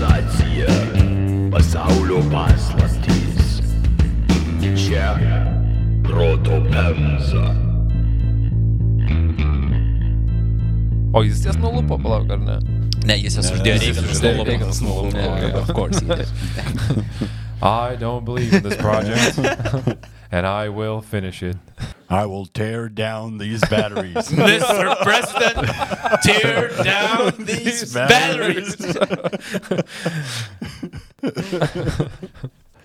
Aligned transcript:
Sensacija, 0.00 0.66
pasaulio 1.52 2.20
paslaptys. 2.32 3.60
Čia 4.88 5.16
proto 6.04 6.50
pemza. 6.72 7.54
O 11.12 11.22
jis 11.22 11.42
ties 11.42 11.56
nulupo, 11.60 11.98
palauk, 11.98 12.30
ar 12.32 12.38
ne? 12.40 12.56
Ne, 13.04 13.18
jis 13.20 13.36
jas 13.36 13.50
uždėjo 13.52 13.76
Reiganas. 13.82 14.10
uždėjo 14.16 14.44
Reiganas 14.48 14.80
nulupo. 14.80 15.18
Yeah, 15.18 15.60
Of 15.60 15.72
course. 15.76 16.00
he 16.00 16.06
did. 16.06 17.04
I 17.62 17.96
don't 17.96 18.24
believe 18.24 18.54
in 18.54 18.62
this 18.62 18.76
project. 18.76 19.36
and 20.32 20.46
I 20.46 20.70
will 20.70 21.02
finish 21.02 21.42
it. 21.42 21.58
I 22.10 22.26
will 22.26 22.46
tear 22.46 22.88
down 22.88 23.38
these 23.38 23.60
batteries. 23.70 24.14
Mr. 24.34 24.96
President, 25.06 25.62
tear 26.26 26.70
down 26.82 27.32
these 27.46 27.94
batteries. 27.94 28.74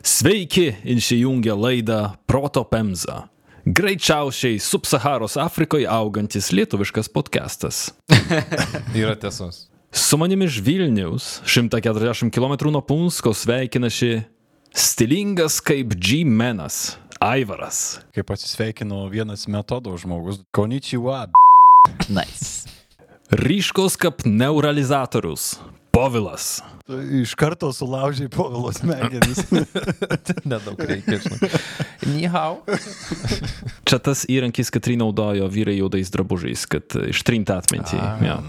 Sveiki, 0.06 0.76
įsijungę 0.86 1.56
laidą 1.58 2.12
Proto 2.30 2.62
Pemza. 2.70 3.28
Greičiausiai 3.66 4.60
subsaharos 4.62 5.38
Afrikoje 5.42 5.90
augantis 5.90 6.52
lietuviškas 6.54 7.10
podcastas. 7.10 7.90
Yra 8.94 9.16
tiesos. 9.18 9.66
Su 9.90 10.18
manimi 10.22 10.46
iš 10.46 10.60
Vilnius, 10.62 11.42
140 11.50 12.30
km 12.30 12.70
nuo 12.70 12.82
Punsko 12.86 13.34
sveikinasi 13.34 14.22
stilingas 14.76 15.58
kaip 15.66 15.96
G-menas, 15.98 16.98
Aivaras. 17.20 18.00
Kaip 18.16 18.32
atsisveikino 18.36 19.06
vienas 19.12 19.48
metodo 19.48 19.98
žmogus. 19.98 20.42
Konichiwa. 20.56 21.28
Nice. 22.10 22.70
Ryškos 23.32 23.98
kaip 23.98 24.26
neuralizatorius, 24.26 25.56
Povilas. 25.96 26.64
Iš 27.22 27.34
karto 27.40 27.74
sulaužiai 27.74 28.28
povilos 28.30 28.76
smegenis. 28.76 29.38
Nedaug 30.52 30.82
reikia, 30.84 31.22
žinai. 31.24 31.50
Nihau. 32.12 32.58
Čia 33.88 34.02
tas 34.04 34.26
įrankis, 34.28 34.74
kurį 34.76 34.98
naudojo 35.00 35.48
vyrai 35.48 35.78
juodais 35.78 36.12
drabužiais, 36.12 36.66
kad 36.68 36.98
ištrinti 37.00 37.56
atmintį. 37.56 38.02
Ja. 38.28 38.42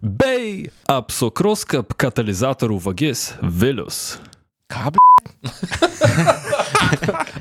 Bei 0.00 0.70
apsukrus 0.88 1.66
kaip 1.68 1.92
katalizatorių 2.00 2.80
vagis 2.88 3.28
Vilius. 3.44 4.16
Ką, 4.72 4.94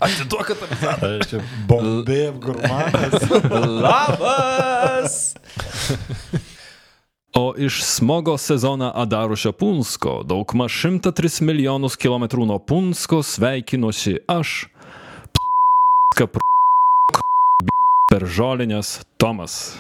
Atiduok 0.05 0.51
katalizatorių. 0.51 1.29
Čia 1.29 1.37
bombė 1.69 2.23
gurmanas. 2.43 3.15
Labas! 3.85 5.15
O 7.35 7.51
iš 7.59 7.83
smogo 7.83 8.37
sezoną 8.39 8.93
Adarušio 8.95 9.51
Punsko, 9.51 10.21
daugma 10.23 10.69
103 10.71 11.43
milijonus 11.43 11.97
kilometrų 11.99 12.45
nuo 12.47 12.61
Punsko 12.63 13.19
sveikinuosi 13.27 14.21
aš, 14.31 14.53
kap 16.15 16.39
per 18.11 18.23
žolinės 18.23 19.01
Tomas. 19.19 19.75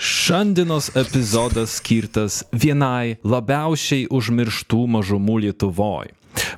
Šiandienos 0.09 0.97
epizodas 0.97 1.75
skirtas 1.77 2.39
vienai 2.53 3.19
labiausiai 3.29 4.07
užmirštų 4.09 4.81
mažumų 4.95 5.35
Lietuvoje. 5.43 6.15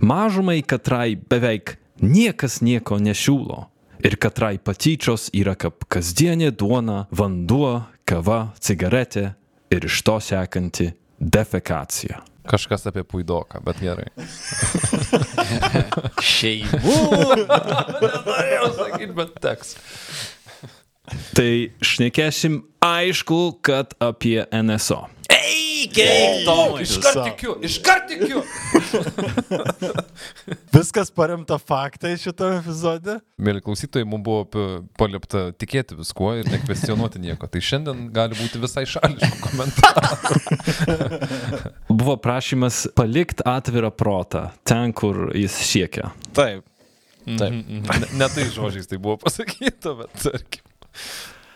Mažumai, 0.06 0.61
katrai 0.62 1.17
beveik 1.19 1.75
niekas 1.98 2.61
nieko 2.62 3.01
nesiūlo. 3.03 3.65
Ir 4.06 4.15
katrai 4.23 4.55
patyčios 4.62 5.33
yra 5.34 5.56
kaip 5.59 5.83
kasdienė 5.91 6.53
duona, 6.55 7.09
vanduo, 7.11 7.75
kava, 8.06 8.53
cigaretė 8.62 9.33
ir 9.75 9.91
iš 9.91 9.99
to 10.06 10.21
sekanti 10.22 10.93
defekacija. 11.19 12.22
Kažkas 12.50 12.87
apie 12.87 13.03
puidoką, 13.03 13.59
bet 13.67 13.82
gerai. 13.82 14.06
Šeimų. 16.34 16.99
Norėjau 18.31 18.71
sakyti, 18.78 19.15
bet 19.19 19.41
teks. 19.43 19.75
Tai 21.37 21.53
šnekėsim 21.84 22.62
aišku, 22.84 23.41
kad 23.65 23.97
apie 24.03 24.44
NSO. 24.50 25.06
Eik, 25.31 25.97
eik, 25.98 26.44
Tomai. 26.44 26.82
Iškart 26.84 27.21
tikiu, 27.25 27.54
iškart 27.65 28.09
tikiu. 28.10 28.43
Viskas 30.75 31.10
paremta 31.15 31.59
faktai 31.59 32.16
šitame 32.20 32.59
epizode. 32.60 33.16
Mėly 33.41 33.62
klausytojai, 33.65 34.09
mums 34.09 34.25
buvo 34.26 34.65
paliepta 35.00 35.50
tikėti 35.60 35.97
viskuo 35.99 36.32
ir 36.41 36.50
nekvestionuoti 36.50 37.22
nieko. 37.22 37.49
Tai 37.50 37.62
šiandien 37.65 38.09
gali 38.15 38.38
būti 38.38 38.60
visai 38.62 38.84
šališkų 38.91 39.38
komentarų. 39.44 40.41
Buvo 42.00 42.16
prašymas 42.20 42.87
palikti 42.99 43.47
atvirą 43.49 43.93
protą 43.94 44.49
ten, 44.66 44.93
kur 44.97 45.31
jis 45.37 45.54
siekia. 45.70 46.10
Taip. 46.37 46.66
Taip. 47.20 47.53
Ne, 47.53 48.00
ne 48.16 48.28
tai 48.32 48.49
žodžiais 48.50 48.88
tai 48.91 48.99
buvo 48.99 49.19
pasakyta, 49.20 49.94
bet 49.99 50.22
tarkim. 50.25 50.69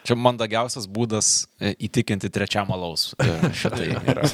Čia 0.04 0.16
mandagiausias 0.20 0.84
būdas 0.84 1.46
e, 1.56 1.72
įtikinti 1.86 2.28
trečiam 2.28 2.68
alaus. 2.74 3.14
e, 3.16 3.52
Šitai 3.56 3.88
yra. 3.96 4.26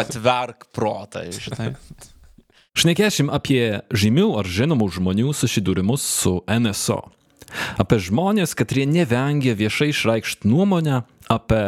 Atverk 0.00 0.70
protą, 0.72 1.26
šitai. 1.36 1.74
Šnekėsim 2.78 3.28
apie 3.34 3.82
žymių 3.90 4.30
ar 4.40 4.48
žinomų 4.48 4.88
žmonių 4.96 5.34
susidūrimus 5.36 6.04
su 6.06 6.38
NSO. 6.48 7.02
Apie 7.80 7.98
žmonės, 8.00 8.54
kurie 8.56 8.84
nevengia 8.88 9.56
viešai 9.58 9.90
išreikšti 9.92 10.48
nuomonę 10.48 11.02
apie, 11.32 11.62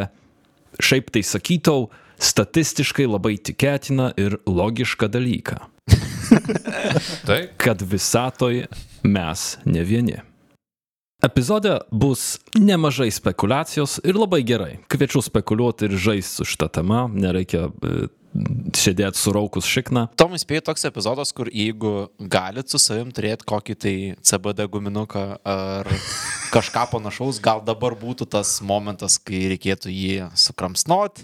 šiaip 0.80 1.10
tai 1.12 1.24
sakytau, 1.26 1.88
statistiškai 2.20 3.08
labai 3.08 3.36
tikėtiną 3.40 4.10
ir 4.20 4.38
logišką 4.48 5.08
dalyką, 5.08 5.56
Taip. 7.26 7.56
kad 7.60 7.80
visatoje 7.80 8.68
mes 9.02 9.46
ne 9.64 9.84
vieni. 9.88 10.20
Epizode 11.22 11.78
bus 11.90 12.38
nemažai 12.56 13.10
spekulacijos 13.12 13.98
ir 14.08 14.16
labai 14.16 14.40
gerai. 14.46 14.78
Kviečiu 14.88 15.20
spekuliuoti 15.20 15.90
ir 15.90 15.96
žaisti 16.00 16.40
su 16.40 16.46
šitą 16.48 16.70
temą, 16.78 17.02
nereikia 17.12 17.66
e, 17.68 18.06
sėdėti 18.80 19.20
suraukus 19.20 19.68
šikną. 19.68 20.06
Tomai 20.16 20.40
spėjo 20.40 20.62
toks 20.70 20.86
epizodas, 20.88 21.34
kur 21.36 21.50
jeigu 21.52 22.08
galit 22.18 22.72
su 22.72 22.80
savim 22.80 23.10
turėti 23.12 23.44
kokį 23.52 23.76
tai 23.76 23.94
CBD 24.24 24.64
guminuką 24.72 25.24
ar 25.44 25.90
kažką 26.54 26.86
panašaus, 26.94 27.42
gal 27.44 27.60
dabar 27.68 27.98
būtų 28.00 28.30
tas 28.38 28.56
momentas, 28.64 29.18
kai 29.20 29.42
reikėtų 29.52 29.92
jį 29.92 30.30
sukramsnot, 30.40 31.20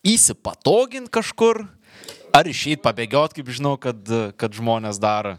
įsipatoginti 0.00 1.12
kažkur, 1.12 1.66
ar 2.32 2.48
išeit 2.48 2.80
pabėgiot, 2.88 3.36
kaip 3.36 3.52
žinau, 3.52 3.76
kad, 3.76 4.00
kad 4.40 4.56
žmonės 4.56 5.02
daro. 5.02 5.36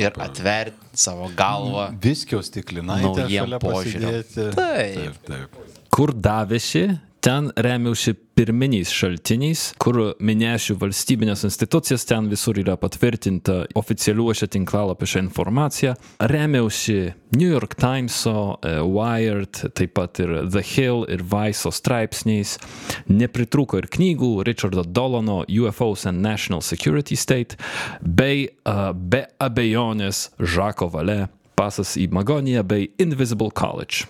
Ir 0.00 0.16
atverti 0.18 0.98
savo 0.98 1.28
galvą. 1.38 1.86
Viskio 2.02 2.40
stiklinaitė 2.42 3.22
Naujiem 3.22 3.44
šalia 3.44 3.60
požiūriam. 3.62 4.16
pasidėti. 4.16 4.48
Taip. 4.56 5.20
taip. 5.28 5.60
kur 5.94 6.12
davėsi, 6.14 6.84
ten 7.20 7.50
remiausi 7.56 8.14
pirminiais 8.36 8.90
šaltiniais, 8.94 9.62
kur 9.80 9.98
minėsiu 10.24 10.76
valstybinės 10.80 11.44
institucijas, 11.44 12.06
ten 12.08 12.30
visur 12.32 12.56
yra 12.60 12.76
patvirtinta 12.80 13.66
oficialiuose 13.76 14.48
tinklalapiuose 14.50 15.20
informacija. 15.20 15.94
Remiausi 16.32 17.12
New 17.36 17.50
York 17.50 17.76
Timeso, 17.80 18.56
e, 18.64 18.78
Wired, 18.80 19.60
taip 19.76 19.94
pat 19.98 20.22
ir 20.24 20.32
The 20.48 20.62
Hill 20.64 21.04
ir 21.12 21.22
Vice'o 21.22 21.72
straipsniais. 21.74 22.56
Nepritruko 23.12 23.82
ir 23.82 23.90
knygų 23.92 24.32
Richardo 24.48 24.84
Dolano 24.84 25.42
UFOs 25.44 26.06
and 26.08 26.24
National 26.24 26.64
Security 26.64 27.16
State, 27.16 27.58
bei 28.00 28.48
uh, 28.64 28.92
be 28.94 29.26
abejonės 29.40 30.30
Žako 30.40 30.90
Vale, 30.94 31.18
pasas 31.58 31.96
į 32.00 32.08
Magoniją 32.14 32.64
bei 32.64 32.88
Invisible 32.98 33.52
College. 33.52 34.08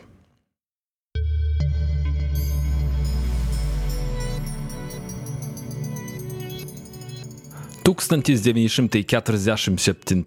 1947 7.91 10.23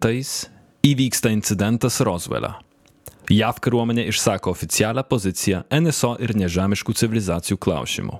įvyksta 0.83 1.31
incidentas 1.31 2.03
Roswell'e. 2.03 2.59
JAV 3.31 3.63
kariuomenė 3.63 4.03
išsako 4.11 4.51
oficialią 4.51 4.99
poziciją 5.07 5.63
NSO 5.71 6.19
ir 6.19 6.35
nežemiškų 6.35 6.91
civilizacijų 6.99 7.55
klausimų. 7.63 8.19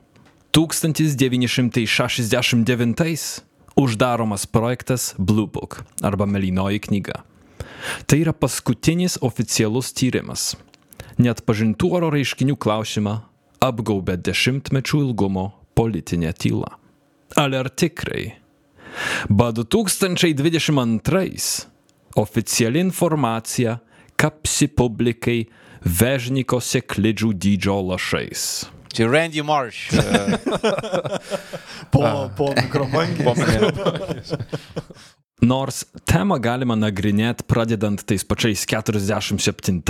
1969 0.56 3.44
uždaromas 3.75 4.48
projektas 4.48 5.12
Blue 5.18 5.48
Book 5.48 5.84
arba 6.01 6.25
Melinoji 6.25 6.80
knyga. 6.80 7.13
Tai 8.07 8.19
yra 8.24 8.34
paskutinis 8.34 9.18
oficialus 9.22 9.92
tyrimas. 9.92 10.56
Net 11.19 11.42
pažintų 11.44 11.92
oro 12.00 12.10
reiškinių 12.16 12.56
klausimą 12.56 13.22
apgaubė 13.60 14.16
dešimtmečių 14.24 14.98
ilgumo 15.10 15.51
politinė 15.75 16.31
tyla. 16.31 16.80
Ale 17.36 17.60
ar 17.60 17.68
tikrai? 17.69 18.43
Bet 19.30 19.56
2022 19.56 21.66
oficiali 22.16 22.80
informacija 22.80 23.78
kapsi 24.16 24.68
publikai 24.68 25.45
vežnikose 25.84 26.81
klidžių 26.86 27.34
dydžio 27.34 27.81
lašais. 27.92 28.66
Čia 28.94 29.07
Randy 29.10 29.44
Marsh. 29.44 29.90
Po, 31.94 32.01
po 32.38 32.54
mikrobangį. 32.57 33.25
Nors 35.44 35.84
temą 36.07 36.38
galima 36.42 36.75
nagrinėti 36.80 37.44
pradedant 37.50 38.00
tais 38.07 38.24
pačiais 38.24 38.63
47, 38.69 39.81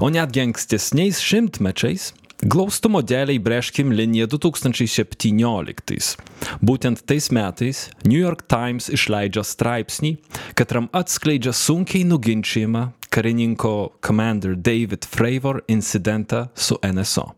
o 0.00 0.08
netgi 0.08 0.40
ankstesniais 0.46 1.20
šimtmečiais, 1.20 2.14
glaustumo 2.42 3.02
dėliai 3.04 3.40
brėžkim 3.42 3.92
liniją 3.92 4.28
2017. 4.32 6.16
Būtent 6.64 7.02
tais 7.06 7.30
metais 7.34 7.88
New 8.04 8.20
York 8.20 8.46
Times 8.48 8.88
išleidžia 8.92 9.44
straipsnį, 9.44 10.16
katram 10.56 10.88
atskleidžia 10.96 11.52
sunkiai 11.56 12.06
nuginčiamą 12.08 12.90
karininko 13.10 14.00
Commander 14.00 14.56
David 14.56 15.04
Fravor 15.04 15.62
incidentą 15.68 16.48
su 16.54 16.78
NSO. 16.82 17.30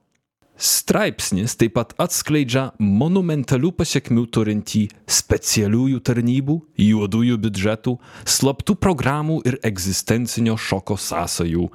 Straipsnis 0.62 1.56
taip 1.58 1.72
pat 1.74 1.94
atskleidžia 1.98 2.68
monumentalių 2.78 3.72
pasiekmių 3.74 4.26
turintį 4.30 4.82
specialiųjų 5.10 6.02
tarnybų, 6.06 6.56
juodųjų 6.78 7.38
biudžetų, 7.42 7.96
slaptų 8.36 8.76
programų 8.78 9.40
ir 9.48 9.58
egzistencinio 9.66 10.54
šoko 10.60 10.94
sąsajų 11.00 11.66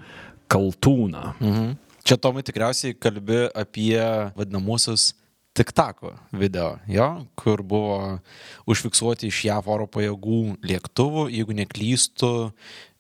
kaltūną. 0.47 1.33
Čia 2.07 2.15
Tomai 2.15 2.39
tikriausiai 2.39 2.95
kalbi 2.95 3.51
apie 3.51 3.99
vadinamosius 4.31 5.09
tiktako 5.57 6.13
video, 6.31 6.77
jo, 6.87 7.07
kur 7.39 7.63
buvo 7.65 8.19
užfiksuoti 8.69 9.31
iš 9.31 9.43
JAV 9.49 9.71
oro 9.73 9.87
pajėgų 9.89 10.41
lėktuvų, 10.69 11.27
jeigu 11.33 11.57
neklystu, 11.57 12.31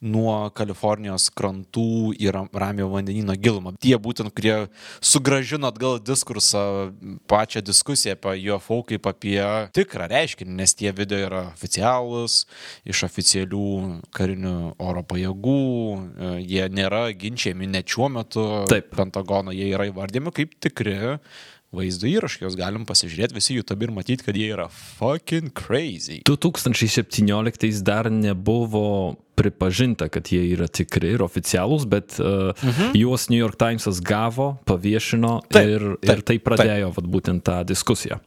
nuo 0.01 0.49
Kalifornijos 0.53 1.29
krantų 1.33 2.13
į 2.21 2.29
Ram- 2.33 2.49
Ramiojo 2.53 2.91
vandenino 2.91 3.33
gilumą. 3.33 3.73
Tie 3.81 3.95
būtent, 3.97 4.29
kurie 4.35 4.67
sugražino 5.01 5.71
atgal 5.71 5.97
diskursą, 5.99 6.93
pačią 7.29 7.63
diskusiją 7.65 8.13
apie 8.13 8.35
UFO 8.53 8.83
kaip 8.87 9.09
apie 9.09 9.41
tikrą 9.73 10.09
reiškinį, 10.11 10.53
nes 10.59 10.75
tie 10.77 10.93
video 10.93 11.17
yra 11.25 11.43
oficialūs, 11.49 12.43
iš 12.85 13.03
oficialių 13.09 13.65
karinių 14.13 14.55
oro 14.77 15.03
pajėgų, 15.03 15.59
e, 15.97 16.31
jie 16.45 16.69
nėra 16.69 17.07
ginčiami 17.17 17.67
net 17.67 17.89
šiuo 17.89 18.11
metu 18.13 18.47
Taip. 18.69 18.93
Pentagono, 18.97 19.51
jie 19.51 19.71
yra 19.73 19.89
įvardymi 19.89 20.33
kaip 20.35 20.53
tikri 20.61 21.17
vaizdo 21.77 22.09
įrašai, 22.09 22.43
juos 22.45 22.57
galim 22.59 22.87
pasižiūrėti 22.89 23.37
visi 23.37 23.57
YouTube 23.57 23.87
ir 23.87 23.93
matyti, 23.95 24.25
kad 24.27 24.37
jie 24.37 24.49
yra 24.55 24.67
fucking 24.71 25.53
crazy. 25.57 26.21
2017 26.27 27.83
dar 27.85 28.11
nebuvo 28.13 29.15
pripažinta, 29.37 30.07
kad 30.09 30.31
jie 30.33 30.41
yra 30.55 30.65
tikri 30.67 31.13
ir 31.13 31.23
oficialūs, 31.25 31.85
bet 31.89 32.17
uh, 32.17 32.53
mhm. 32.57 32.95
juos 32.97 33.27
New 33.29 33.37
York 33.39 33.59
Timesas 33.61 34.01
gavo, 34.01 34.55
paviešino 34.69 35.37
Taip, 35.53 35.75
ir, 35.75 35.85
taip, 36.01 36.09
ir 36.15 36.25
tai 36.31 36.39
pradėjo 36.41 36.95
vat, 36.97 37.11
būtent 37.17 37.45
tą 37.45 37.61
diskusiją. 37.69 38.17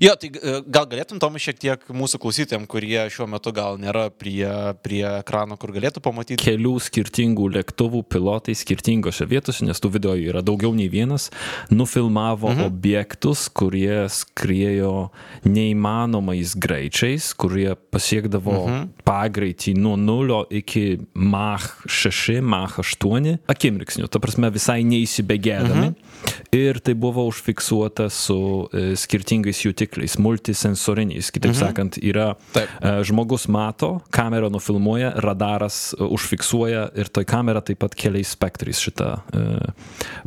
Jo, 0.00 0.14
tai 0.16 0.30
e, 0.32 0.54
gal 0.72 0.86
galėtum 0.88 1.20
Tomai 1.20 1.40
šiek 1.42 1.58
tiek 1.60 1.84
mūsų 1.92 2.20
klausytėm, 2.22 2.64
kurie 2.70 3.04
šiuo 3.12 3.26
metu 3.30 3.52
gal 3.54 3.76
nėra 3.80 4.06
prie, 4.14 4.46
prie 4.84 5.02
ekrano, 5.18 5.58
kur 5.60 5.74
galėtų 5.74 6.02
pamatyti. 6.04 6.40
Kelių 6.40 6.74
skirtingų 6.82 7.48
lėktuvų 7.58 8.04
pilotai 8.08 8.54
skirtingose 8.56 9.26
vietose, 9.28 9.66
nes 9.66 9.82
tų 9.82 9.92
video 9.98 10.14
yra 10.16 10.42
daugiau 10.44 10.72
nei 10.76 10.88
vienas, 10.92 11.28
nufilmavo 11.72 12.52
mhm. 12.54 12.70
objektus, 12.70 13.48
kurie 13.52 14.06
skriejo 14.12 15.10
neįmanomais 15.44 16.56
greičiais, 16.56 17.32
kurie 17.36 17.74
pasiekdavo 17.92 18.56
mhm. 18.62 18.88
pagreitį 19.08 19.76
nuo 19.80 19.98
0 20.00 20.42
iki 20.62 20.86
Mach 21.12 21.68
6, 21.88 22.40
Mach 22.40 22.78
8 22.80 23.36
akimirksnių, 23.52 24.08
ta 24.08 24.22
prasme 24.22 24.50
visai 24.54 24.80
neįsibėgėdami. 24.88 25.92
Mhm. 25.92 26.40
Ir 26.52 26.78
tai 26.84 26.94
buvo 26.98 27.24
užfiksuota 27.30 28.08
su 28.12 28.68
e, 28.68 28.92
skirtingais 28.98 29.62
jutikliais, 29.64 29.81
multisensoriniais. 30.22 31.30
Kitaip 31.34 31.52
mhm. 31.54 31.60
sakant, 31.60 31.98
yra 32.02 32.32
Taip. 32.54 32.70
e, 32.80 32.92
žmogus 33.08 33.48
mato, 33.52 34.00
kamera 34.14 34.50
nufilmuoja, 34.52 35.12
radaras 35.24 35.92
e, 35.96 36.02
užfiksuoja 36.04 36.88
ir 36.98 37.10
toj 37.12 37.26
kamera 37.28 37.62
taip 37.64 37.80
pat 37.82 37.96
keliais 37.98 38.32
spektrais 38.36 38.80
šitą 38.82 39.10
e, 39.32 39.44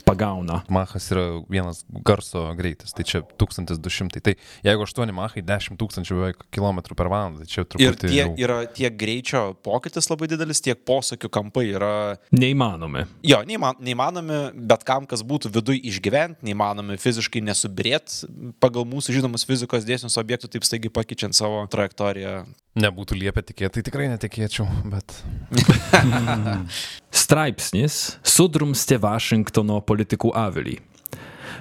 pagauna. 0.08 0.62
Machas 0.70 1.10
yra 1.14 1.26
vienas 1.52 1.84
garso 2.06 2.46
greitis, 2.58 2.94
tai 2.96 3.06
čia 3.08 3.22
1200. 3.40 4.22
Tai 4.26 4.36
jeigu 4.66 4.86
8 4.86 5.14
machai, 5.16 5.44
10 5.46 5.80
tūkstančių 5.80 6.20
beveik 6.20 6.46
kilometrų 6.56 6.98
per 6.98 7.10
valandą, 7.12 7.44
tai 7.44 7.52
čia 7.52 7.64
Ir 7.66 7.70
truputį... 7.74 8.10
tie, 8.10 8.22
jau- 8.22 8.36
yra 8.46 8.60
tiek 8.72 8.96
greičio 9.00 9.44
pokytis 9.66 10.10
labai 10.12 10.30
didelis, 10.32 10.62
tiek 10.64 10.80
posūkių 10.88 11.30
kampai 11.34 11.66
yra, 11.76 11.92
Neįmanomi. 12.36 13.06
jo, 13.26 13.42
neįma- 13.48 13.76
neįmanomi, 13.80 14.40
bet 14.68 14.86
kam, 14.88 15.08
kas 15.10 15.24
būtų 15.26 15.52
viduje 15.56 15.82
išgyventi, 15.92 16.46
neįmanomi 16.46 16.98
fiziškai 17.02 17.44
nesubirėt 17.46 18.24
pagal 18.64 18.86
mūsų 18.90 19.16
žinomus 19.20 19.45
fizikos 19.48 19.86
dėsnius 19.88 20.18
objektų, 20.22 20.50
taip 20.52 20.66
staigiai 20.68 20.94
pakeičiant 20.94 21.38
savo 21.38 21.62
trajektoriją. 21.72 22.44
Nebūtų 22.82 23.18
liepę 23.20 23.44
tikėti, 23.46 23.78
tai 23.78 23.86
tikrai 23.88 24.10
netikėčiau, 24.12 24.68
bet... 24.92 25.16
Straipsnis 27.26 28.18
sudrumstė 28.28 29.00
Vašingtono 29.02 29.80
politikų 29.88 30.34
avilį. 30.36 30.80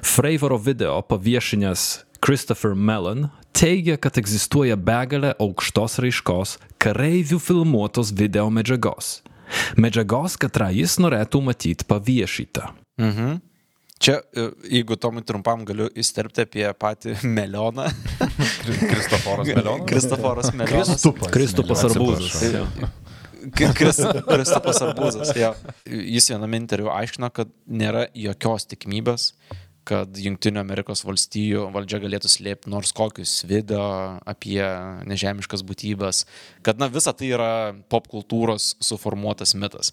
Fravoro 0.04 0.58
video 0.60 0.98
paviešinęs 1.06 2.04
Christopher 2.24 2.74
Mellon 2.74 3.28
teigia, 3.54 3.96
kad 4.00 4.18
egzistuoja 4.20 4.76
begalė 4.80 5.34
aukštos 5.40 5.98
raiškos 6.02 6.58
kareivių 6.82 7.38
filmuotos 7.40 8.12
video 8.16 8.48
medžiagos. 8.52 9.20
Medžiagos, 9.78 10.38
katrą 10.40 10.70
jis 10.74 10.96
norėtų 11.02 11.42
matyti 11.44 11.86
paviešytą. 11.88 12.70
Mhm. 13.00 13.42
Čia, 14.04 14.18
e, 14.36 14.50
jeigu 14.68 14.98
Tomai 15.00 15.22
trumpam 15.24 15.62
galiu 15.64 15.86
įsterpti 15.96 16.44
apie 16.44 16.66
patį 16.76 17.14
Melioną. 17.24 17.86
Kristoforas 18.90 19.48
Melionas. 19.48 19.86
Kristoforas 19.88 20.50
Melionas. 20.52 20.90
Kristupas. 20.92 21.32
Kristupas. 21.32 21.84
Arbūzas. 21.88 22.34
Kristupas 24.28 24.82
Arbūzas. 24.84 25.32
Jo. 25.40 25.54
Jis 25.88 26.28
viename 26.34 26.60
interviu 26.60 26.92
aiškino, 26.92 27.30
kad 27.32 27.48
nėra 27.64 28.04
jokios 28.12 28.68
tikimybės, 28.74 29.30
kad 29.88 30.20
Junktinių 30.20 30.60
Amerikos 30.60 31.04
valstijų 31.04 31.64
valdžia 31.72 32.02
galėtų 32.04 32.28
slėpti 32.32 32.72
nors 32.72 32.92
kokius 32.96 33.38
video 33.48 33.86
apie 34.28 34.60
nežemiškas 35.08 35.64
būtybės, 35.64 36.26
kad 36.64 36.80
na 36.80 36.90
visa 36.92 37.16
tai 37.16 37.32
yra 37.32 37.50
popkultūros 37.92 38.74
suformuotas 38.84 39.56
mitas. 39.56 39.92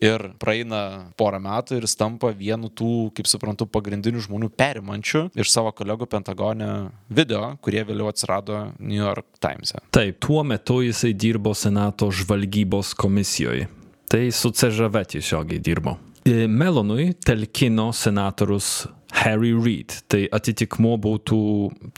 Ir 0.00 0.22
praeina 0.40 1.10
porą 1.20 1.36
metų 1.44 1.76
ir 1.76 1.84
jis 1.84 1.96
tampa 2.00 2.30
vienu 2.36 2.70
tų, 2.72 3.10
kaip 3.16 3.28
suprantu, 3.28 3.66
pagrindinių 3.68 4.22
žmonių 4.24 4.48
perimančių 4.56 5.26
iš 5.36 5.50
savo 5.52 5.74
kolegų 5.76 6.08
Pentagone 6.08 6.70
video, 7.12 7.42
kurie 7.60 7.82
vėliau 7.84 8.08
atsirado 8.08 8.70
New 8.78 8.96
York 8.96 9.28
Times. 9.44 9.74
E. 9.76 9.82
Taip, 9.92 10.16
tuo 10.24 10.40
metu 10.46 10.80
jisai 10.86 11.12
dirbo 11.12 11.52
Senato 11.52 12.08
žvalgybos 12.08 12.94
komisijoje. 12.96 13.68
Tai 14.10 14.22
su 14.34 14.50
CŽV 14.56 15.04
tiesiogiai 15.12 15.60
dirbo. 15.62 15.98
E, 16.24 16.48
Melonui 16.48 17.12
telkino 17.20 17.90
senatorius 17.92 18.88
Harry 19.20 19.52
Reid. 19.52 20.00
Tai 20.08 20.24
atitikmuo 20.32 20.96
būtų 21.00 21.42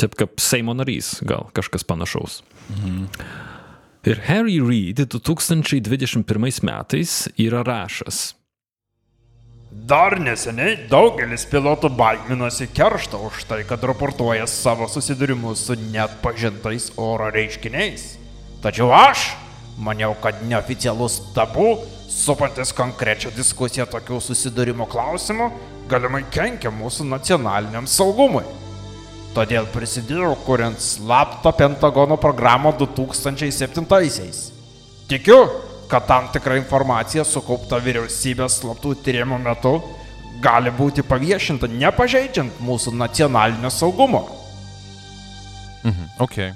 taip 0.00 0.18
kaip 0.18 0.42
Seimo 0.42 0.74
narys, 0.76 1.14
gal 1.26 1.48
kažkas 1.56 1.86
panašaus. 1.86 2.42
Ir 4.02 4.18
Harry 4.26 4.58
Reid 4.58 4.98
2021 4.98 6.62
metais 6.62 7.28
yra 7.38 7.62
rašęs. 7.62 8.32
Dar 9.70 10.16
neseniai 10.18 10.88
daugelis 10.90 11.44
pilotų 11.46 11.92
baiminosi 11.94 12.66
keršto 12.74 13.20
už 13.28 13.44
tai, 13.46 13.60
kad 13.62 13.84
raportuoja 13.86 14.48
savo 14.50 14.88
susidūrimus 14.90 15.62
su 15.68 15.76
net 15.94 16.16
pažintais 16.24 16.90
oro 16.98 17.30
reiškiniais. 17.30 18.16
Tačiau 18.64 18.90
aš 18.90 19.28
maniau, 19.78 20.16
kad 20.18 20.42
neoficialus 20.50 21.20
tabu, 21.36 21.78
supantis 22.10 22.74
konkrečią 22.74 23.30
diskusiją 23.38 23.86
tokių 23.86 24.18
susidūrimo 24.18 24.90
klausimų, 24.90 25.46
galimai 25.86 26.24
kenkia 26.34 26.74
mūsų 26.74 27.06
nacionaliniam 27.06 27.86
saugumui. 27.86 28.42
Todėl 29.32 29.64
prisidėjau 29.72 30.34
kuriant 30.44 30.76
slaptą 30.76 31.54
Pentagono 31.56 32.18
programą 32.20 32.74
2007-aisiais. 32.76 34.42
Tikiu, 35.08 35.38
kad 35.88 36.04
tam 36.08 36.28
tikra 36.34 36.58
informacija 36.60 37.24
sukaupta 37.24 37.80
vyriausybės 37.80 38.58
slaptų 38.60 38.92
tyrimų 39.04 39.40
metu 39.40 39.78
gali 40.44 40.72
būti 40.76 41.04
paviešinta 41.06 41.70
nepažeidžiant 41.72 42.60
mūsų 42.60 42.92
nacionalinio 42.96 43.72
saugumo. 43.72 44.26
Ok. 46.20 46.52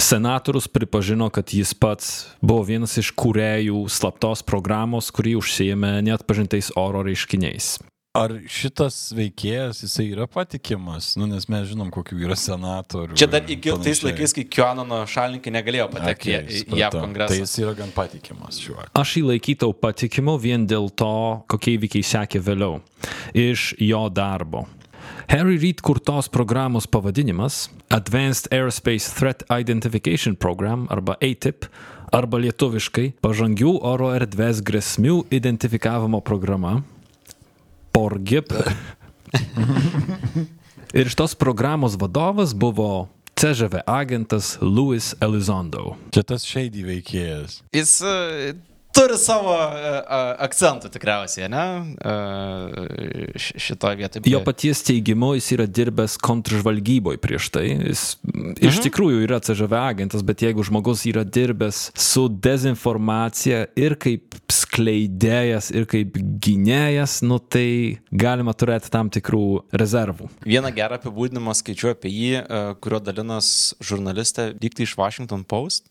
Senatorius 0.00 0.68
pripažino, 0.72 1.28
kad 1.28 1.52
jis 1.52 1.74
pats 1.76 2.12
buvo 2.40 2.64
vienas 2.64 2.96
iš 2.96 3.12
kūrėjų 3.12 3.84
slaptos 3.92 4.40
programos, 4.42 5.12
kuri 5.12 5.36
užsijėmė 5.36 5.98
net 6.08 6.24
pažintais 6.24 6.72
oro 6.72 7.04
reiškiniais. 7.04 7.76
Ar 8.14 8.30
šitas 8.46 9.08
veikėjas, 9.10 9.80
jisai 9.82 10.04
yra 10.12 10.28
patikimas? 10.30 11.16
Nu, 11.18 11.26
nes 11.26 11.48
mes 11.50 11.64
žinom, 11.66 11.88
kokių 11.90 12.20
yra 12.22 12.36
senatorių. 12.38 13.16
Čia 13.18 13.26
dar 13.26 13.42
iki 13.42 13.72
tais 13.72 13.74
panašiai. 13.74 14.06
laikais, 14.06 14.34
kai 14.36 14.44
Kionono 14.54 15.00
šalininkai 15.10 15.50
negalėjo 15.56 15.88
patekti 15.90 16.30
okay, 16.30 16.60
į. 16.60 16.78
JAV 16.78 16.94
Tai 16.94 17.00
kongresą. 17.08 17.40
jis 17.40 17.54
yra 17.64 17.72
gan 17.80 17.90
patikimas 17.96 18.60
šiuo 18.62 18.76
atveju. 18.78 18.94
Aš 19.02 19.16
jį 19.18 19.24
laikytau 19.32 19.74
patikimu 19.74 20.36
vien 20.38 20.68
dėl 20.70 20.86
to, 20.94 21.10
kokie 21.50 21.74
įvykiai 21.74 22.06
sekė 22.06 22.44
vėliau. 22.46 22.78
Iš 23.34 23.66
jo 23.82 24.04
darbo. 24.14 24.62
Harry 25.26 25.58
Reid 25.58 25.82
kurtos 25.82 26.30
programos 26.30 26.86
pavadinimas 26.86 27.64
Advanced 27.90 28.46
Aerospace 28.54 29.10
Threat 29.10 29.42
Identification 29.50 30.38
Program 30.38 30.86
arba 30.86 31.18
ATIP 31.18 31.66
arba 32.14 32.38
lietuviškai 32.46 33.16
pažangių 33.26 33.80
oro 33.82 34.14
erdvės 34.14 34.62
grėsmių 34.62 35.24
identifikavimo 35.34 36.22
programa 36.22 36.84
PORGIP. 38.04 38.52
Ir 40.92 41.08
šitos 41.08 41.34
programos 41.34 41.96
vadovas 41.96 42.54
buvo 42.54 43.08
CŽV 43.34 43.80
agentas 43.86 44.58
Louis 44.60 45.14
Elizondo. 45.20 45.96
Čia 46.12 46.22
tas 46.28 46.44
šeidį 46.44 46.84
veikėjas. 46.84 47.62
Jis 47.72 47.94
e, 48.04 48.52
turi 48.94 49.16
savo 49.18 49.54
e, 49.54 49.90
e, 49.90 50.18
akcentų 50.46 50.90
tikriausiai, 50.94 51.48
ne? 51.50 51.64
E, 51.98 53.38
Šitoje 53.40 53.98
vietoje. 53.98 54.30
Jo 54.30 54.40
paties 54.46 54.84
teigimu, 54.86 55.32
jis 55.38 55.50
yra 55.56 55.66
dirbęs 55.66 56.16
kontržvalgyboje 56.22 57.20
prieš 57.22 57.50
tai. 57.54 57.66
Jis 57.72 58.04
mhm. 58.22 58.54
iš 58.70 58.80
tikrųjų 58.86 59.24
yra 59.26 59.40
CŽV 59.44 59.78
agentas, 59.80 60.24
bet 60.26 60.44
jeigu 60.46 60.64
žmogus 60.66 61.04
yra 61.10 61.24
dirbęs 61.26 61.88
su 61.98 62.26
dezinformacija 62.28 63.64
ir 63.80 63.98
kaip 64.00 64.38
skleidėjas, 64.52 65.70
ir 65.74 65.88
kaip 65.90 66.18
gynėjas, 66.44 67.20
nu 67.26 67.40
tai 67.42 68.00
galima 68.14 68.54
turėti 68.54 68.92
tam 68.94 69.10
tikrų 69.12 69.44
rezervų. 69.74 70.30
Vieną 70.46 70.70
gerą 70.76 71.00
apibūdinimą 71.00 71.54
skaičiu 71.58 71.92
apie 71.94 72.12
jį, 72.12 72.42
kurio 72.84 73.00
dalinas 73.02 73.48
žurnalistė 73.82 74.52
diktai 74.58 74.86
iš 74.86 74.96
Washington 75.00 75.42
Post, 75.48 75.88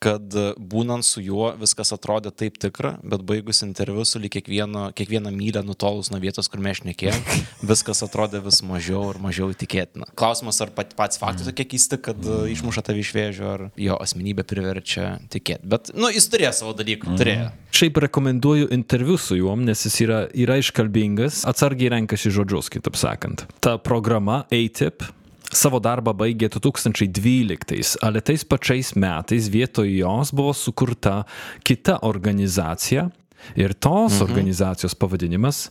kad 0.00 0.34
e, 0.34 0.46
būnant 0.56 1.04
su 1.04 1.20
juo 1.22 1.50
viskas 1.60 1.92
atrodė 1.94 2.32
taip 2.32 2.56
tikra, 2.60 2.94
bet 3.04 3.22
baigus 3.28 3.60
interviu 3.66 4.04
su 4.08 4.20
lyg 4.22 4.32
kiekvieno, 4.32 4.88
kiekvieną 4.96 5.32
mylę 5.34 5.62
nutolus 5.66 6.10
nuo 6.12 6.20
vietos, 6.22 6.48
kur 6.50 6.62
mes 6.64 6.80
šnekėjom, 6.80 7.20
viskas 7.70 8.00
atrodė 8.06 8.40
vis 8.44 8.62
mažiau 8.66 9.10
ir 9.12 9.20
mažiau 9.22 9.50
įtikėtina. 9.52 10.08
Klausimas, 10.18 10.60
ar 10.64 10.72
pat, 10.76 10.96
pats 10.98 11.20
faktas 11.20 11.50
tokie 11.50 11.68
keisti, 11.74 12.00
kad 12.00 12.24
e, 12.24 12.40
išmuša 12.54 12.86
tave 12.88 13.04
iš 13.04 13.12
vėžio, 13.16 13.52
ar 13.52 13.66
jo 13.76 14.00
asmenybė 14.00 14.46
priverčia 14.48 15.12
tikėti. 15.32 15.68
Bet, 15.68 15.92
nu, 15.96 16.08
jis 16.12 16.30
turėjo 16.32 16.54
savo 16.62 16.74
dalykų, 16.80 17.14
turėjo. 17.20 17.50
Šiaip 17.76 18.00
rekomenduoju 18.08 18.72
interviu 18.74 19.20
su 19.20 19.36
juom, 19.38 19.62
nes 19.68 19.84
jis 19.86 20.00
yra, 20.06 20.24
yra 20.32 20.56
iškalbingas, 20.60 21.44
atsargiai 21.48 21.92
renkasi 21.92 22.32
žodžius, 22.34 22.72
kitaip 22.72 22.96
sakant. 22.98 23.44
Ta 23.60 23.76
programa 23.78 24.42
ATIP 24.48 25.04
savo 25.52 25.80
darbą 25.82 26.14
baigė 26.16 26.50
2012, 26.54 27.96
ale 28.06 28.22
tais 28.24 28.44
pačiais 28.46 28.94
metais 28.98 29.50
vietoj 29.52 29.88
jos 29.90 30.32
buvo 30.36 30.54
sukurta 30.56 31.24
kita 31.66 32.00
organizacija 32.06 33.08
ir 33.56 33.74
tos 33.74 34.18
mhm. 34.18 34.24
organizacijos 34.28 34.94
pavadinimas 34.94 35.68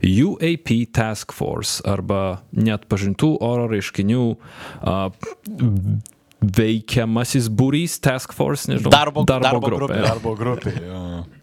UAP 0.00 0.70
Task 0.92 1.34
Force 1.36 1.82
arba 1.84 2.40
net 2.56 2.86
pažintų 2.88 3.34
oro 3.44 3.66
reiškinių 3.68 4.22
uh, 4.30 5.10
veikiamasis 6.40 7.48
būrys 7.52 7.98
Task 8.00 8.32
Force, 8.36 8.68
nežinau, 8.70 8.90
Darbo- 8.92 9.24
darbo 9.28 9.60
grupė. 9.60 10.00
Darbo 10.04 10.32
grupė. 10.38 10.72
Jo. 10.80 11.00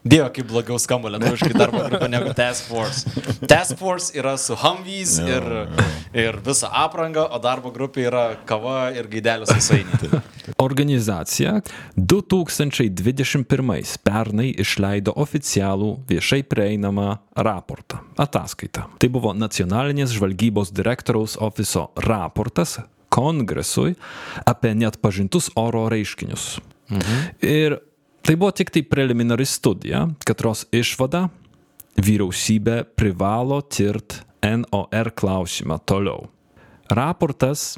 Dieve, 0.07 0.29
kaip 0.33 0.47
blogiau 0.49 0.79
skamba 0.81 1.11
lietuviškai 1.13 1.53
darbo 1.61 1.83
grupė 1.85 2.09
negu 2.09 2.33
Task 2.37 2.69
Force. 2.71 3.05
Task 3.49 3.77
Force 3.79 4.13
yra 4.17 4.33
su 4.41 4.55
Humvees 4.57 5.17
ir, 5.21 5.45
ir 6.17 6.39
visa 6.45 6.71
apranga, 6.71 7.27
o 7.29 7.39
darbo 7.43 7.71
grupė 7.75 8.07
yra 8.09 8.25
kava 8.49 8.87
ir 8.97 9.09
gaidelės 9.11 9.53
susainė. 9.53 10.21
Organizacija 10.67 11.59
2021 11.99 13.97
pernai 14.07 14.49
išleido 14.63 15.13
oficialų 15.19 15.91
viešai 16.09 16.41
prieinamą 16.49 17.17
raportą, 17.37 17.99
ataskaitą. 18.17 18.87
Tai 18.97 19.09
buvo 19.13 19.33
nacionalinės 19.37 20.15
žvalgybos 20.17 20.71
direktoriaus 20.73 21.37
ofiso 21.43 21.89
raportas 22.07 22.79
kongresui 23.09 23.95
apie 24.45 24.73
net 24.75 25.01
pažintus 25.01 25.49
oro 25.55 25.87
reiškinius. 25.89 26.59
Mhm. 26.89 27.27
Ir 27.41 27.79
tai 28.21 28.35
buvo 28.35 28.51
tik 28.51 28.71
tai 28.71 28.83
preliminari 28.83 29.45
studija, 29.45 30.07
katros 30.25 30.65
išvada 30.71 31.27
vyriausybė 31.97 32.83
privalo 32.95 33.61
tirt 33.61 34.21
NOR 34.43 35.11
klausimą 35.15 35.79
toliau. 35.85 36.27
Raportas 36.89 37.77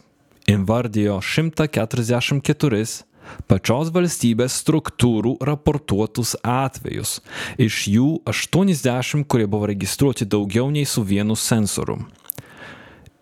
invardijo 0.49 1.19
144 1.21 3.05
pačios 3.49 3.91
valstybės 3.93 4.55
struktūrų 4.63 5.35
raportuotus 5.45 6.35
atvejus. 6.43 7.19
Iš 7.61 7.81
jų 7.93 8.09
80, 8.29 9.25
kurie 9.29 9.47
buvo 9.49 9.69
registruoti 9.69 10.25
daugiau 10.25 10.69
nei 10.73 10.85
su 10.89 11.03
vienu 11.05 11.37
sensoru. 11.37 11.99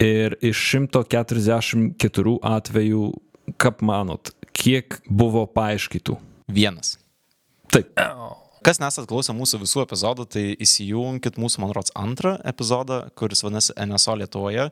Ir 0.04 0.36
iš 0.46 0.60
144 0.78 2.36
atvejų, 2.46 3.06
kaip 3.58 3.82
manot, 3.86 4.34
kiek 4.54 5.00
buvo 5.10 5.48
paaiškytų? 5.50 6.18
Vienas. 6.54 6.98
Taip. 7.74 7.90
Kas 8.68 8.82
nesat 8.84 9.06
klausę 9.08 9.32
mūsų 9.32 9.62
visų 9.62 9.80
epizodų, 9.86 10.24
tai 10.28 10.42
įsijunkit 10.60 11.38
mūsų, 11.40 11.62
man 11.64 11.70
rods, 11.72 11.94
antrą 11.96 12.34
epizodą, 12.50 12.98
kuris 13.16 13.40
vadinasi 13.46 13.72
NSO 13.80 14.18
Lietuvoje. 14.20 14.66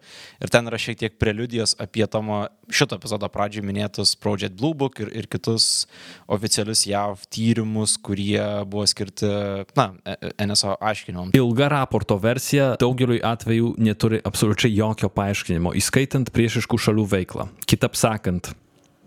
Ir 0.44 0.52
ten 0.52 0.68
yra 0.68 0.80
šiek 0.84 0.98
tiek 1.00 1.14
preliudijos 1.16 1.78
apie 1.80 2.04
tamo 2.12 2.42
šito 2.68 2.98
epizodo 3.00 3.30
pradžioj 3.32 3.64
minėtus 3.64 4.12
Project 4.20 4.58
Blue 4.60 4.76
Book 4.76 5.00
ir, 5.00 5.14
ir 5.16 5.30
kitus 5.32 5.86
oficialius 6.28 6.84
JAV 6.90 7.24
tyrimus, 7.32 7.94
kurie 8.04 8.42
buvo 8.68 8.84
skirti, 8.92 9.32
na, 9.80 9.88
e- 10.04 10.34
NSO 10.44 10.76
aiškinimam. 10.76 11.32
Ilga 11.40 11.72
raporto 11.78 12.20
versija 12.20 12.74
daugeliu 12.82 13.22
atveju 13.24 13.78
neturi 13.80 14.20
absoliučiai 14.28 14.76
jokio 14.76 15.08
paaiškinimo, 15.16 15.72
įskaitant 15.80 16.36
priešiškų 16.36 16.84
šalių 16.90 17.08
veiklą. 17.16 17.48
Kitaip 17.64 17.96
sakant, 17.96 18.52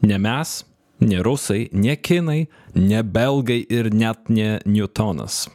ne 0.00 0.16
mes, 0.16 0.62
ne 1.00 1.22
rusai, 1.22 1.68
ne 1.72 1.96
kinai, 1.96 2.46
ne 2.74 3.02
belgai 3.02 3.62
ir 3.70 3.92
net 3.94 4.28
ne 4.28 4.58
Newtonas. 4.66 5.46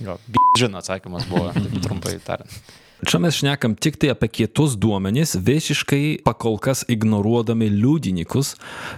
Jo, 0.00 0.18
žino, 0.58 0.78
atsakymas 0.78 1.26
buvo, 1.30 1.52
trumpai 1.84 2.18
tariant. 2.24 2.60
Čia 3.06 3.20
mes 3.22 3.36
šnekam 3.38 3.76
tik 3.78 3.94
tai 4.02 4.08
apie 4.10 4.26
kietus 4.26 4.72
duomenys, 4.74 5.36
visiškai 5.46 6.18
pakol 6.26 6.56
kas 6.58 6.80
ignoruodami 6.90 7.68
liudininkus, 7.70 8.56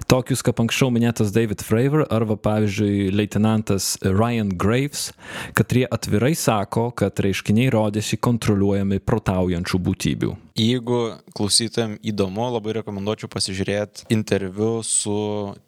tokius 0.09 0.41
kaip 0.41 0.63
anksčiau 0.65 0.89
minėtas 0.89 1.35
David 1.37 1.61
Fravor 1.61 2.07
arba, 2.09 2.39
pavyzdžiui, 2.41 3.11
leitenantas 3.13 3.99
Ryan 4.01 4.55
Graves, 4.57 5.11
katrie 5.53 5.85
atvirai 5.85 6.33
sako, 6.33 6.89
kad 6.97 7.21
reiškiniai 7.21 7.69
rodėsi 7.77 8.17
kontroliuojami 8.17 9.03
protaujančių 9.05 9.83
būtybių. 9.91 10.33
Jeigu 10.61 10.99
klausytojams 11.33 12.03
įdomu, 12.05 12.43
labai 12.53 12.75
rekomenduočiau 12.81 13.31
pasižiūrėti 13.33 14.11
interviu 14.13 14.83
su 14.85 15.15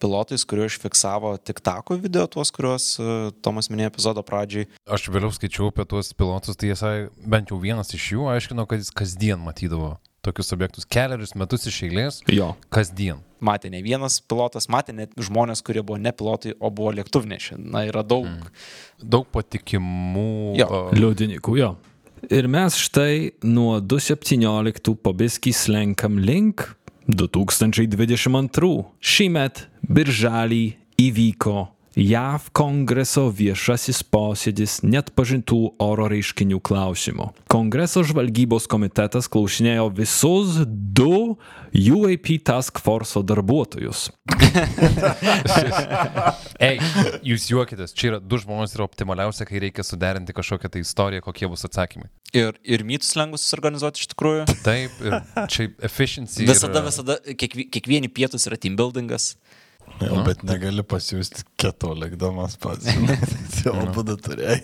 pilotais, 0.03 0.45
kurie 0.49 0.67
užfiksavo 0.69 1.33
tik 1.41 1.63
tako 1.65 1.97
video, 2.03 2.27
tuos, 2.29 2.53
kuriuos 2.53 2.89
e, 3.01 3.07
Tomas 3.45 3.71
minėjo 3.73 3.93
epizodo 3.95 4.25
pradžiai. 4.27 4.69
Aš 4.85 5.09
vėliau 5.15 5.33
skaičiau 5.33 5.71
apie 5.73 5.87
tuos 5.89 6.13
pilotus, 6.13 6.59
tai 6.61 6.75
jisai 6.75 6.95
bent 7.25 7.55
jau 7.55 7.61
vienas 7.63 7.95
iš 7.97 8.11
jų 8.13 8.29
aiškino, 8.35 8.67
kad 8.69 8.83
jis 8.83 8.93
kasdien 8.93 9.41
matydavo 9.41 9.95
tokius 10.23 10.53
objektus 10.55 10.87
keliarius 10.87 11.33
metus 11.41 11.65
iš 11.67 11.79
eilės. 11.89 12.21
Jo. 12.31 12.53
Kasdien. 12.73 13.23
Matė 13.43 13.73
ne 13.73 13.81
vienas 13.83 14.21
pilotas, 14.21 14.69
matė 14.71 14.95
net 14.95 15.17
žmonės, 15.19 15.65
kurie 15.67 15.83
buvo 15.83 15.99
ne 15.99 16.13
pilotai, 16.15 16.53
o 16.61 16.71
buvo 16.71 16.93
lėktuvnešiai. 16.95 17.59
Na, 17.59 17.83
yra 17.89 18.05
daug. 18.07 18.29
Mm. 18.29 18.53
Daug 19.17 19.27
patikimų. 19.35 20.29
Jo. 20.61 20.69
a, 20.69 20.85
Liudininkų, 20.95 21.57
jo. 21.59 21.73
Ir 22.31 22.47
mes 22.47 22.77
štai 22.79 23.33
nuo 23.43 23.81
2017 23.83 24.95
pabiskį 25.03 25.53
slenkam 25.57 26.21
link 26.23 26.69
2022. 27.11 28.71
Šįmet 29.03 29.65
birželį 29.91 30.63
įvyko 31.03 31.72
JAV 31.93 32.47
kongreso 32.57 33.27
viešasis 33.37 33.99
posėdis 34.09 34.79
net 34.81 35.11
pažintų 35.13 35.59
oro 35.83 36.07
reiškinių 36.09 36.57
klausimų. 36.65 37.27
Kongreso 37.53 38.01
žvalgybos 38.09 38.65
komitetas 38.71 39.29
klausinėjo 39.29 39.91
visus 39.99 40.63
du 40.65 41.37
UAP 41.77 42.31
Task 42.49 42.81
Force 42.81 43.21
darbuotojus. 43.29 44.07
Ei, 46.63 46.81
jūs 47.29 47.51
juokitės, 47.53 47.93
čia 47.93 48.15
yra 48.15 48.23
du 48.25 48.41
žmonės 48.41 48.73
ir 48.77 48.85
optimaliausia, 48.87 49.45
kai 49.49 49.61
reikia 49.67 49.85
suderinti 49.85 50.33
kažkokią 50.37 50.73
tai 50.73 50.81
istoriją, 50.87 51.27
kokie 51.29 51.51
bus 51.53 51.69
atsakymai. 51.69 52.09
Ir, 52.33 52.57
ir 52.65 52.87
mytus 52.89 53.13
lengvus 53.21 53.45
suorganizuoti 53.53 54.01
iš 54.01 54.15
tikrųjų. 54.15 54.49
Taip, 54.65 54.97
ir 55.05 55.21
čia 55.53 55.69
efficiency. 55.85 56.49
Visada, 56.49 56.81
ir, 56.81 56.89
visada, 56.89 57.21
kiekvi, 57.21 57.69
kiekvieni 57.73 58.09
pietus 58.09 58.49
yra 58.49 58.57
team 58.57 58.81
buildingas. 58.81 59.35
Jau, 60.03 60.19
bet 60.27 60.43
negali 60.47 60.83
pasiūsti 60.87 61.45
ketolikdamas 61.61 62.57
pats. 62.63 62.89
žinai, 62.89 63.17
tai 63.53 63.63
Jau 63.69 63.85
būdu 63.95 64.17
turėjai. 64.23 64.59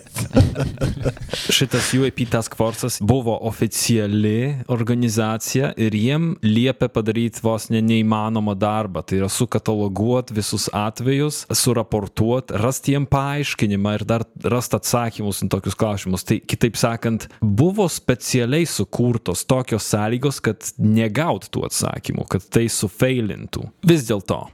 Šitas 1.49 1.91
UAP 1.95 2.23
Task 2.31 2.57
Force'as 2.59 2.99
buvo 3.05 3.35
oficiali 3.47 4.59
organizacija 4.71 5.71
ir 5.79 5.95
jiem 5.95 6.33
liepia 6.43 6.89
padaryti 6.91 7.43
vos 7.45 7.69
ne 7.73 7.81
neįmanomą 7.85 8.55
darbą. 8.59 9.03
Tai 9.07 9.21
yra 9.21 9.31
sukataloguoti 9.31 10.35
visus 10.37 10.67
atvejus, 10.75 11.45
suraportuoti, 11.55 12.57
rasti 12.59 12.97
jiem 12.97 13.07
paaiškinimą 13.09 13.95
ir 13.99 14.05
dar 14.09 14.27
rasti 14.43 14.79
atsakymus 14.79 15.43
į 15.45 15.51
tokius 15.55 15.79
klausimus. 15.79 16.27
Tai 16.27 16.41
kitaip 16.43 16.79
sakant, 16.79 17.29
buvo 17.39 17.87
specialiai 17.91 18.67
sukurtos 18.69 19.45
tokios 19.49 19.87
sąlygos, 19.93 20.43
kad 20.43 20.73
negaut 20.83 21.47
tų 21.53 21.67
atsakymų, 21.69 22.27
kad 22.29 22.51
tai 22.51 22.67
sufeilintų. 22.73 23.69
Vis 23.87 24.07
dėlto. 24.09 24.47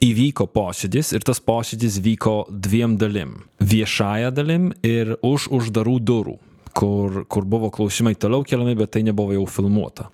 Įvyko 0.00 0.46
posėdis 0.48 1.10
ir 1.12 1.24
tas 1.28 1.42
posėdis 1.44 1.98
vyko 2.00 2.46
dviem 2.48 2.94
dalim. 2.96 3.34
Viešąją 3.60 4.30
dalim 4.32 4.70
ir 4.86 5.12
už 5.20 5.50
uždarų 5.52 5.98
durų, 6.00 6.36
kur, 6.72 7.18
kur 7.28 7.44
buvo 7.44 7.68
klausimai 7.74 8.14
toliau 8.16 8.40
keliami, 8.40 8.78
bet 8.80 8.94
tai 8.96 9.04
nebuvo 9.04 9.36
jau 9.36 9.44
filmuota. 9.44 10.08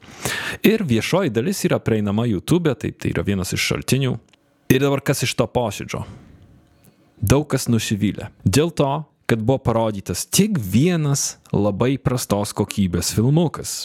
Ir 0.66 0.82
viešoji 0.82 1.30
dalis 1.30 1.62
yra 1.70 1.78
prieinama 1.78 2.26
YouTube, 2.26 2.74
tai 2.74 2.90
tai 2.98 3.14
yra 3.14 3.22
vienas 3.22 3.54
iš 3.54 3.62
šaltinių. 3.70 4.16
Ir 4.74 4.82
dabar 4.82 5.04
kas 5.06 5.22
iš 5.22 5.36
to 5.38 5.46
posėdžio? 5.46 6.02
Daug 7.22 7.46
kas 7.46 7.70
nusivylė. 7.70 8.32
Dėl 8.42 8.74
to, 8.74 8.90
kad 9.30 9.38
buvo 9.38 9.62
parodytas 9.70 10.26
tik 10.26 10.58
vienas 10.58 11.36
labai 11.54 11.94
prastos 11.94 12.50
kokybės 12.58 13.14
filmukas. 13.14 13.84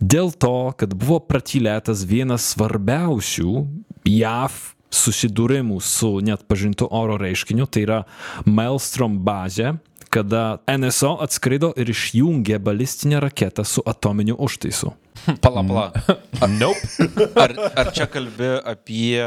Dėl 0.00 0.32
to, 0.32 0.72
kad 0.80 0.96
buvo 0.96 1.20
pratylėtas 1.20 2.08
vienas 2.08 2.54
svarbiausių 2.56 3.66
JAV 4.08 4.72
susidūrimų 4.92 5.80
su 5.82 6.18
net 6.24 6.44
pažintų 6.48 6.88
oro 6.92 7.16
reiškiniu, 7.20 7.66
tai 7.66 7.86
yra 7.86 8.00
Maelstrom 8.44 9.18
bazė, 9.24 9.74
kada 10.12 10.58
NSO 10.68 11.14
atskrido 11.24 11.70
ir 11.80 11.88
išjungė 11.88 12.58
balistinę 12.60 13.20
raketą 13.24 13.64
su 13.64 13.80
atominiu 13.88 14.36
užtaisu. 14.44 14.92
Pala, 15.40 15.62
pala. 15.64 15.86
Nope. 16.60 17.06
Ar, 17.38 17.52
ar 17.78 17.90
čia 17.94 18.08
kalbi 18.10 18.48
apie 18.66 19.22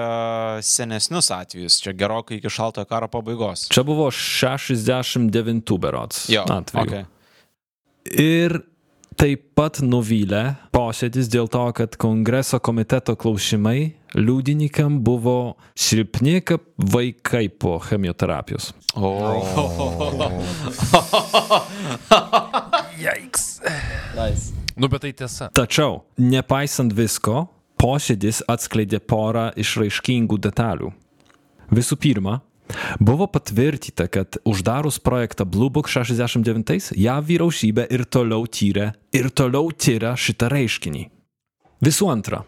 senesnius 0.66 1.30
atvejus, 1.34 1.80
čia 1.82 1.94
gerokai 1.98 2.38
iki 2.42 2.52
šaltojo 2.52 2.86
karo 2.90 3.08
pabaigos? 3.10 3.66
Čia 3.74 3.86
buvo 3.88 4.10
69 4.14 5.78
berots 5.82 6.26
Jo, 6.30 6.44
atveju. 6.50 6.86
okay. 6.86 7.06
Ir 8.22 8.60
taip 9.20 9.44
pat 9.58 9.80
nuvylė 9.84 10.56
posėdis 10.76 11.30
dėl 11.32 11.48
to, 11.52 11.64
kad 11.78 11.96
kongreso 12.02 12.60
komiteto 12.64 13.16
klausimai 13.20 13.96
liudininkam 14.16 15.00
buvo 15.04 15.56
silpni 15.76 16.42
kaip 16.46 16.64
vaikai 16.78 17.48
po 17.50 17.78
chemioterapijos. 17.84 18.74
O. 18.96 19.12
Jaiks. 23.00 23.60
Nice. 24.16 24.54
Nu, 24.76 24.88
bet 24.92 25.02
tai 25.04 25.14
tiesa. 25.16 25.50
Tačiau, 25.56 26.02
nepaisant 26.20 26.92
visko, 26.96 27.46
posėdis 27.80 28.42
atskleidė 28.52 29.00
porą 29.04 29.50
išraiškingų 29.60 30.40
detalių. 30.48 30.92
Visų 31.76 31.98
pirma, 32.00 32.40
buvo 33.00 33.28
patvirtinta, 33.28 34.08
kad 34.08 34.38
uždarus 34.46 35.00
projektą 35.00 35.46
Blue 35.46 35.70
Book 35.70 35.90
69, 35.92 36.92
JAV 36.98 37.30
vyriausybė 37.30 37.88
ir 37.94 38.06
toliau 38.06 38.48
tyrė 38.48 38.92
ir 39.16 39.30
toliau 39.30 39.72
tyria 39.72 40.16
šitą 40.18 40.50
reiškinį. 40.52 41.06
Visų 41.86 42.10
antra, 42.10 42.44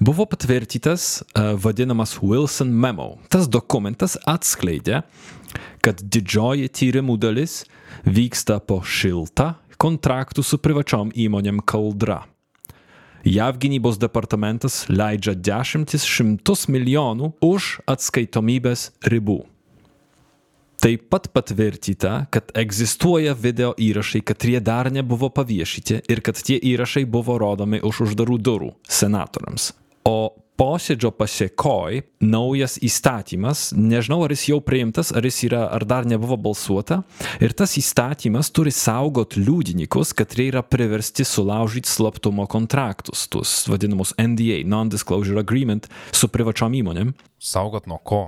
buvo 0.00 0.26
patvirtintas 0.30 1.22
uh, 1.22 1.54
vadinamas 1.58 2.18
Wilson 2.22 2.72
Memo. 2.72 3.16
Tas 3.32 3.48
dokumentas 3.48 4.18
atskleidė, 4.28 5.02
kad 5.84 6.02
didžioji 6.02 6.68
tyrimų 6.68 7.18
dalis 7.20 7.64
vyksta 8.06 8.60
po 8.62 8.80
šiltą 8.84 9.54
kontraktų 9.80 10.44
su 10.44 10.60
privačiom 10.60 11.14
įmonėm 11.16 11.62
kaldra. 11.64 12.22
JAV 13.24 13.58
gynybos 13.60 13.98
departamentas 14.00 14.86
leidžia 14.88 15.34
dešimtis 15.36 16.06
šimtus 16.08 16.68
milijonų 16.72 17.34
už 17.44 17.80
atskaitomybės 17.90 18.90
ribų. 19.04 19.42
Taip 20.80 21.10
pat 21.12 21.26
patvirtinta, 21.28 22.24
kad 22.32 22.48
egzistuoja 22.56 23.34
video 23.36 23.74
įrašai, 23.76 24.22
kad 24.24 24.40
jie 24.48 24.62
dar 24.64 24.88
nebuvo 24.88 25.28
paviešyti 25.28 25.98
ir 26.08 26.22
kad 26.24 26.40
tie 26.40 26.56
įrašai 26.56 27.04
buvo 27.04 27.36
rodomi 27.36 27.82
už 27.84 28.06
uždarų 28.06 28.38
durų 28.40 28.70
senatoriams. 28.88 29.74
O 30.08 30.32
posėdžio 30.60 31.08
pasiekoj 31.16 32.02
naujas 32.20 32.76
įstatymas, 32.84 33.70
nežinau 33.72 34.18
ar 34.26 34.34
jis 34.34 34.42
jau 34.50 34.58
priimtas, 34.60 35.08
ar 35.16 35.24
jis 35.24 35.38
yra, 35.48 35.62
ar 35.72 35.86
dar 35.88 36.08
nebuvo 36.08 36.36
balsuota, 36.36 37.00
ir 37.40 37.54
tas 37.56 37.78
įstatymas 37.80 38.52
turi 38.52 38.72
saugot 38.74 39.38
liudininkus, 39.40 40.12
kad 40.16 40.36
jie 40.36 40.50
yra 40.50 40.60
priversti 40.60 41.24
sulaužyti 41.24 41.88
slaptumo 41.88 42.44
kontraktus, 42.50 43.24
tuos 43.32 43.54
vadinamus 43.72 44.12
NDA, 44.20 44.60
Non-Disclosure 44.68 45.40
Agreement, 45.40 45.88
su 46.12 46.28
privačiom 46.28 46.76
įmonėm 46.82 47.16
Saugot 47.40 47.88
nuo 47.88 47.96
ko? 48.04 48.26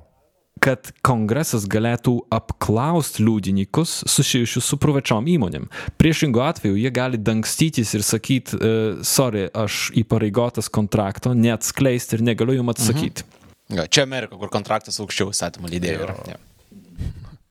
Kad 0.62 0.92
kongresas 1.02 1.66
galėtų 1.70 2.14
apklausti 2.32 3.24
liudininkus 3.26 3.96
susijusius 4.10 4.68
su 4.70 4.78
privačiom 4.78 5.26
įmonėm. 5.34 5.66
Priešingo 5.98 6.42
atveju 6.46 6.78
jie 6.78 6.92
gali 6.94 7.18
dangstytis 7.18 7.94
ir 7.96 8.06
sakyti, 8.06 8.58
uh, 8.58 9.02
sorry, 9.06 9.48
aš 9.50 9.88
įpareigotas 9.98 10.70
kontrakto, 10.72 11.34
neatskleisti 11.34 12.18
ir 12.18 12.26
negaliu 12.30 12.60
jums 12.60 12.76
atsakyti. 12.76 13.26
Ja, 13.72 13.86
čia 13.88 14.06
Amerika, 14.06 14.36
kur 14.38 14.52
kontraktas 14.52 15.00
aukščiau 15.02 15.32
įstatymų 15.32 15.72
leidėjų 15.74 16.06
yra. 16.06 16.16
Ja. 16.28 16.40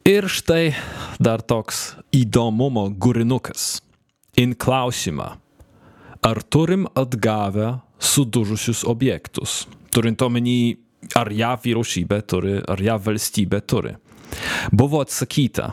Ir 0.08 0.26
štai 0.32 0.74
dar 1.21 1.43
toks 1.45 1.91
įdomumo 2.15 2.88
gurinukas. 2.97 3.82
In 4.39 4.56
klausimą. 4.56 5.36
Ar 6.21 6.39
turim 6.41 6.88
atgavę 6.97 7.82
sudužusius 8.00 8.86
objektus? 8.88 9.65
Turint 9.93 10.21
omeny, 10.24 10.78
ar 11.18 11.32
JAV 11.34 11.66
vyriausybė 11.66 12.22
turi, 12.28 12.58
ar 12.62 12.82
JAV 12.82 13.06
valstybė 13.10 13.62
turi. 13.66 13.96
Buvo 14.72 15.02
atsakyta, 15.04 15.72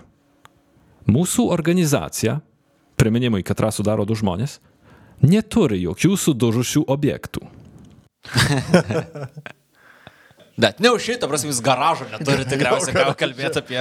mūsų 1.08 1.48
organizacija, 1.54 2.38
priminimui, 2.98 3.44
kad 3.46 3.60
ją 3.62 3.70
sudaro 3.74 4.06
du 4.08 4.16
žmonės, 4.18 4.58
neturi 5.22 5.82
jokių 5.84 6.16
sudužusių 6.18 6.84
objektų. 6.96 7.46
Bet 10.58 10.80
ne 10.82 10.90
už 10.90 11.04
šitą, 11.06 11.28
prasme, 11.30 11.52
jūs 11.52 11.60
garažo 11.62 12.08
neturi 12.10 12.42
tikriausiai 12.50 12.96
ką 12.96 13.12
kalbėti 13.20 13.60
apie. 13.60 13.78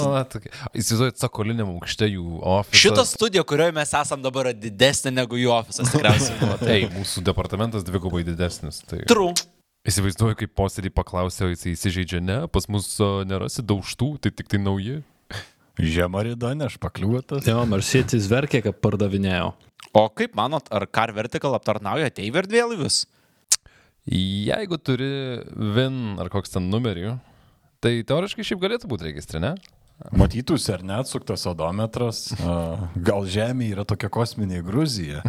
O, 0.00 0.12
tokia. 0.32 0.48
Įsivaizduojat, 0.72 1.18
sakoliniam 1.20 1.74
aukšte 1.74 2.08
jų 2.08 2.38
ofisas. 2.40 2.80
Šitą 2.86 3.04
studiją, 3.04 3.44
kurioje 3.44 3.74
mes 3.76 3.92
esam 4.00 4.24
dabar, 4.24 4.48
yra 4.48 4.56
didesnė 4.56 5.12
negu 5.12 5.36
jų 5.36 5.52
ofisas 5.58 5.90
tikriausiai. 5.92 6.56
Ei, 6.72 6.88
mūsų 6.94 7.20
departamentas 7.26 7.84
dvigubai 7.84 8.24
didesnis. 8.24 8.80
Tai... 8.88 9.02
True. 9.12 9.34
Įsivaizduoju, 9.86 10.34
kaip 10.40 10.54
posėdį 10.58 10.90
paklausė, 10.96 11.52
jis 11.52 11.68
įsižeidžia, 11.70 12.18
ne, 12.18 12.38
pas 12.50 12.64
mus 12.72 12.88
nerasi 13.30 13.62
daužtų, 13.62 14.16
tai 14.24 14.32
tik 14.34 14.50
tai 14.50 14.58
nauji. 14.58 14.96
Žemarido 15.78 16.50
nešpakliuotas. 16.56 17.46
Jo, 17.46 17.60
Marsietis 17.68 18.26
verkė, 18.32 18.64
kad 18.64 18.80
pardavinėjo. 18.82 19.52
O 19.96 20.02
kaip 20.10 20.34
manot, 20.38 20.66
ar 20.74 20.88
Car 20.90 21.12
Vertical 21.14 21.54
aptarnauja 21.54 22.08
ateivių 22.10 22.42
erdvėlaivius? 22.42 23.04
Jeigu 24.10 24.78
turi 24.82 25.10
VIN 25.76 26.16
ar 26.22 26.30
koks 26.34 26.56
ten 26.56 26.66
numerį, 26.72 27.14
tai 27.82 28.00
teoriškai 28.06 28.46
šiaip 28.46 28.62
galėtų 28.62 28.90
būti 28.90 29.06
registrė, 29.10 29.42
ne? 29.44 29.54
Matytųsi 30.12 30.74
ar 30.74 30.82
neatsuktas 30.84 31.46
odometras. 31.48 32.26
Gal 32.36 33.24
Žemė 33.32 33.70
yra 33.72 33.84
tokia 33.88 34.10
kosminė 34.12 34.60
Gruzija. 34.64 35.22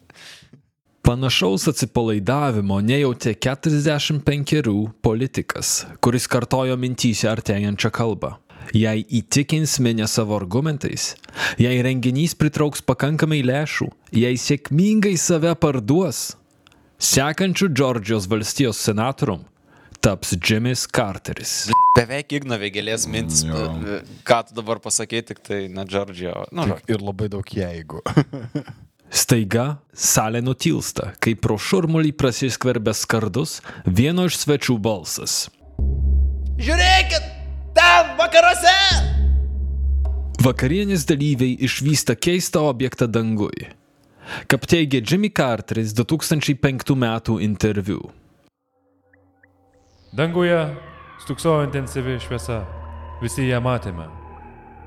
Panašaus 1.09 1.63
atsipalaidavimo 1.71 2.83
nejautė 2.85 3.33
45 3.41 4.73
politikas, 5.01 5.71
kuris 6.05 6.29
kartojo 6.29 6.77
mintyse 6.77 7.31
artėjančią 7.31 7.91
kalbą. 7.97 8.35
Jei 8.77 9.05
įtikins 9.21 9.79
minę 9.81 10.07
savo 10.09 10.37
argumentais, 10.37 11.15
jei 11.61 11.79
renginys 11.85 12.35
pritrauks 12.37 12.83
pakankamai 12.85 13.41
lėšų, 13.47 13.89
jei 14.13 14.37
sėkmingai 14.41 15.15
save 15.21 15.55
parduos, 15.61 16.35
sekančiu 17.01 17.71
Džordžijos 17.73 18.27
valstijos 18.29 18.81
senatorium 18.85 19.47
taps 20.05 20.35
Jimmys 20.37 20.85
Carteris. 20.95 21.55
Beveik 21.97 22.31
Igna 22.39 22.59
Vėgelės 22.61 23.09
mintis, 23.11 23.41
Jo. 23.47 23.65
uh, 23.73 24.05
ką 24.29 24.43
tu 24.49 24.55
dabar 24.61 24.79
pasakei, 24.85 25.25
tik 25.27 25.41
tai 25.43 25.65
ne 25.73 25.83
Džordžio. 25.89 26.45
Nu, 26.55 26.69
Ir 26.87 27.03
labai 27.03 27.27
daug 27.33 27.49
jeigu. 27.51 28.05
Staiga 29.11 29.79
salė 29.97 30.43
nutilsta, 30.45 31.15
kai 31.25 31.33
pro 31.35 31.57
šurmulį 31.59 32.13
prasiskverbė 32.21 32.93
skardus 32.95 33.59
vieno 33.89 34.29
iš 34.29 34.37
svečių 34.45 34.77
balsas. 34.85 35.47
Žiūrėkit, 36.59 37.28
vakaruose! 38.19 38.77
Vakarienės 40.39 41.03
dalyviai 41.09 41.57
išvysta 41.67 42.15
keistą 42.15 42.63
objektą 42.71 43.09
dangui. 43.11 43.67
Kaip 44.47 44.67
teigia 44.71 45.01
Jimmy 45.03 45.31
Carteris 45.35 45.95
2005 45.97 46.95
m. 46.95 47.07
interviu. 47.41 48.11
Danguje 50.13 50.61
stuksojo 51.25 51.65
intensyvi 51.67 52.21
šviesa. 52.21 52.63
Visi 53.23 53.49
ją 53.49 53.59
matėme. 53.61 54.07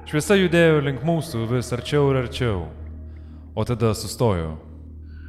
Šviesa 0.07 0.37
judėjo 0.39 0.79
link 0.85 1.03
mūsų 1.03 1.45
vis 1.51 1.73
arčiau 1.75 2.09
ir 2.13 2.23
arčiau. 2.23 2.69
O 3.55 3.65
tada 3.67 3.91
sustojo. 3.93 4.55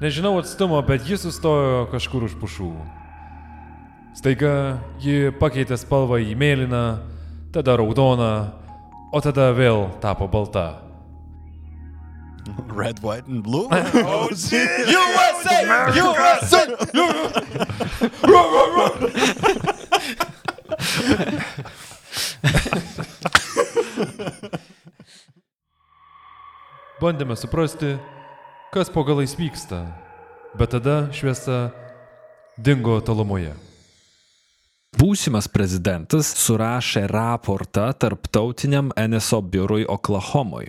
Nežinau 0.01 0.37
atstumo, 0.39 0.79
bet 0.87 1.05
ji 1.07 1.19
sustojo 1.19 1.89
kažkur 1.91 2.29
už 2.29 2.39
pušų. 2.39 2.71
Staiga 4.19 4.79
ji 5.03 5.33
pakeitė 5.41 5.77
spalvą 5.81 6.21
į 6.23 6.37
mėlyną, 6.39 6.87
tada 7.53 7.77
raudoną, 7.77 8.49
o 9.13 9.21
tada 9.21 9.53
vėl 9.53 9.93
tapo 10.01 10.29
balta. 10.29 10.79
Red, 12.73 12.99
white 13.05 13.29
and 13.29 13.45
blue. 13.45 13.69
USA! 13.71 14.65
USA! 15.95 16.67
Bandėme 27.03 27.35
suprasti, 27.35 27.99
kas 28.73 28.91
po 28.91 29.03
galais 29.07 29.35
vyksta, 29.39 29.87
bet 30.55 30.71
tada 30.75 31.11
šviesa 31.15 31.71
dingo 32.59 33.01
tolumoje. 33.03 33.55
Būsimas 34.93 35.47
prezidentas 35.49 36.29
surašė 36.37 37.07
raportą 37.09 37.87
tarptautiniam 37.97 38.91
NSO 38.93 39.41
biurui 39.41 39.87
Oklahomoj. 39.89 40.69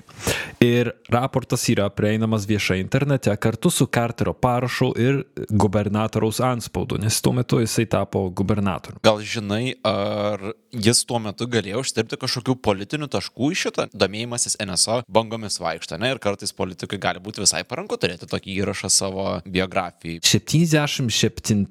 Ir 0.64 0.94
raportas 1.12 1.66
yra 1.68 1.90
prieinamas 1.92 2.48
viešai 2.48 2.80
internete 2.80 3.36
kartu 3.36 3.68
su 3.70 3.86
Carterio 3.92 4.32
parašu 4.34 4.94
ir 4.96 5.20
gubernatoriaus 5.52 6.40
anspaudu, 6.40 7.02
nes 7.04 7.20
tuo 7.22 7.34
metu 7.36 7.60
jisai 7.60 7.84
tapo 7.92 8.24
gubernatoriumi. 8.32 9.04
Gal 9.04 9.20
žinai, 9.28 9.76
ar 9.84 10.54
jis 10.72 11.04
tuo 11.06 11.20
metu 11.20 11.50
galėjo 11.52 11.84
uždirbti 11.84 12.22
kažkokių 12.24 12.56
politinių 12.64 13.12
taškų 13.12 13.52
iš 13.52 13.66
šitą? 13.68 13.88
Domėjimasis 13.92 14.56
NSO 14.64 15.02
bangomis 15.12 15.60
vaikšta, 15.60 16.00
ne? 16.00 16.14
Ir 16.16 16.24
kartais 16.24 16.56
politikai 16.56 17.02
gali 17.02 17.20
būti 17.24 17.44
visai 17.44 17.66
paranku 17.68 18.00
turėti 18.00 18.32
tokį 18.32 18.56
įrašą 18.64 18.90
savo 18.94 19.28
biografijai. 19.44 20.24
77, 20.24 21.68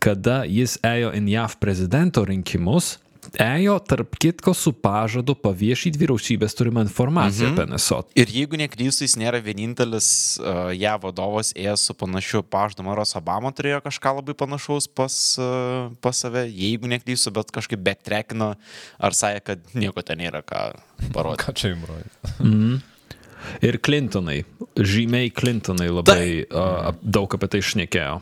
kada 0.00 0.40
jis 0.48 0.80
ėjo 0.80 1.12
į 1.12 1.24
JAV 1.36 1.60
prezidento 1.90 2.22
rinkimus, 2.22 3.00
ėjo 3.34 3.74
tarp 3.82 4.14
kitko 4.22 4.52
su 4.54 4.70
pažadu 4.72 5.34
paviešyti 5.34 5.98
vyriausybės 5.98 6.54
turimą 6.54 6.84
informaciją 6.86 7.50
apie 7.50 7.64
NSO. 7.66 7.98
Ir 8.14 8.30
jeigu 8.30 8.60
neklystu, 8.60 9.02
jis 9.02 9.16
nėra 9.18 9.40
vienintelis 9.42 10.38
uh, 10.38 10.70
ją 10.70 10.94
vadovas 11.02 11.50
ėjęs 11.58 11.88
su 11.90 11.96
panašiu 11.98 12.44
pažadu. 12.46 12.86
Maros 12.86 13.16
Obama 13.18 13.50
turėjo 13.50 13.82
kažką 13.82 14.14
labai 14.20 14.36
panašaus 14.38 14.86
pas, 14.86 15.18
uh, 15.42 15.90
pas 16.00 16.14
save, 16.14 16.46
jeigu 16.46 16.86
neklystu, 16.94 17.34
bet 17.34 17.50
kažkaip 17.50 17.82
backtrackino 17.82 18.54
ar 19.02 19.18
sakė, 19.18 19.42
kad 19.50 19.74
nieko 19.74 20.06
ten 20.06 20.22
nėra 20.22 20.44
ką 20.46 20.68
parodyti. 21.10 21.42
Ką 21.44 21.58
čia 21.58 21.74
jums 21.74 21.90
rodė? 21.90 22.80
Ir 23.66 23.82
Clintonai, 23.82 24.44
žymiai 24.78 25.34
Clintonai 25.34 25.90
labai 25.90 26.24
uh, 26.46 26.92
daug 27.02 27.34
apie 27.34 27.50
tai 27.50 27.66
šnekėjo. 27.66 28.20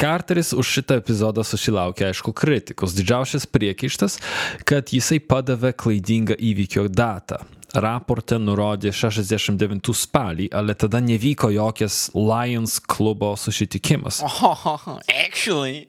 Carteris 0.00 0.54
už 0.56 0.64
šitą 0.78 0.96
epizodą 1.02 1.44
susilaukė, 1.44 2.06
aišku, 2.08 2.32
kritikos. 2.32 2.94
Didžiausias 2.96 3.44
priekaištas, 3.44 4.16
kad 4.64 4.88
jisai 4.94 5.18
padavė 5.20 5.74
klaidingą 5.76 6.38
įvykio 6.40 6.86
datą. 6.88 7.42
Raporte 7.76 8.38
nurodė 8.40 8.90
69 8.96 9.92
spalį, 9.94 10.48
ale 10.56 10.74
tada 10.74 11.02
nevyko 11.04 11.52
jokias 11.54 12.08
Lions 12.16 12.78
klubo 12.80 13.34
susitikimas. 13.36 14.22
Oh, 14.24 14.96
actually. 15.06 15.84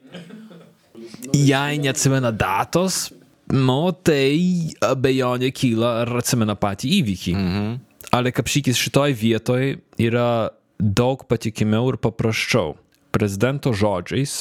Jei 1.32 1.80
neatsimena 1.80 2.30
datos, 2.30 3.08
nu, 3.48 3.80
tai 4.04 4.76
abejonė 4.84 5.50
kyla, 5.56 5.96
ar 6.04 6.18
atsimena 6.20 6.54
patį 6.54 6.92
įvykį. 7.00 7.34
Mhm. 7.40 7.74
Ale 8.12 8.28
kapšykis 8.36 8.76
šitoj 8.76 9.16
vietoj 9.16 9.76
yra 10.04 10.52
daug 10.76 11.24
patikimiau 11.24 11.94
ir 11.94 11.96
paprasčiau. 12.02 12.76
Prezidento 13.12 13.74
žodžiais 13.76 14.40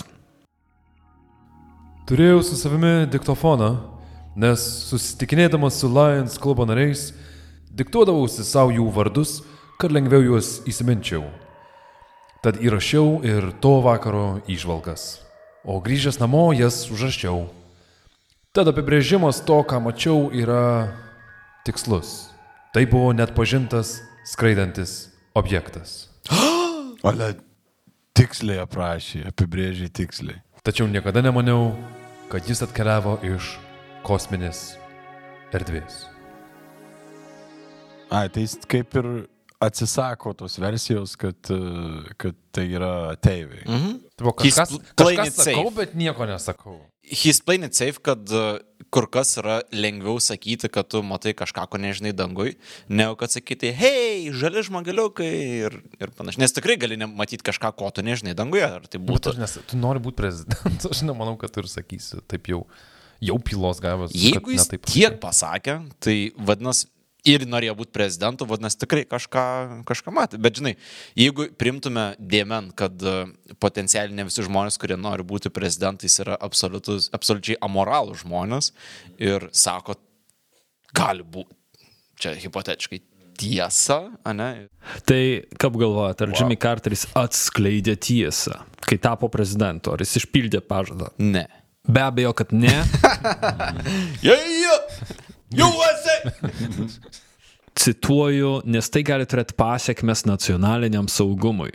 Turėjau 2.11 2.41
su 2.43 2.57
savimi 2.59 3.05
diktofoną, 3.07 3.69
nes 4.35 4.63
susitikinėdamas 4.89 5.77
su 5.79 5.87
Lions 5.87 6.33
klubo 6.41 6.65
nariais, 6.67 7.11
diktuodavausi 7.71 8.43
savo 8.43 8.73
jų 8.75 8.87
vardus, 8.91 9.37
kad 9.79 9.93
lengviau 9.95 10.23
juos 10.25 10.57
įsiminčiau. 10.67 11.21
Tad 12.43 12.57
įrašiau 12.59 13.21
ir 13.27 13.51
to 13.63 13.77
vakaro 13.85 14.41
išvalgas. 14.49 15.21
O 15.63 15.77
grįžęs 15.83 16.19
namo 16.19 16.49
jas 16.57 16.81
užrašiau. 16.91 17.45
Tad 18.51 18.71
apibrėžimas 18.73 19.43
to, 19.47 19.61
ką 19.63 19.79
mačiau, 19.83 20.31
yra 20.33 20.89
tikslus. 21.67 22.31
Tai 22.75 22.87
buvo 22.91 23.13
net 23.15 23.35
pažintas 23.37 23.99
skraidantis 24.27 25.13
objektas. 25.31 26.09
Ale 27.07 27.35
tiksliai 28.17 28.61
aprašė, 28.63 29.25
apibrėžė 29.31 29.89
tiksliai. 29.93 30.41
Tačiau 30.65 30.87
niekada 30.91 31.23
nemaniau, 31.25 31.71
kad 32.31 32.45
jis 32.47 32.61
atkeliavo 32.65 33.17
iš 33.25 33.55
kosminės 34.05 34.75
erdvės. 35.55 36.05
Ai, 38.11 38.27
tai 38.29 38.43
jis 38.43 38.57
kaip 38.69 38.95
ir 38.99 39.07
atsisako 39.61 40.33
tos 40.37 40.57
versijos, 40.59 41.15
kad, 41.19 41.37
kad 42.19 42.37
tai 42.51 42.65
yra 42.73 43.11
ateiviai. 43.13 43.63
Mhm. 43.67 43.99
Tai 44.17 44.25
buvo 44.27 44.35
He's 44.43 44.57
kažkas, 44.57 44.93
kažkas 44.99 45.27
it 45.31 45.37
safe. 45.37 45.55
sakau, 45.55 45.71
bet 45.75 45.93
nieko 45.95 46.27
nesakau. 46.29 46.79
He's 47.01 47.41
playing 47.41 47.63
it 47.67 47.75
safe, 47.77 48.01
kad 48.03 48.21
kur 48.91 49.07
kas 49.07 49.33
yra 49.39 49.61
lengviau 49.71 50.19
sakyti, 50.19 50.67
kad 50.71 50.89
tu 50.91 50.99
matai 51.05 51.31
kažką, 51.37 51.63
ko 51.71 51.79
nežinai 51.79 52.11
dangui, 52.15 52.57
negu 52.91 53.15
kad 53.19 53.31
sakyti, 53.31 53.71
hei, 53.75 54.27
žali 54.35 54.63
žmogeliukai 54.67 55.31
ir, 55.63 55.77
ir 55.95 56.13
panašiai. 56.17 56.43
Nes 56.43 56.55
tikrai 56.55 56.75
gali 56.81 56.99
matyti 57.07 57.47
kažką, 57.47 57.71
ko 57.79 57.91
tu 57.95 58.03
nežinai 58.05 58.35
danguje. 58.37 58.67
Ar 58.67 58.87
tai 58.87 58.99
Bet 58.99 59.07
būtų. 59.13 59.35
aš 59.35 59.41
nes, 59.41 59.57
tu 59.71 59.79
nori 59.79 60.03
būti 60.03 60.19
prezidentas, 60.19 60.89
aš 60.91 61.05
nemanau, 61.07 61.37
kad 61.39 61.55
tu 61.55 61.63
ir 61.63 61.71
sakysi 61.71 62.19
taip 62.31 62.51
jau, 62.51 62.65
jau 63.23 63.39
pilos 63.39 63.79
gavęs. 63.83 64.11
Jeigu 64.17 64.57
jis 64.57 64.67
taip 64.73 64.83
tiek 64.91 65.15
pasakė, 65.23 65.79
tai 66.03 66.17
vadinasi, 66.35 66.90
ir 67.27 67.43
norėjo 67.45 67.75
būti 67.77 67.93
prezidentu, 67.93 68.47
vadinasi, 68.49 68.79
tikrai 68.81 69.03
kažką, 69.09 69.43
kažką 69.87 70.13
matė. 70.15 70.39
Bet 70.41 70.57
žinai, 70.57 70.73
jeigu 71.19 71.49
primtume 71.59 72.11
dėmen, 72.17 72.71
kad 72.77 72.95
uh, 73.05 73.29
potencialiai 73.61 74.15
ne 74.17 74.25
visi 74.29 74.45
žmonės, 74.47 74.79
kurie 74.81 74.97
nori 74.97 75.25
būti 75.27 75.51
prezidentais, 75.53 76.17
yra 76.23 76.37
absoliutus- 76.41 77.11
absoliučiai 77.13 77.59
amoralų 77.61 78.17
žmonės 78.23 78.71
ir 79.21 79.47
sako 79.53 79.99
gali 80.97 81.23
būti, 81.23 81.53
čia 82.21 82.33
hipotetiškai 82.41 83.01
tiesa, 83.41 84.01
ne? 84.33 84.49
Tai 85.07 85.21
kaip 85.61 85.77
galvojate, 85.81 86.27
ar 86.27 86.35
Jimmy 86.35 86.57
Carteris 86.61 87.07
atskleidė 87.17 87.95
tiesą, 88.01 88.59
kai 88.85 88.99
tapo 89.01 89.29
prezidentu, 89.33 89.93
ar 89.93 90.03
jis 90.03 90.19
išpildė 90.23 90.61
pažadą? 90.65 91.13
Ne. 91.21 91.47
Be 91.81 92.03
abejo, 92.05 92.33
kad 92.37 92.51
ne. 92.53 92.75
Yeah, 94.21 94.37
yeah. 94.45 94.77
USA! 95.57 96.17
Cituoju, 97.81 98.61
nes 98.67 98.91
tai 98.91 99.01
gali 99.07 99.25
turėti 99.29 99.55
pasiekmes 99.57 100.25
nacionaliniam 100.27 101.07
saugumui. 101.09 101.71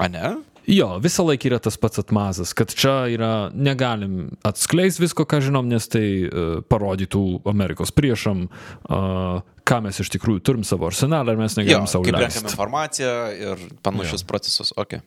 A 0.00 0.06
ne? 0.08 0.36
Jo, 0.70 0.94
visą 1.02 1.24
laiką 1.26 1.48
yra 1.50 1.58
tas 1.62 1.74
pats 1.80 1.98
atmazas, 1.98 2.52
kad 2.54 2.70
čia 2.70 3.08
yra, 3.10 3.50
negalim 3.50 4.30
atskleisti 4.46 5.02
visko, 5.02 5.26
ką 5.26 5.40
žinom, 5.42 5.66
nes 5.66 5.88
tai 5.90 6.04
uh, 6.22 6.52
parodytų 6.70 7.22
Amerikos 7.50 7.90
priešam, 7.94 8.44
uh, 8.46 9.40
ką 9.66 9.80
mes 9.88 9.98
iš 9.98 10.12
tikrųjų 10.14 10.44
turim 10.46 10.66
savo 10.66 10.86
arsenalą 10.86 11.34
ir 11.34 11.42
mes 11.42 11.58
Jo, 11.58 11.64
negalim 11.64 11.90
savo 11.90 12.06
kaip 12.06 12.20
renkam 12.22 12.46
informaciją 12.46 13.16
ir 13.34 13.64
panašius 13.82 14.22
procesus. 14.28 14.70
Okay. 14.78 15.02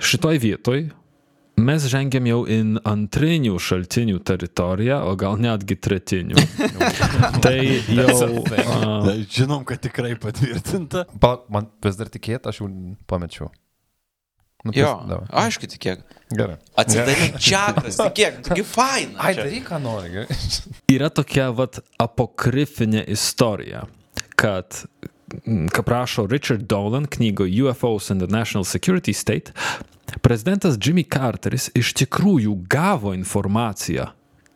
Šitoj 0.00 0.40
vietoj 0.40 0.88
mes 1.56 1.86
žengiam 1.90 2.26
jau 2.28 2.40
į 2.48 2.58
antrinių 2.86 3.56
šaltinių 3.62 4.20
teritoriją, 4.26 4.98
o 5.08 5.14
gal 5.18 5.38
netgi 5.40 5.76
tretinių. 5.80 6.40
tai 7.44 7.58
jau... 7.96 8.16
Uh, 8.42 9.12
Žinom, 9.32 9.64
kad 9.68 9.80
tikrai 9.84 10.14
patvirtinta. 10.20 11.06
Palauk, 11.20 11.46
man 11.52 11.70
vis 11.84 11.96
dar 12.00 12.12
tikėt, 12.12 12.48
aš 12.50 12.62
jau 12.62 12.70
pamečiau. 13.08 13.50
Nu, 14.66 14.72
Jo, 14.74 14.92
davai. 15.06 15.28
aišku, 15.46 15.68
tikėk. 15.70 16.00
Gerai. 16.34 16.56
Atsidaryk 16.80 17.36
čiakas, 17.38 17.98
tikėk, 18.00 18.40
taigi 18.48 18.64
faina. 18.66 19.14
Ai, 19.22 19.34
daryk, 19.38 19.68
ką 19.68 19.78
nori, 19.78 20.24
yra 20.90 21.10
tokia 21.14 21.52
vat 21.54 21.78
apokrifinė 22.02 23.04
istorija, 23.14 23.84
kad, 24.34 24.80
kaip 25.74 25.88
rašo 25.88 26.26
Richard 26.30 26.66
Dolan 26.70 27.06
knygoje 27.06 27.62
UFOs 27.64 28.10
and 28.10 28.22
the 28.22 28.30
National 28.30 28.64
Security 28.64 29.12
State, 29.12 29.52
prezidentas 30.20 30.78
Jimmy 30.78 31.04
Carteris 31.04 31.70
iš 31.74 31.92
tikrųjų 32.02 32.56
gavo 32.70 33.14
informaciją, 33.16 34.10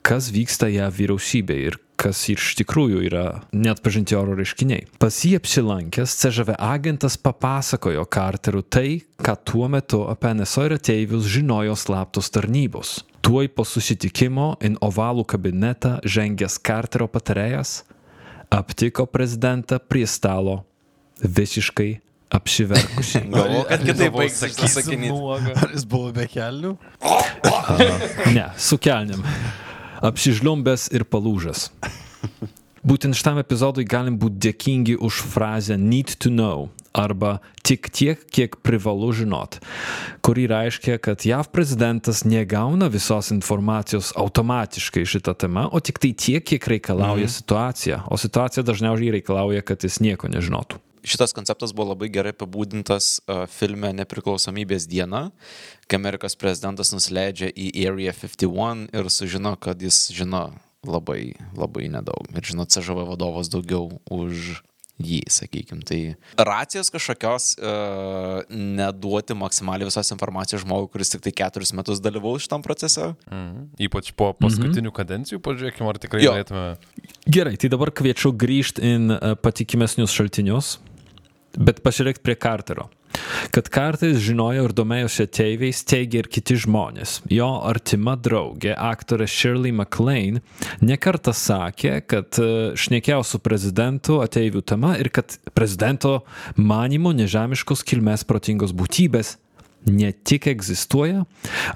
kas 0.07 0.31
vyksta 0.35 0.71
ją 0.71 0.89
vyriausybėje 0.95 1.71
ir 1.73 1.79
kas 2.01 2.23
iš 2.33 2.55
tikrųjų 2.57 3.03
yra 3.11 3.25
net 3.53 3.83
pažinti 3.85 4.17
oro 4.17 4.33
reiškiniai. 4.39 4.87
Pas 5.03 5.19
jį 5.27 5.35
apsilankęs 5.41 6.17
CŽV 6.23 6.57
agentas 6.57 7.19
papasakojo 7.21 8.07
Carteriu 8.09 8.63
tai, 8.65 9.03
ką 9.21 9.37
tuo 9.45 9.69
metu 9.69 10.07
apie 10.09 10.33
NSO 10.39 10.65
ir 10.71 10.79
ateivius 10.79 11.29
žinojo 11.29 11.77
slaptos 11.77 12.33
tarnybos. 12.33 13.01
Tuoj 13.21 13.51
po 13.53 13.67
susitikimo 13.69 14.55
į 14.65 14.79
ovalų 14.81 15.27
kabinetą 15.29 15.99
žengęs 16.09 16.57
Carterio 16.65 17.11
patarėjas 17.13 17.83
aptiko 18.51 19.07
prezidentą 19.07 19.79
prie 19.79 20.07
stalo 20.07 20.65
visiškai 21.23 22.01
apsiverkusi. 22.31 23.21
Galvoju, 23.35 23.65
kad 23.69 23.85
kitaip 23.87 24.15
baigsis 24.15 24.57
tas 24.57 24.75
sakinys. 24.79 25.15
Ar 25.63 25.75
jis 25.75 25.87
buvo 25.87 26.13
be 26.15 26.27
kelnių? 26.31 26.75
Ne, 28.35 28.51
su 28.59 28.79
kelniam. 28.79 29.25
Apsižliumbęs 30.01 30.89
ir 30.97 31.05
palūžęs. 31.05 31.69
Būtent 32.81 33.17
šitam 33.19 33.39
epizodui 33.43 33.85
galim 33.85 34.17
būti 34.21 34.41
dėkingi 34.49 34.97
už 34.97 35.21
frazę 35.35 35.77
need 35.77 36.17
to 36.17 36.33
know 36.33 36.71
arba 36.93 37.39
tik 37.63 37.91
tiek, 37.95 38.19
kiek 38.31 38.57
privalu 38.67 39.13
žinot, 39.13 39.61
kuri 40.23 40.47
reiškia, 40.51 40.99
kad 40.99 41.23
JAV 41.27 41.49
prezidentas 41.55 42.25
negauna 42.25 42.89
visos 42.91 43.31
informacijos 43.31 44.13
automatiškai 44.17 45.05
šitą 45.07 45.35
temą, 45.39 45.69
o 45.73 45.81
tik 45.81 45.99
tai 46.03 46.13
tiek, 46.13 46.45
kiek 46.45 46.67
reikalauja 46.67 47.27
Mhm. 47.27 47.35
situacija. 47.35 48.03
O 48.11 48.17
situacija 48.17 48.65
dažniausiai 48.65 49.11
reikalauja, 49.21 49.63
kad 49.63 49.85
jis 49.85 50.01
nieko 50.01 50.29
nežinotų. 50.29 50.79
Šitas 51.05 51.33
konceptas 51.33 51.73
buvo 51.73 51.95
labai 51.95 52.11
gerai 52.13 52.33
apibūdintas 52.35 53.21
uh, 53.25 53.47
filme 53.49 53.89
Nepriklausomybės 53.97 54.85
diena, 54.87 55.31
kai 55.89 55.97
Amerikos 55.97 56.37
prezidentas 56.37 56.93
nusileidžia 56.93 57.49
į 57.57 57.71
Area 57.89 58.13
51 58.13 58.89
ir 58.93 59.09
sužino, 59.09 59.57
kad 59.57 59.81
jis 59.81 60.11
žino 60.13 60.53
labai, 60.85 61.37
labai 61.57 61.89
nedaug. 61.89 62.29
Ir 62.37 62.43
žino, 62.43 62.67
CŽV 62.69 63.07
vadovas 63.09 63.49
daugiau 63.49 64.01
už 64.11 64.61
jį, 65.01 65.21
sakykime. 65.33 65.85
Tai 65.89 65.99
racijos 66.47 66.91
kažkokios 66.93 67.49
uh, 67.59 68.41
neduoti 68.51 69.37
maksimaliai 69.39 69.89
visos 69.89 70.13
informacijos 70.15 70.65
žmogui, 70.65 70.91
kuris 70.95 71.13
tik 71.15 71.25
tai 71.25 71.33
keturis 71.43 71.75
metus 71.77 72.03
dalyvaus 72.05 72.47
šitam 72.47 72.65
procese. 72.67 73.13
Mhm. 73.31 73.67
Ypač 73.89 74.13
po 74.19 74.33
paskutinių 74.39 74.93
kadencijų, 74.97 75.41
pažiūrėkime, 75.45 75.89
ar 75.91 76.01
tikrai 76.03 76.23
Jo. 76.25 76.37
galėtume. 76.37 76.65
Gerai, 77.31 77.57
tai 77.61 77.73
dabar 77.73 77.93
kviečiu 77.95 78.33
grįžti 78.37 78.85
į 78.87 78.95
e, 79.17 79.35
patikimesnius 79.41 80.15
šaltinius, 80.15 80.79
bet 81.57 81.83
pasižiūrėk 81.85 82.23
prie 82.25 82.37
Carterio. 82.41 82.91
Kad 83.51 83.69
Carteris 83.73 84.21
žinojo 84.23 84.69
ir 84.69 84.75
domėjosi 84.77 85.25
ateiviais, 85.27 85.83
teigia 85.89 86.23
ir 86.23 86.31
kiti 86.31 86.57
žmonės. 86.65 87.19
Jo 87.33 87.51
artima 87.67 88.17
draugė, 88.21 88.73
aktorė 88.75 89.27
Shirley 89.31 89.75
MacLaine, 89.75 90.43
nekartą 90.85 91.35
sakė, 91.37 91.99
kad 92.07 92.39
e, 92.41 92.49
šnekėjo 92.79 93.23
su 93.27 93.43
prezidentu 93.43 94.21
ateivių 94.25 94.65
tema 94.73 94.97
ir 95.01 95.11
kad 95.15 95.39
prezidento 95.57 96.21
manimo 96.57 97.15
nežemiškos 97.17 97.85
kilmės 97.87 98.27
protingos 98.29 98.75
būtybės 98.77 99.37
ne 99.87 100.13
tik 100.13 100.47
egzistuoja, 100.51 101.25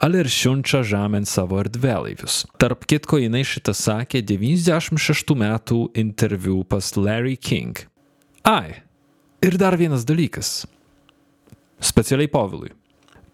ale 0.02 0.22
ir 0.24 0.30
siunčia 0.30 0.82
žemėn 0.86 1.26
savo 1.28 1.58
erdvėlaivius. 1.62 2.44
Tarp 2.60 2.84
kitko 2.90 3.20
jinai 3.22 3.44
šitą 3.48 3.74
sakė 3.76 4.22
96 4.26 5.34
metų 5.40 5.80
interviu 6.00 6.62
pas 6.68 6.92
Larry 6.98 7.36
King. 7.36 7.86
Ai, 8.44 8.82
ir 9.44 9.56
dar 9.60 9.78
vienas 9.80 10.04
dalykas. 10.04 10.64
Specialiai 11.78 12.28
Povilui. 12.28 12.70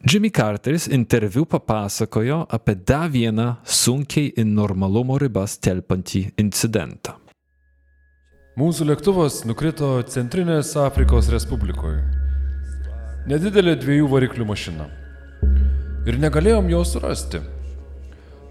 Jimmy 0.02 0.30
Carteris 0.30 0.86
interviu 0.86 1.44
papasakojo 1.44 2.46
apie 2.48 2.74
dar 2.74 3.10
vieną 3.12 3.48
sunkiai 3.64 4.30
į 4.32 4.46
normalumo 4.48 5.18
ribas 5.20 5.58
telpantį 5.60 6.22
incidentą. 6.40 7.18
Mūsų 8.56 8.86
lėktuvas 8.88 9.42
nukrito 9.44 9.92
Centrinės 10.08 10.72
Afrikos 10.80 11.28
Respublikoje. 11.32 12.00
Nedidelė 13.28 13.76
dviejų 13.76 14.08
variklių 14.10 14.46
mašina. 14.48 14.88
Ir 16.08 16.16
negalėjom 16.18 16.72
jo 16.72 16.80
surasti. 16.88 17.42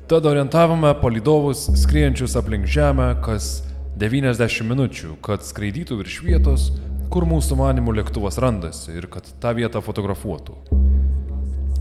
Tada 0.10 0.30
orientavome 0.30 0.94
palidovus 1.02 1.66
skriejančius 1.82 2.38
aplink 2.38 2.70
Žemę 2.70 3.10
kas 3.26 3.60
90 4.00 4.70
minučių, 4.70 5.18
kad 5.26 5.44
skraidytų 5.44 5.98
virš 6.00 6.22
vietos, 6.24 6.70
kur 7.10 7.26
mūsų 7.26 7.58
manimų 7.58 7.96
lėktuvas 8.00 8.38
randasi 8.42 8.94
ir 8.98 9.08
kad 9.12 9.26
tą 9.42 9.54
vietą 9.58 9.82
fotografuotų. 9.82 10.56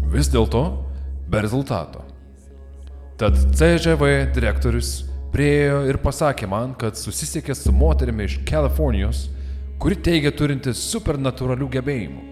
Vis 0.09 0.31
dėlto, 0.33 0.63
be 1.29 1.43
rezultato. 1.45 2.05
Tad 3.21 3.37
CŽV 3.59 4.31
direktorius 4.33 5.03
priejo 5.33 5.83
ir 5.91 5.99
pasakė 6.01 6.49
man, 6.49 6.73
kad 6.79 6.97
susisiekė 6.97 7.57
su 7.57 7.75
moterimi 7.77 8.25
iš 8.25 8.39
Kalifornijos, 8.49 9.27
kuri 9.83 9.99
teigia 10.01 10.33
turinti 10.33 10.73
supernatūralių 10.73 11.69
gebėjimų. 11.77 12.23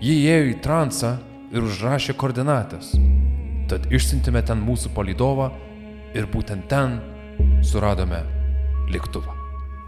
Ji 0.00 0.14
įėjo 0.22 0.46
į 0.54 0.56
transą 0.64 1.16
ir 1.52 1.66
užrašė 1.66 2.16
koordinates. 2.16 2.94
Tad 3.70 3.90
išsintėme 3.92 4.42
ten 4.46 4.62
mūsų 4.64 4.94
palidovą 4.96 5.50
ir 6.16 6.30
būtent 6.32 6.70
ten 6.72 6.98
suradome 7.66 8.24
lėktuvą. 8.90 9.39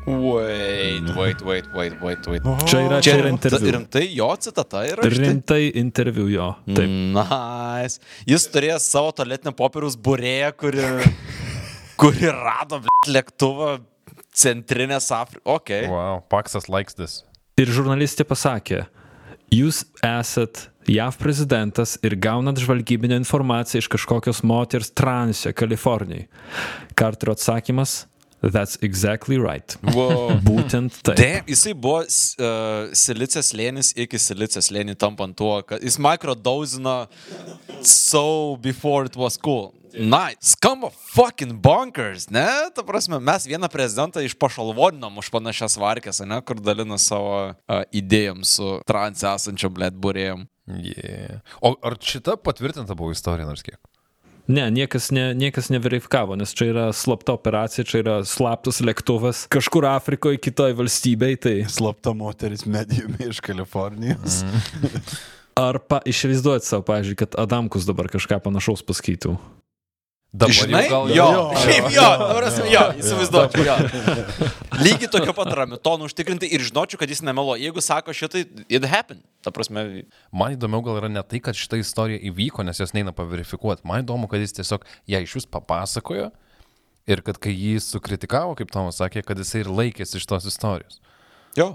Wait, 0.05 1.07
wait, 1.17 1.43
wait, 1.43 1.67
wait, 1.75 1.95
wait, 2.03 2.27
wait. 2.27 2.43
Čia 2.67 2.81
yra, 2.89 2.99
čia 3.05 3.15
yra 3.21 3.31
interviu. 3.31 3.71
rimtai 3.77 4.09
jo 4.11 4.27
citata 4.35 4.83
yra. 4.89 5.05
štai? 5.07 5.29
Rimtai 5.29 5.61
interviu 5.79 6.27
jo. 6.27 6.49
Taip. 6.67 6.91
Nice. 7.15 8.03
Jis 8.27 8.49
turėjo 8.51 8.81
savo 8.83 9.13
toletinio 9.15 9.55
popieriaus 9.55 9.95
burėją, 9.95 10.51
kuri, 10.59 10.89
kuri 12.03 12.33
rado 12.35 12.83
lėktuvą 13.07 13.77
centrinės 14.35 15.07
Afrikos. 15.15 15.47
Ok. 15.61 15.71
Wow, 15.93 16.25
Paksas 16.33 16.67
likes 16.67 16.99
this. 16.99 17.21
Ir 17.61 17.71
žurnalistė 17.71 18.27
pasakė, 18.27 18.87
jūs 19.55 19.85
esat 20.03 20.67
JAV 20.91 21.15
prezidentas 21.21 21.95
ir 22.03 22.17
gaunat 22.19 22.59
žvalgybinę 22.59 23.15
informaciją 23.21 23.85
iš 23.85 23.89
kažkokios 23.93 24.43
moters 24.43 24.91
transė 24.91 25.53
Kalifornijai. 25.55 26.27
Carterio 26.99 27.37
atsakymas- 27.37 28.07
That's 28.43 28.77
exactly 28.83 29.39
right. 29.39 29.77
Wow. 29.95 30.35
Būtent 30.49 30.99
taip. 31.07 31.17
Taip, 31.19 31.51
jisai 31.53 31.75
buvo 31.79 32.01
uh, 32.03 32.91
silicijos 32.99 33.53
lėnis 33.55 33.93
iki 33.95 34.19
silicijos 34.19 34.73
lėnį 34.75 34.97
tampant 34.99 35.37
tuo, 35.39 35.61
kad 35.67 35.83
jis 35.85 36.01
mikrodozino 36.03 37.07
so 37.87 38.57
before 38.63 39.07
it 39.07 39.17
was 39.17 39.39
cool. 39.39 39.71
Nice. 39.93 40.41
Skamba 40.57 40.89
fucking 40.91 41.53
bonkers, 41.61 42.31
ne? 42.33 42.47
Ta 42.75 42.83
prasme, 42.83 43.21
mes 43.21 43.47
vieną 43.47 43.69
prezidentą 43.71 44.23
iš 44.25 44.35
pašalvodinom 44.41 45.21
už 45.21 45.29
panašias 45.31 45.77
varkės, 45.79 46.23
ne? 46.27 46.41
Kur 46.43 46.63
dalina 46.65 46.99
savo 46.99 47.53
uh, 47.53 47.83
idėjom 47.93 48.43
su 48.49 48.79
trans 48.89 49.23
esančio 49.23 49.71
blėt 49.71 49.95
burėjom. 50.01 50.49
Yeah. 50.81 51.43
O 51.61 51.75
ar 51.85 51.99
šita 52.01 52.39
patvirtinta 52.41 52.97
buvo 52.99 53.13
istorija 53.15 53.47
nors 53.47 53.65
kiek? 53.67 53.79
Ne, 54.51 54.71
niekas, 54.75 55.11
ne, 55.15 55.31
niekas 55.39 55.71
neverifikavo, 55.71 56.35
nes 56.37 56.51
čia 56.57 56.67
yra 56.73 56.87
slapta 56.97 57.37
operacija, 57.37 57.87
čia 57.87 58.01
yra 58.03 58.17
slaptas 58.27 58.81
lėktuvas 58.83 59.45
kažkur 59.53 59.87
Afrikoje, 59.93 60.41
kitoje 60.43 60.75
valstybėje. 60.81 61.39
Tai 61.47 61.55
Slapta 61.71 62.15
moteris 62.17 62.67
mediumi 62.67 63.31
iš 63.31 63.39
Kalifornijos. 63.45 64.43
ar 65.69 65.79
pa, 65.87 66.03
išvaizduojat 66.09 66.67
savo, 66.67 66.87
pavyzdžiui, 66.91 67.19
kad 67.23 67.39
Adamkus 67.39 67.87
dabar 67.87 68.11
kažką 68.11 68.41
panašaus 68.43 68.83
paskaitų? 68.87 69.37
Dabar 70.33 70.55
Žinai, 70.57 70.87
jau 70.89 71.03
gal 71.05 71.11
jo, 71.13 71.25
šiaip 71.61 71.89
jo, 71.97 72.05
prasme, 72.39 72.69
jo, 72.73 72.83
įsivaizduočiau, 73.03 73.65
jo. 73.69 73.75
Lygiai 74.85 75.11
tokio 75.13 75.35
pat 75.37 75.51
ramiu 75.59 75.77
tonu 75.77 76.09
užtikrinti 76.09 76.49
ir 76.57 76.65
žinočiau, 76.65 76.97
kad 77.03 77.13
jis 77.13 77.21
nemelo. 77.27 77.53
Jeigu 77.61 77.85
sako 77.85 78.15
šitai, 78.17 78.47
it 78.65 78.87
happened. 78.89 79.21
Ta 79.45 79.53
prasme, 79.53 80.07
Man 80.33 80.55
įdomiau 80.57 80.81
gal 80.87 81.03
yra 81.03 81.11
ne 81.13 81.21
tai, 81.29 81.43
kad 81.45 81.59
šitą 81.59 81.83
istoriją 81.83 82.23
įvyko, 82.31 82.65
nes 82.65 82.81
jos 82.81 82.97
neina 82.97 83.13
paverifikuoti. 83.13 83.85
Man 83.89 84.07
įdomu, 84.07 84.31
kad 84.33 84.41
jis 84.41 84.57
tiesiog 84.57 84.89
ją 85.13 85.21
iš 85.21 85.37
jūs 85.37 85.49
papasakojo 85.53 86.31
ir 87.13 87.25
kad 87.27 87.37
kai 87.43 87.53
jį 87.53 87.77
sukritikavo, 87.85 88.57
kaip 88.57 88.73
Tomas 88.73 89.03
sakė, 89.03 89.27
kad 89.27 89.37
jisai 89.37 89.67
ir 89.67 89.73
laikėsi 89.75 90.17
iš 90.17 90.29
tos 90.33 90.49
istorijos. 90.49 91.03
jo. 91.61 91.75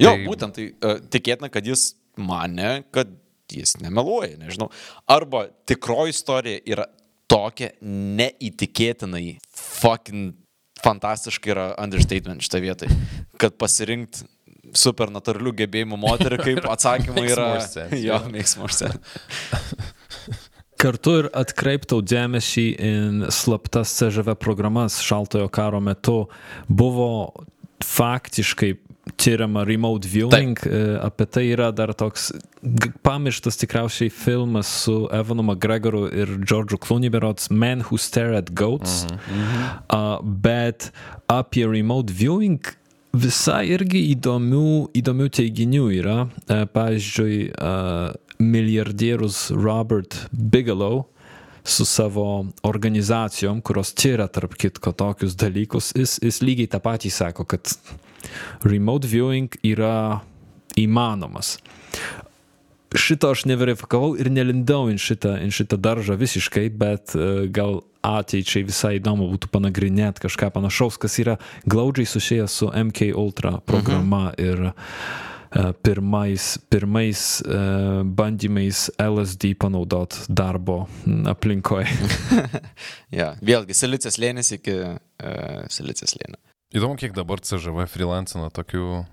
Jo, 0.00 0.10
tai, 0.10 0.24
būtent 0.26 0.56
tai 0.56 0.64
uh, 0.72 0.96
tikėtina, 1.06 1.46
kad 1.54 1.68
jis 1.68 1.92
mane, 2.18 2.80
kad 2.94 3.12
jis 3.52 3.76
nemeluoja, 3.78 4.38
nežinau. 4.40 4.66
Arba 5.06 5.44
tikroji 5.68 6.14
istorija 6.16 6.62
yra 6.66 6.88
tokia 7.34 7.72
neįtikėtinai 7.82 9.26
fucking 9.58 10.34
fantastiškai 10.84 11.52
yra 11.54 11.66
understatement 11.80 12.44
šitą 12.44 12.60
vietą, 12.62 12.88
kad 13.40 13.56
pasirinkti 13.60 14.28
supernatūralių 14.74 15.52
gebėjimų 15.62 15.98
moterį 16.00 16.40
kaip 16.42 16.66
atsakymą 16.74 17.20
Makes 17.24 17.76
yra... 17.76 17.86
jo, 17.98 18.20
sense. 18.44 18.90
Kartu 20.80 21.14
ir 21.22 21.30
atkreiptau 21.36 22.02
dėmesį 22.04 22.64
į 22.74 22.92
slaptas 23.32 23.94
CŽV 23.96 24.34
programas 24.36 24.98
šaltojo 25.04 25.48
karo 25.52 25.80
metu. 25.80 26.24
Buvo 26.68 27.08
faktiškai 27.84 28.74
tyriama 29.20 29.64
remote 29.68 30.08
viewing, 30.08 30.58
Taip. 30.58 31.00
apie 31.04 31.26
tai 31.26 31.44
yra 31.52 31.70
dar 31.76 31.92
toks 31.92 32.30
pamirštas 33.04 33.58
tikriausiai 33.60 34.10
filmas 34.10 34.70
su 34.84 34.94
Evanu 35.12 35.44
McGregoru 35.44 36.06
ir 36.08 36.38
George'u 36.40 36.78
Clooney 36.80 37.12
berots 37.12 37.50
Men 37.50 37.84
Who 37.84 37.98
Stare 38.00 38.36
at 38.36 38.54
Goats, 38.56 39.04
mhm. 39.04 39.66
uh, 39.92 40.16
bet 40.22 40.90
apie 41.28 41.66
remote 41.68 42.12
viewing 42.12 42.64
visai 43.14 43.68
irgi 43.74 44.00
įdomių, 44.14 44.90
įdomių 44.98 45.30
teiginių 45.38 45.88
yra. 46.00 46.16
E, 46.50 46.64
Pavyzdžiui, 46.74 47.36
e, 47.54 47.74
milijardierius 48.42 49.50
Robert 49.54 50.16
Bigelow 50.32 51.04
su 51.64 51.86
savo 51.88 52.46
organizacijom, 52.66 53.62
kurios 53.64 53.94
tyria 53.96 54.26
tarp 54.28 54.56
kitko 54.60 54.92
tokius 54.92 55.36
dalykus, 55.40 55.94
jis, 55.96 56.18
jis 56.20 56.42
lygiai 56.44 56.68
tą 56.74 56.82
patį 56.84 57.12
sako, 57.14 57.46
kad 57.48 57.70
remote 58.64 59.08
viewing 59.10 59.56
yra 59.64 60.20
įmanomas. 60.80 61.56
Šito 62.94 63.32
aš 63.34 63.42
neverifikavau 63.50 64.12
ir 64.20 64.30
nelindau 64.30 64.86
į 64.92 64.98
šitą, 65.02 65.34
į 65.42 65.50
šitą 65.54 65.78
daržą 65.82 66.14
visiškai, 66.18 66.68
bet 66.78 67.16
uh, 67.18 67.44
gal 67.50 67.82
ateičiai 68.04 68.66
visai 68.68 68.98
įdomu 69.00 69.26
būtų 69.32 69.50
panagrinėti 69.50 70.22
kažką 70.26 70.52
panašaus, 70.54 70.98
kas 71.00 71.18
yra 71.22 71.38
glaudžiai 71.66 72.06
susijęs 72.06 72.58
su 72.60 72.68
MK 72.68 73.10
Ultra 73.18 73.56
programa 73.66 74.28
mhm. 74.28 74.44
ir 74.44 74.64
uh, 74.68 75.72
pirmais, 75.82 76.48
pirmais 76.70 77.24
uh, 77.48 78.04
bandymais 78.04 78.86
LSD 79.00 79.54
panaudot 79.58 80.20
darbo 80.28 80.84
aplinkoje. 81.34 81.90
Ja, 83.14 83.34
vėlgi, 83.46 83.76
silicijos 83.78 84.18
lėnis 84.18 84.48
iki 84.56 84.74
uh, 84.74 85.66
silicijos 85.70 86.16
lėnio. 86.18 86.40
Įdomu, 86.74 86.98
kiek 86.98 87.14
dabar 87.14 87.38
CŽV 87.38 87.86
freelancina 87.86 88.50
tokių 88.50 89.04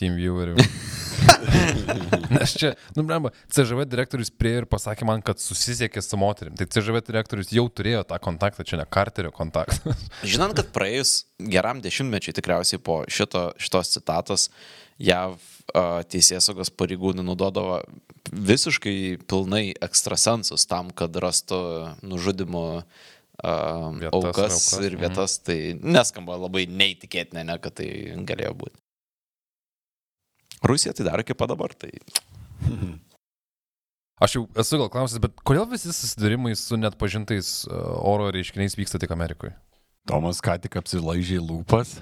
team 0.00 0.16
viewerių. 0.16 0.56
Nes 2.34 2.54
čia, 2.56 2.72
nu, 2.96 3.04
blemba, 3.06 3.32
CŽV 3.52 3.84
direktorius 3.88 4.30
prie 4.32 4.56
ir 4.60 4.66
pasakė 4.70 5.06
man, 5.08 5.22
kad 5.24 5.40
susisiekė 5.42 6.02
su 6.04 6.18
moterim. 6.20 6.54
Tai 6.58 6.66
CŽV 6.70 7.02
direktorius 7.06 7.52
jau 7.54 7.66
turėjo 7.68 8.02
tą 8.08 8.18
kontaktą, 8.22 8.66
čia 8.66 8.80
ne 8.80 8.86
Karterio 8.88 9.32
kontaktas. 9.34 9.98
Žinant, 10.32 10.56
kad 10.58 10.72
praėjus 10.74 11.24
geram 11.40 11.82
dešimtmečiui 11.84 12.36
tikriausiai 12.36 12.82
po 12.82 13.02
šito, 13.10 13.50
šitos 13.60 13.94
citatos 13.96 14.48
JAV 15.00 15.36
uh, 15.36 16.00
teisėsaugos 16.12 16.72
pareigūnai 16.76 17.24
naudodavo 17.24 17.80
visiškai 18.30 19.20
pilnai 19.30 19.70
ekstrasensus 19.82 20.66
tam, 20.70 20.92
kad 20.94 21.16
rastų 21.16 21.60
nužudimo 22.04 22.82
uh, 23.40 23.90
Vietas 23.96 24.06
ir 24.06 24.16
aukas 24.16 24.56
aukas, 24.56 24.86
ir 24.86 24.96
vietas, 25.00 25.36
tai 25.44 25.58
neskamba 25.80 26.38
labai 26.40 26.66
neįtikėtinė, 26.70 27.44
ne, 27.48 27.58
kad 27.62 27.76
tai 27.80 27.90
galėjo 28.28 28.54
būti. 28.64 28.76
Rusija 30.66 30.92
tai 30.96 31.06
daro 31.08 31.24
iki 31.24 31.36
pat 31.36 31.52
dabar, 31.52 31.72
tai 31.74 31.92
Aš 34.20 34.34
jau 34.36 34.42
esu 34.60 34.76
gal 34.76 34.90
klausęs, 34.92 35.20
bet 35.24 35.38
kodėl 35.48 35.64
visi 35.70 35.94
susidūrimai 35.96 36.52
su 36.58 36.76
net 36.76 36.98
pažintais 37.00 37.62
uh, 37.64 37.96
oro 38.04 38.28
reiškiniais 38.34 38.76
vyksta 38.76 39.00
tik 39.00 39.14
Amerikoje? 39.16 39.54
Tomas 40.08 40.42
ką 40.44 40.58
tik 40.60 40.76
apsilaižė 40.76 41.38
lūpas. 41.40 41.94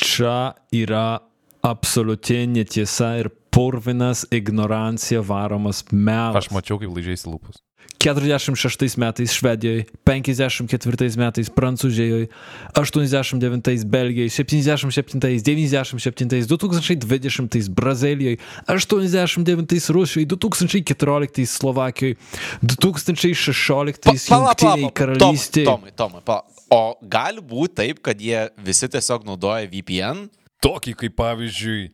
Čia 0.00 0.54
yra 0.72 1.20
absoliuti 1.64 2.46
netiesa 2.48 3.12
ir 3.20 3.28
purvinas 3.54 4.24
ignorancija 4.32 5.20
varomas 5.24 5.84
melas. 5.92 6.44
Aš 6.44 6.50
mačiau, 6.56 6.80
kaip 6.80 6.96
laižiais 6.96 7.26
lūpus. 7.28 7.60
46 8.04 8.96
metais 9.00 9.32
Švedijoje, 9.32 9.86
54 10.04 11.16
metais 11.16 11.48
Prancūzijoje, 11.48 12.28
89 12.76 13.84
Belgijoje, 13.88 14.28
77, 14.30 15.20
97, 15.40 16.46
2020 16.46 17.70
Brazilijoje, 17.70 18.36
89 18.68 19.90
Rusijoje, 19.90 20.26
2014 20.26 21.46
Slovakijoje, 21.46 22.16
2016 22.62 24.28
Junktiniai 24.28 24.92
karalystėje. 24.92 25.64
Tomai, 25.64 25.96
Tomai, 25.96 26.20
pala. 26.24 26.44
O 26.74 26.96
gali 27.00 27.40
būti 27.40 27.78
taip, 27.80 28.00
kad 28.04 28.20
jie 28.20 28.48
visi 28.64 28.88
tiesiog 28.90 29.24
naudoja 29.28 29.68
VPN? 29.70 30.26
Tokį 30.64 30.96
kaip 30.98 31.16
pavyzdžiui 31.16 31.88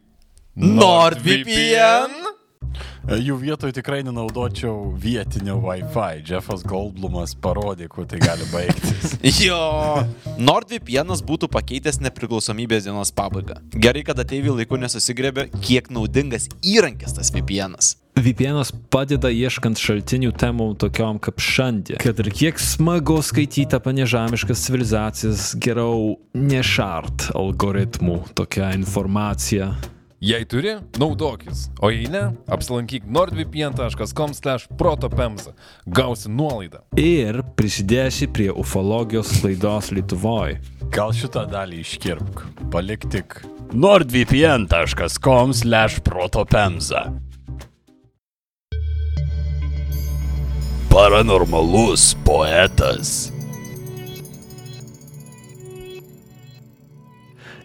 NordVPN? 0.57 2.14
E, 2.18 2.30
Jų 3.11 3.35
vietoj 3.40 3.73
tikrai 3.75 4.05
nenaudočiau 4.07 4.92
vietinio 5.01 5.57
Wi-Fi. 5.64 6.20
Jeffas 6.29 6.62
Goldblumas 6.62 7.33
parodė, 7.35 7.88
kuo 7.90 8.05
tai 8.07 8.20
gali 8.23 8.46
baigtis. 8.53 9.16
Jo. 9.40 9.57
NordVPN 10.38 11.11
būtų 11.27 11.49
pakeitęs 11.53 12.01
nepriklausomybės 12.05 12.87
dienos 12.87 13.11
pabaigą. 13.16 13.59
Gerai, 13.73 14.03
kad 14.07 14.20
ateiviai 14.20 14.61
laiku 14.61 14.79
nesusigrėbė, 14.81 15.49
kiek 15.64 15.90
naudingas 15.92 16.49
įrankis 16.62 17.16
tas 17.16 17.33
VPN. 17.35 17.77
-as. 17.79 17.96
VPN 18.20 18.61
padeda 18.92 19.31
ieškant 19.33 19.81
šaltinių 19.81 20.33
temų 20.37 20.75
tokiom 20.79 21.18
kaip 21.25 21.40
šiandien. 21.40 21.99
Kad 22.03 22.20
ir 22.20 22.31
kiek 22.31 22.61
smagu 22.61 23.23
skaityti 23.23 23.77
apie 23.77 23.96
nežemiškas 23.96 24.66
civilizacijas, 24.66 25.55
geriau 25.57 26.18
nešart 26.35 27.31
algoritmų 27.35 28.20
tokią 28.35 28.75
informaciją. 28.77 29.75
Jei 30.20 30.44
turi, 30.44 30.74
naudokis. 31.00 31.72
O 31.80 31.88
jei 31.88 32.04
ne, 32.12 32.37
apsilankyk 32.52 33.09
nordvpn.com/protopemza. 33.09 35.56
Gausi 35.88 36.28
nuolaidą. 36.28 36.85
Ir 37.00 37.40
prisidėsi 37.56 38.28
prie 38.28 38.52
ufologijos 38.52 39.40
laidos 39.40 39.88
Lietuvoje. 39.96 40.61
Gal 40.92 41.16
šitą 41.16 41.48
dalį 41.48 41.80
iškirpk. 41.80 42.68
Palik 42.68 43.09
tik. 43.09 43.40
nordvpn.com 43.72 45.56
slash 45.56 46.04
protopemza. 46.04 47.16
Paranormalus 50.92 52.12
poetas. 52.28 53.33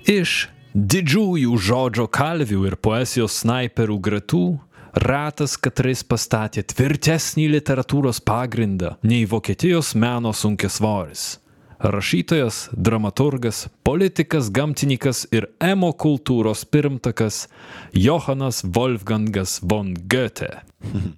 Iš 0.07 0.54
didžiųjų 0.75 1.55
žodžio 1.55 2.03
kalvių 2.11 2.65
ir 2.67 2.75
poezijos 2.75 3.31
snaiperių 3.39 3.95
gretų 4.03 4.59
ratas 4.99 5.55
Katris 5.55 6.03
pastatė 6.03 6.67
tvirtesnį 6.67 7.47
literatūros 7.53 8.19
pagrindą 8.19 8.99
nei 9.07 9.23
Vokietijos 9.25 9.95
meno 9.95 10.33
sunkesvoris. 10.35 11.39
Rašytojas, 11.79 12.69
dramaturgas, 12.71 13.67
politikas, 13.87 14.50
gamtininkas 14.52 15.27
ir 15.35 15.47
emo 15.63 15.93
kultūros 15.93 16.65
pirmtakas 16.67 17.47
Johannas 17.93 18.63
Wolfgangas 18.63 19.60
von 19.63 19.93
Goethe. 19.95 20.60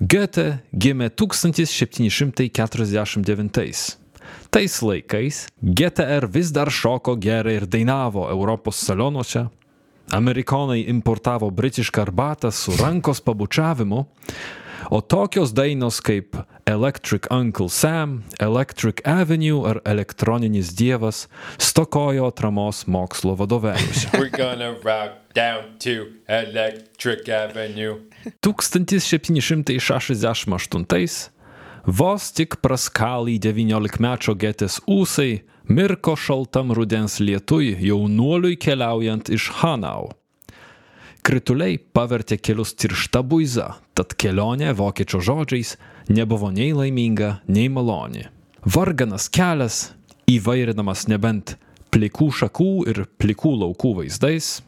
Goethe 0.00 0.58
gimė 0.72 1.10
1749. 1.10 3.99
Tais 4.50 4.82
laikais 4.82 5.46
GTR 5.62 6.26
vis 6.26 6.50
dar 6.50 6.66
šoko 6.74 7.14
gerai 7.14 7.54
ir 7.60 7.66
dainavo 7.70 8.24
Europos 8.30 8.80
salonuose, 8.82 9.44
amerikonai 10.10 10.88
importavo 10.90 11.50
britišką 11.54 12.02
arbatą 12.02 12.50
su 12.50 12.74
rankos 12.80 13.20
pabučiavimu, 13.22 14.04
o 14.90 15.00
tokios 15.00 15.54
dainos 15.54 16.00
kaip 16.02 16.36
Electric 16.66 17.30
Uncle 17.30 17.68
Sam, 17.68 18.24
Electric 18.40 19.06
Avenue 19.06 19.68
ar 19.70 19.80
elektroninis 19.86 20.74
dievas 20.74 21.28
stokojo 21.58 22.26
atramos 22.26 22.86
mokslo 22.86 23.36
vadovėliuose. 23.38 24.10
We're 24.18 24.34
gonna 24.34 24.74
rock 24.82 25.12
down 25.34 25.78
to 25.86 26.06
Electric 26.26 27.28
Avenue. 27.28 28.00
1768 28.42 31.30
vos 31.86 32.30
tik 32.36 32.58
praskalį 32.64 33.38
19-mečio 33.42 34.34
getės 34.38 34.80
ūsai 34.90 35.42
mirko 35.70 36.16
šaltam 36.16 36.72
rudens 36.76 37.20
lietui 37.20 37.76
jaunuoliui 37.78 38.58
keliaujant 38.60 39.30
iš 39.30 39.50
Hanau. 39.60 40.10
Krituliai 41.22 41.76
pavertė 41.78 42.38
kelius 42.40 42.72
tiršta 42.80 43.20
buiza, 43.22 43.74
tad 43.94 44.16
kelionė 44.16 44.72
vokiečio 44.76 45.20
žodžiais 45.20 45.74
nebuvo 46.08 46.48
nei 46.50 46.72
laiminga, 46.72 47.40
nei 47.46 47.68
maloni. 47.68 48.24
Varganas 48.64 49.28
kelias, 49.32 49.90
įvairinamas 50.28 51.06
nebent 51.12 51.56
plikų 51.92 52.30
šakų 52.40 52.72
ir 52.90 53.04
plikų 53.20 53.52
laukų 53.60 53.94
vaizdais, 54.00 54.60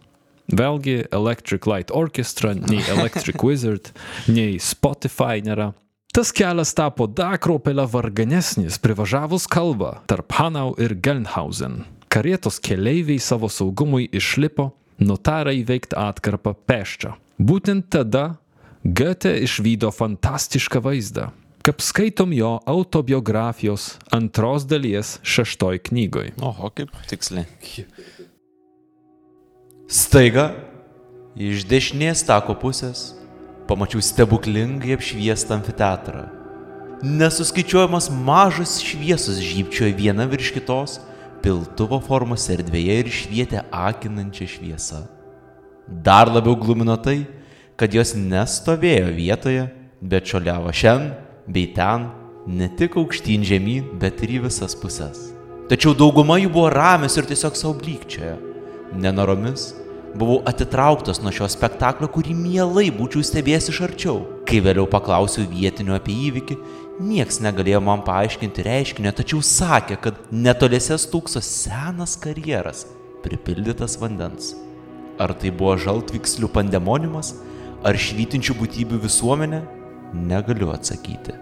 vėlgi 0.52 1.06
Electric 1.10 1.66
Light 1.66 1.92
Orchestra, 1.94 2.52
nei 2.54 2.84
Electric 2.92 3.42
Wizard, 3.46 3.92
nei 4.28 4.58
Spotify 4.60 5.40
nėra. 5.44 5.72
Tas 6.12 6.32
kelias 6.32 6.74
tapo 6.74 7.06
dar 7.06 7.38
kropelę 7.40 7.86
varganesnis 7.88 8.76
privažiavus 8.78 9.46
kalbą 9.48 9.94
tarp 10.06 10.32
Hanau 10.36 10.74
ir 10.76 10.92
Gelnhausen. 10.94 11.84
Karietos 12.12 12.58
keleiviai 12.60 13.16
savo 13.16 13.48
saugumui 13.48 14.10
išlipo, 14.12 14.74
nutarė 15.00 15.54
įveikti 15.62 15.96
atkarpą 15.96 16.52
peščią. 16.68 17.14
Būtent 17.40 17.88
tada 17.88 18.36
Goethe 18.84 19.32
išvydo 19.46 19.88
fantastišką 19.88 20.82
vaizdą, 20.84 21.30
kaip 21.64 21.80
skaitom 21.80 22.36
jo 22.36 22.58
autobiografijos 22.68 23.94
antros 24.12 24.68
dalies 24.68 25.14
šeštoj 25.24 25.80
knygoj. 25.88 26.34
Oho, 26.44 26.68
kaip 26.76 26.92
tiksliai. 27.08 27.48
Staiga, 29.88 30.50
iš 31.40 31.64
dešinės 31.72 32.26
tako 32.28 32.60
pusės, 32.60 33.14
pamačiau 33.68 34.02
stebuklingai 34.02 34.94
apšviestą 34.96 35.58
amfiteatrą. 35.58 36.26
Nesuskaičiuojamas 37.02 38.10
mažas 38.14 38.76
šviesos 38.82 39.40
žypčiojo 39.42 39.96
viena 39.98 40.26
virš 40.30 40.52
kitos, 40.54 41.00
piltuvo 41.42 41.98
formos 42.02 42.46
erdvėje 42.54 42.98
ir 43.02 43.10
švietė 43.10 43.64
akinančią 43.74 44.46
šviesą. 44.54 45.02
Dar 45.88 46.30
labiau 46.30 46.54
glumino 46.54 46.94
tai, 47.02 47.24
kad 47.74 47.94
jos 47.94 48.14
nestovėjo 48.14 49.10
vietoje, 49.16 49.66
bet 49.98 50.30
šoliavo 50.30 50.70
šiandien 50.70 51.16
bei 51.50 51.72
ten, 51.74 52.06
ne 52.46 52.70
tik 52.78 52.94
aukštyn 52.98 53.42
žemyn, 53.46 53.90
bet 53.98 54.22
ir 54.22 54.36
į 54.38 54.44
visas 54.46 54.78
puses. 54.78 55.32
Tačiau 55.70 55.94
dauguma 55.98 56.38
jų 56.38 56.52
buvo 56.54 56.70
ramios 56.70 57.16
ir 57.18 57.26
tiesiog 57.26 57.58
savo 57.58 57.74
blykčioje. 57.82 58.36
Nenoromis 58.92 59.72
buvau 60.18 60.42
atitrauktas 60.48 61.20
nuo 61.22 61.32
šio 61.34 61.48
spektaklio, 61.50 62.08
kurį 62.12 62.34
mielai 62.36 62.88
būčiau 62.94 63.24
stebėjęs 63.24 63.68
iš 63.72 63.80
arčiau. 63.88 64.16
Kai 64.48 64.60
vėliau 64.64 64.86
paklausiau 64.90 65.46
vietinių 65.48 65.96
apie 65.96 66.16
įvykį, 66.28 66.56
nieks 67.02 67.40
negalėjo 67.44 67.80
man 67.84 68.04
paaiškinti 68.06 68.66
reiškinio, 68.66 69.12
tačiau 69.16 69.42
sakė, 69.44 69.98
kad 70.02 70.18
netoliese 70.32 70.98
stūkso 71.00 71.42
senas 71.44 72.16
karjeras, 72.20 72.84
pripildytas 73.24 73.98
vandens. 74.02 74.52
Ar 75.20 75.34
tai 75.38 75.52
buvo 75.54 75.76
žaltvikslių 75.80 76.50
pandemoniumas, 76.52 77.34
ar 77.84 77.98
švytinčių 77.98 78.58
būtybių 78.58 79.00
visuomenė, 79.06 79.62
negaliu 80.12 80.70
atsakyti. 80.74 81.34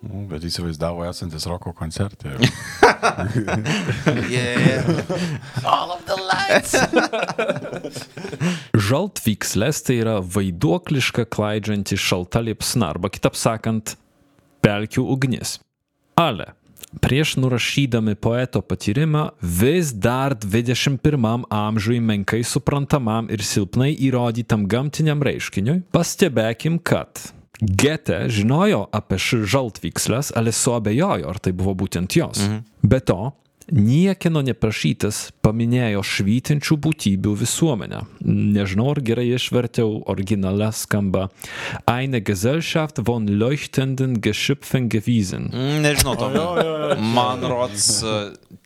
Nu, 0.00 0.22
bet 0.30 0.44
įsivaizdavo 0.48 1.04
esantis 1.04 1.44
roko 1.44 1.74
koncerte. 1.76 2.32
Žaltvykslės 8.90 9.82
tai 9.84 9.98
yra 10.00 10.14
vaiduokliška 10.24 11.26
klaidžianti 11.28 11.98
šalta 12.00 12.40
liepsna 12.46 12.94
arba 12.94 13.10
kitaip 13.12 13.36
sakant, 13.36 13.98
pelkių 14.64 15.04
ugnis. 15.04 15.58
Ale 16.16 16.54
prieš 17.04 17.36
nurašydami 17.38 18.16
poeto 18.16 18.62
patyrimą 18.64 19.26
vis 19.42 19.92
dar 19.92 20.32
21 20.34 21.44
amžiui 21.52 22.00
menkai 22.00 22.40
suprantamam 22.40 23.28
ir 23.28 23.44
silpnai 23.44 23.92
įrodytam 24.08 24.64
gamtiniam 24.64 25.20
reiškiniui, 25.28 25.84
pastebėkim, 25.92 26.80
kad 26.80 27.30
Gete 27.60 28.24
žinojo 28.32 28.86
apie 28.92 29.18
žaltvykslės, 29.20 30.32
ale 30.36 30.52
suabejojo, 30.52 31.28
ar 31.28 31.38
tai 31.38 31.52
buvo 31.52 31.76
būtent 31.76 32.16
jos. 32.16 32.40
Mhm. 32.40 32.64
Be 32.88 33.00
to, 33.04 33.32
niekieno 33.70 34.42
neprašytas 34.44 35.30
paminėjo 35.44 36.02
švytinčių 36.06 36.76
būtybių 36.84 37.34
visuomenę. 37.42 38.02
Nežinau, 38.24 38.90
ar 38.94 39.00
gerai 39.04 39.28
išvertiau, 39.36 40.00
originale 40.10 40.70
skamba 40.74 41.28
Eine 41.86 42.20
Gesellschaft 42.20 43.00
von 43.06 43.28
leuchtenden 43.28 44.20
Geschöpfen 44.20 44.88
gewiesen. 44.88 45.50
Mm, 45.52 45.82
Nežinau, 45.84 46.16
to. 46.16 46.30
Man 47.00 47.44
rods 47.44 48.02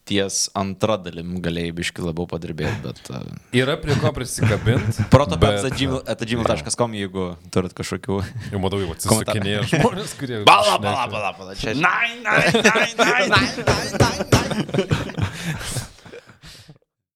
ties 0.09 0.49
antra 0.59 0.97
dalim 1.01 1.39
galėjai 1.45 1.73
biški 1.79 2.05
labiau 2.05 2.27
padirbėti, 2.29 2.81
bet... 2.85 3.01
e, 3.09 3.21
Yra 3.61 3.77
prie 3.81 3.97
ko 4.01 4.13
prisikabinti. 4.17 5.07
Protopets.gmail.com, 5.15 6.97
jeigu 6.99 7.25
turit 7.55 7.73
kažkokių... 7.77 8.19
Jau 8.53 8.61
matau, 8.63 8.81
jau 8.83 8.91
atsisukinėja 8.95 9.63
žmonės, 9.73 10.13
kurie... 10.21 10.43
Pala, 10.49 10.77
šneka. 10.77 10.85
pala, 10.85 11.07
pala, 11.15 11.31
pala, 11.39 11.57
čia. 11.59 11.73
Nein, 11.79 12.21
nein, 12.25 12.53
nein, 12.61 12.93
nein, 13.01 13.25
nein, 13.33 13.49
nein, 13.65 14.19
nein. 14.35 14.55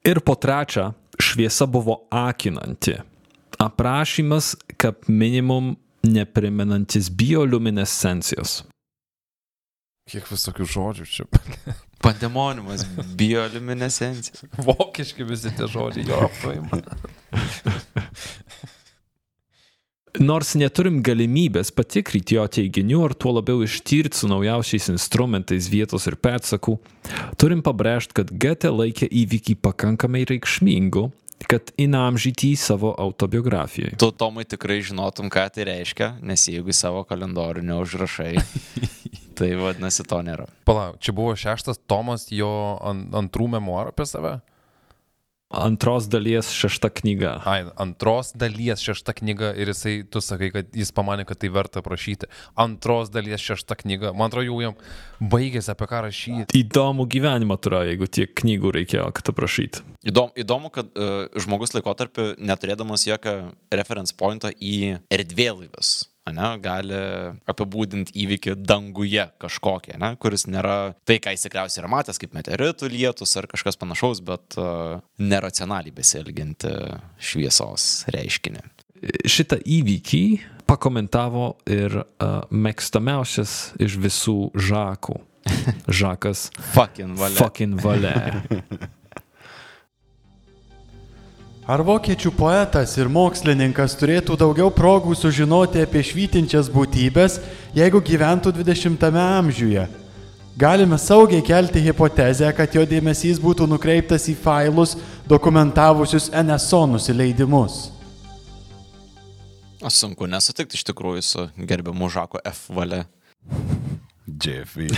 Ir 0.09 0.23
po 0.25 0.35
trečia, 0.41 0.93
šviesa 1.21 1.67
buvo 1.69 2.07
akinanti. 2.15 2.97
Aprašymas 3.61 4.55
kaip 4.81 5.09
minimum 5.11 5.75
neprimenantis 6.07 7.11
bioluminescencijos. 7.13 8.63
Kiek 10.09 10.25
visokių 10.31 10.65
žodžių 10.73 11.05
čia. 11.11 11.27
Pandemoniumas, 12.03 12.87
bioluminescencija. 13.19 14.49
Vokiški 14.69 15.27
visi 15.27 15.51
tie 15.57 15.67
žodžiai 15.71 16.07
jo 16.09 16.29
paima. 16.43 16.83
Nors 20.19 20.55
neturim 20.59 20.99
galimybės 21.05 21.71
patikrinti 21.77 22.35
jo 22.39 22.47
teiginių 22.51 23.05
ar 23.07 23.15
tuo 23.15 23.35
labiau 23.37 23.61
ištirti 23.63 24.19
su 24.19 24.31
naujausiais 24.31 24.89
instrumentais 24.91 25.69
vietos 25.71 26.09
ir 26.11 26.17
pėdsakų, 26.19 26.75
turim 27.39 27.63
pabrėžti, 27.63 28.17
kad 28.19 28.33
Goethe 28.33 28.73
laikė 28.73 29.07
įvykį 29.07 29.59
pakankamai 29.63 30.25
reikšmingu, 30.27 31.05
kad 31.47 31.71
įnamžyti 31.79 32.51
į 32.55 32.59
savo 32.59 32.91
autobiografijoje. 32.99 33.99
Tu, 34.01 34.11
Tomai, 34.19 34.43
tikrai 34.49 34.81
žinotum, 34.83 35.31
ką 35.31 35.45
tai 35.55 35.69
reiškia, 35.69 36.17
nes 36.25 36.49
jeigu 36.51 36.73
į 36.73 36.77
savo 36.77 37.05
kalendorių 37.07 37.63
neužrašai, 37.69 38.33
tai 39.39 39.53
vadinasi, 39.59 40.07
to 40.09 40.21
nėra. 40.27 40.49
Palauk, 40.69 40.99
čia 41.03 41.15
buvo 41.17 41.35
šeštas 41.39 41.83
Tomas 41.91 42.29
jo 42.35 42.51
an, 42.85 43.07
antrų 43.23 43.51
memoarų 43.57 43.95
apie 43.95 44.09
save? 44.09 44.39
Antros 45.49 46.05
dalies 46.13 46.51
šešta 46.53 46.91
knyga. 46.93 47.31
Ai, 47.49 47.63
antros 47.81 48.35
dalies 48.37 48.83
šešta 48.85 49.15
knyga 49.17 49.55
ir 49.57 49.71
jisai, 49.73 50.03
tu 50.05 50.21
sakai, 50.21 50.51
kad 50.53 50.75
jis 50.77 50.93
pamanė, 50.93 51.25
kad 51.25 51.41
tai 51.41 51.49
verta 51.49 51.81
prašyti. 51.85 52.29
Antros 52.53 53.09
dalies 53.09 53.41
šešta 53.41 53.79
knyga. 53.81 54.13
Man 54.13 54.29
atrodo, 54.29 54.45
jau 54.45 54.59
jam 54.61 54.77
baigėsi 55.33 55.73
apie 55.73 55.89
ką 55.89 56.03
rašyti. 56.05 56.53
Įdomų 56.61 57.09
gyvenimą 57.17 57.57
turėjo, 57.65 57.89
jeigu 57.95 58.11
tiek 58.13 58.35
knygų 58.43 58.75
reikėjo, 58.77 59.09
kad 59.17 59.33
aprašyti. 59.33 59.87
Įdomu, 60.13 60.37
įdomu 60.45 60.73
kad 60.75 60.93
uh, 60.93 61.33
žmogus 61.41 61.73
laikotarpiu, 61.79 62.35
neturėdamas 62.37 63.09
jokio 63.09 63.39
reference 63.73 64.13
pointo 64.13 64.53
į 64.53 64.99
erdvėlaivius, 65.09 66.11
ane, 66.29 66.49
gali 66.65 66.99
apibūdinti 67.49 68.15
įvykį 68.25 68.57
danguje 68.69 69.29
kažkokią, 69.43 69.99
ne, 70.01 70.13
kuris 70.21 70.47
nėra 70.51 70.95
tai, 71.09 71.19
ką 71.23 71.35
jis 71.35 71.47
tikriausiai 71.49 71.83
yra 71.83 71.93
matęs 71.93 72.21
kaip 72.21 72.37
meteoritų 72.37 72.91
lietus 72.93 73.37
ar 73.41 73.49
kažkas 73.51 73.79
panašaus, 73.81 74.23
bet 74.25 74.59
uh, 74.61 74.99
neracionaliai 75.23 75.95
besielginti 75.95 76.73
šviesos 77.21 78.09
reiškinį. 78.15 78.65
Šitą 79.31 79.61
įvykį 79.63 80.23
pakomentavo 80.69 81.53
ir 81.71 82.01
uh, 82.03 82.45
mėgstamiausias 82.51 83.73
iš 83.81 83.99
visų 84.03 84.39
žakų. 84.69 85.21
Žakas 86.01 86.51
Fucking 86.75 87.17
valia. 87.17 87.39
fucking 87.41 87.81
valia. 87.81 88.89
Ar 91.69 91.83
vokiečių 91.85 92.31
poetas 92.33 92.95
ir 92.97 93.11
mokslininkas 93.13 93.93
turėtų 94.01 94.39
daugiau 94.41 94.71
progų 94.73 95.13
sužinoti 95.13 95.83
apie 95.85 96.01
švytinčias 96.01 96.71
būtybės, 96.73 97.35
jeigu 97.77 98.01
gyventų 98.01 98.55
20-ame 98.57 99.21
amžiuje? 99.21 99.83
Galime 100.57 100.97
saugiai 100.97 101.45
kelti 101.45 101.83
hipotezę, 101.85 102.49
kad 102.57 102.73
jo 102.73 102.87
dėmesys 102.89 103.37
būtų 103.43 103.67
nukreiptas 103.69 104.25
į 104.33 104.39
failus 104.41 104.95
dokumentavusius 105.29 106.31
NSO 106.33 106.81
nusileidimus. 106.95 107.77
O 109.85 109.93
sunku 109.93 110.25
nesutikti 110.25 110.81
iš 110.81 110.87
tikrųjų 110.89 111.27
su 111.29 111.47
gerbiamu 111.61 112.09
Žako 112.09 112.41
F. 112.49 112.65
valia. 112.73 113.05
JFV. 114.25 114.89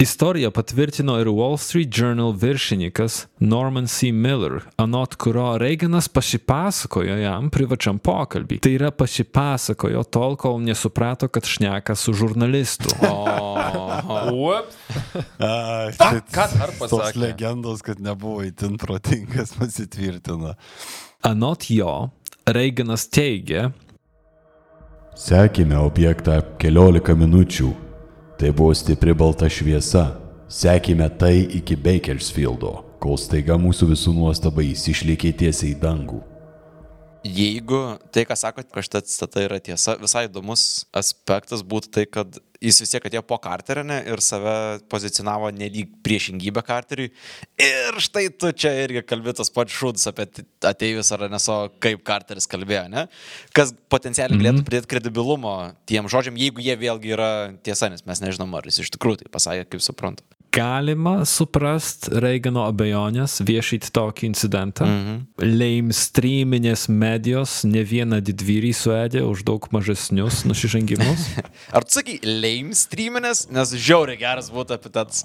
Istoriją 0.00 0.50
patvirtino 0.50 1.20
ir 1.20 1.28
Wall 1.28 1.58
Street 1.58 1.98
Journal 1.98 2.32
viršininkas 2.32 3.26
Norman 3.38 3.86
C. 3.86 4.12
Miller, 4.12 4.60
anot 4.76 5.14
kurio 5.14 5.58
Reaganas 5.58 6.08
pasipasakojo 6.08 7.16
jam 7.20 7.50
privačiam 7.52 7.98
pokalbį. 8.00 8.62
Tai 8.64 8.72
yra 8.78 8.90
pasipasakojo 8.96 10.00
tol, 10.08 10.38
kol 10.40 10.56
nesuprato, 10.64 11.28
kad 11.28 11.44
šneka 11.44 11.94
su 11.94 12.14
žurnalistu. 12.16 12.88
A, 15.38 15.90
ką 16.32 16.46
dar 16.54 16.72
Tos 16.78 16.80
pasakė? 16.80 17.20
legendos, 17.20 17.84
kad 17.84 18.00
nebuvo 18.00 18.40
įtin 18.48 18.80
protingas, 18.80 19.52
pasitvirtina. 19.60 20.56
Anot 21.28 21.68
jo, 21.68 22.08
Reaganas 22.48 23.04
teigė, 23.12 23.68
Sekime 25.20 25.76
objektą 25.76 26.38
keliolika 26.56 27.12
minučių. 27.12 27.89
Tai 28.40 28.52
buvo 28.56 28.74
stipri 28.74 29.12
balta 29.12 29.48
šviesa. 29.52 30.16
Sekime 30.48 31.08
tai 31.12 31.42
iki 31.58 31.76
Bakersfieldo, 31.76 32.70
kol 32.96 33.18
staiga 33.20 33.58
mūsų 33.60 33.90
visų 33.90 34.14
nuostaba 34.16 34.64
jis 34.64 34.86
išlėkė 34.94 35.34
tiesiai 35.42 35.74
į 35.74 35.80
dangų. 35.82 36.22
Jeigu 37.20 37.98
tai, 38.14 38.24
ką 38.24 38.36
sakot, 38.38 38.68
kad 38.72 38.86
šitą 38.86 39.02
citata 39.04 39.42
yra 39.44 39.58
tiesa, 39.60 39.98
visai 40.00 40.22
įdomus 40.24 40.86
aspektas 40.96 41.60
būtų 41.68 41.90
tai, 41.92 42.04
kad 42.08 42.38
jis 42.64 42.78
vis 42.80 42.92
tiek 42.94 43.04
atėjo 43.04 43.20
po 43.28 43.36
Carterio 43.44 43.84
ne, 43.84 43.98
ir 44.08 44.22
save 44.24 44.80
pozicionavo 44.92 45.50
nelyg 45.52 45.92
priešingybę 46.04 46.62
Carteriui. 46.64 47.12
Ir 47.60 48.00
štai 48.00 48.26
tu 48.32 48.52
čia 48.56 48.72
irgi 48.86 49.04
kalbėtas 49.04 49.52
pats 49.52 49.76
šūdas 49.76 50.08
apie 50.08 50.26
ateivius 50.64 51.12
ar 51.12 51.26
neso, 51.32 51.58
kaip 51.84 52.02
Carteris 52.08 52.48
kalbėjo, 52.48 52.86
ne? 52.92 53.06
Kas 53.56 53.74
potencialiai 53.92 54.38
Mhm. 54.38 54.44
galėtų 54.44 54.64
pridėti 54.70 54.92
kredibilumo 54.94 55.54
tiem 55.84 56.08
žodžiam, 56.08 56.40
jeigu 56.40 56.64
jie 56.64 56.76
vėlgi 56.76 57.16
yra 57.16 57.30
tiesa, 57.62 57.90
nes 57.92 58.04
mes 58.06 58.20
nežinom, 58.24 58.56
ar 58.56 58.64
jis 58.64 58.80
iš 58.80 58.96
tikrųjų 58.96 59.24
tai 59.24 59.32
pasakė, 59.32 59.68
kaip 59.68 59.84
suprantu. 59.84 60.24
Galima 60.52 61.20
suprast 61.28 62.08
Reagano 62.22 62.64
abejonės 62.68 63.38
viešyti 63.46 63.90
tokį 63.94 64.26
incidentą. 64.30 64.86
Mhm. 64.88 65.20
Lamestreaminės 65.60 66.88
medijos 66.92 67.60
ne 67.68 67.84
vieną 67.86 68.20
didvyrį 68.24 68.72
suėdė 68.76 69.24
už 69.26 69.44
daug 69.48 69.70
mažesnius 69.74 70.44
nusižengimus. 70.48 71.28
Ar 71.76 71.86
tu 71.86 71.98
sakai 72.00 72.18
lame 72.26 72.76
streaminės, 72.78 73.46
nes 73.54 73.74
žiauriai 73.76 74.20
geras 74.20 74.50
būtų 74.54 74.78
apie 74.78 74.92
tas 74.94 75.24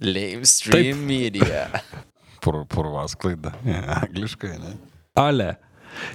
lame 0.00 0.48
stream 0.48 1.06
media. 1.08 1.68
Pur, 2.42 2.62
purvas 2.70 3.16
klaida. 3.18 3.54
Angliškai, 4.02 4.54
ne? 4.62 4.76
Ale 5.18 5.56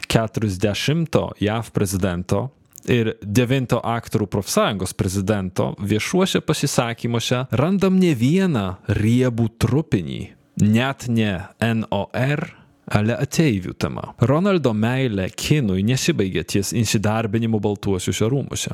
40 0.08 1.34
JAV 1.44 1.72
prezidento 1.76 2.46
ir 2.90 3.14
9 3.22 3.74
aktorių 3.84 4.28
profsąjungos 4.28 4.94
prezidento 4.94 5.76
viešuose 5.80 6.42
pasisakymuose 6.42 7.46
randam 7.52 8.00
ne 8.00 8.16
vieną 8.16 8.76
riebų 8.88 9.50
trupinį, 9.62 10.28
net 10.62 11.08
ne 11.08 11.42
NOR, 11.60 12.56
ale 12.94 13.16
ateivių 13.16 13.74
tema. 13.80 14.14
Ronaldo 14.20 14.74
meilė 14.76 15.30
kinui 15.36 15.84
nesibaigė 15.88 16.44
ties 16.44 16.74
įsidarbinimu 16.76 17.60
Baltuosiuose 17.64 18.26
rūmuose. 18.32 18.72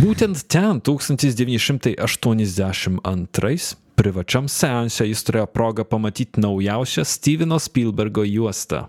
Būtent 0.00 0.44
ten 0.50 0.80
1982 0.84 3.76
privačiam 4.00 4.48
seanse 4.48 5.04
jis 5.08 5.24
turėjo 5.26 5.46
progą 5.52 5.84
pamatyti 5.84 6.40
naujausią 6.40 7.04
Steveno 7.04 7.58
Spielbergo 7.60 8.24
juostą 8.24 8.86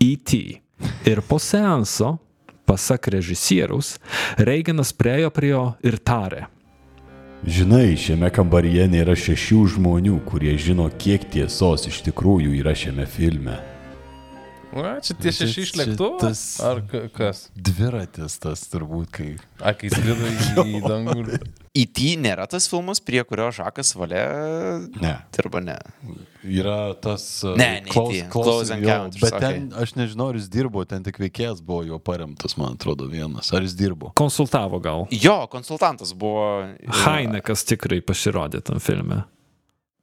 E.T. 0.00 0.60
Ir 1.10 1.20
po 1.26 1.40
seanso, 1.42 2.18
pasak 2.68 3.08
režisieriaus, 3.16 3.96
Reiganas 4.38 4.92
priejo 4.92 5.32
prie 5.34 5.54
jo 5.54 5.64
ir 5.82 5.96
tarė. 5.98 6.44
Žinai, 7.46 7.94
šiame 7.94 8.28
kambaryje 8.34 8.88
nėra 8.90 9.14
šešių 9.14 9.58
žmonių, 9.76 10.16
kurie 10.26 10.56
žino, 10.58 10.88
kiek 10.98 11.22
tiesos 11.30 11.86
iš 11.86 12.00
tikrųjų 12.08 12.50
yra 12.60 12.72
šiame 12.74 13.06
filme. 13.06 13.54
Na, 14.74 14.98
čia 15.00 15.14
tie 15.16 15.30
šeši 15.32 15.62
iš 15.64 15.70
lėktuvo? 15.78 16.18
tas- 16.20 16.58
Ar 16.60 16.82
ka- 16.90 17.06
kas? 17.14 17.44
Dviratis 17.56 18.34
tas 18.42 18.66
turbūt, 18.68 19.08
kai... 19.14 19.28
A, 19.62 19.72
kai 19.72 19.88
skrido 19.88 20.28
į, 20.28 20.34
į 20.76 20.82
dangų. 20.84 21.38
E.T. 21.78 22.08
nėra 22.18 22.46
tas 22.50 22.66
filmas, 22.70 22.98
prie 23.04 23.22
kurio 23.28 23.48
Žakas 23.54 23.92
Valė 23.98 24.22
Ne. 24.98 25.12
dirba, 25.36 25.60
ne. 25.62 25.76
Yra 26.42 26.94
tas... 27.02 27.24
uh, 27.46 27.54
Ne, 27.58 27.80
ne 27.84 27.92
close, 27.92 28.24
close, 28.32 28.48
Close 28.48 28.74
jo, 28.74 28.78
Encounters, 28.78 29.22
Bet 29.22 29.38
ten, 29.42 29.68
aš 29.78 29.94
nežinau, 29.98 30.30
ar 30.32 30.38
jis 30.40 30.48
dirbo, 30.52 30.84
ten 30.88 31.04
tik 31.06 31.18
veikėjas 31.22 31.62
buvo 31.64 31.84
jo 31.86 31.98
paremtas, 32.02 32.56
man 32.60 32.74
atrodo, 32.78 33.08
vienas. 33.10 33.52
Ar 33.54 33.66
jis 33.66 33.76
dirbo? 33.78 34.12
Konsultavo 34.18 34.80
gal. 34.82 35.06
Jo, 35.14 35.40
konsultantas 35.52 36.14
buvo. 36.18 36.44
Hainekas 37.04 37.66
tikrai 37.68 38.00
pasirodė 38.06 38.62
tam 38.66 38.80
filme. 38.82 39.24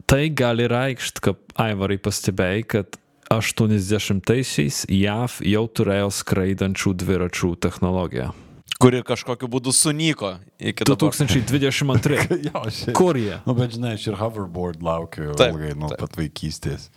Tai 0.06 0.22
gali 0.38 0.68
reikšti, 0.70 1.24
kad 1.26 1.40
Aivarai 1.58 1.98
pastebėjai, 1.98 2.64
kad 2.76 3.00
80-aisiais 3.34 4.84
JAV 4.94 5.40
jau 5.50 5.64
turėjo 5.74 6.12
skraidančių 6.14 6.94
dviračių 7.02 7.56
technologiją. 7.66 8.32
Kuri 8.82 9.04
kažkokiu 9.08 9.48
būdu 9.48 9.72
sunyko 9.72 10.34
iki 10.60 10.84
dabar. 10.84 11.16
2022. 11.16 12.36
jo, 12.50 12.64
šiaip. 12.68 12.96
Kur 12.98 13.16
jie? 13.20 13.38
Nu, 13.48 13.54
bet 13.56 13.72
žinai, 13.78 13.94
aš 13.96 14.08
ir 14.12 14.16
hoverboard 14.20 14.84
laukiu 14.84 15.32
Taip, 15.40 15.56
ilgai 15.56 15.72
nuo 15.80 15.90
pat 15.96 16.18
vaikystės. 16.20 16.90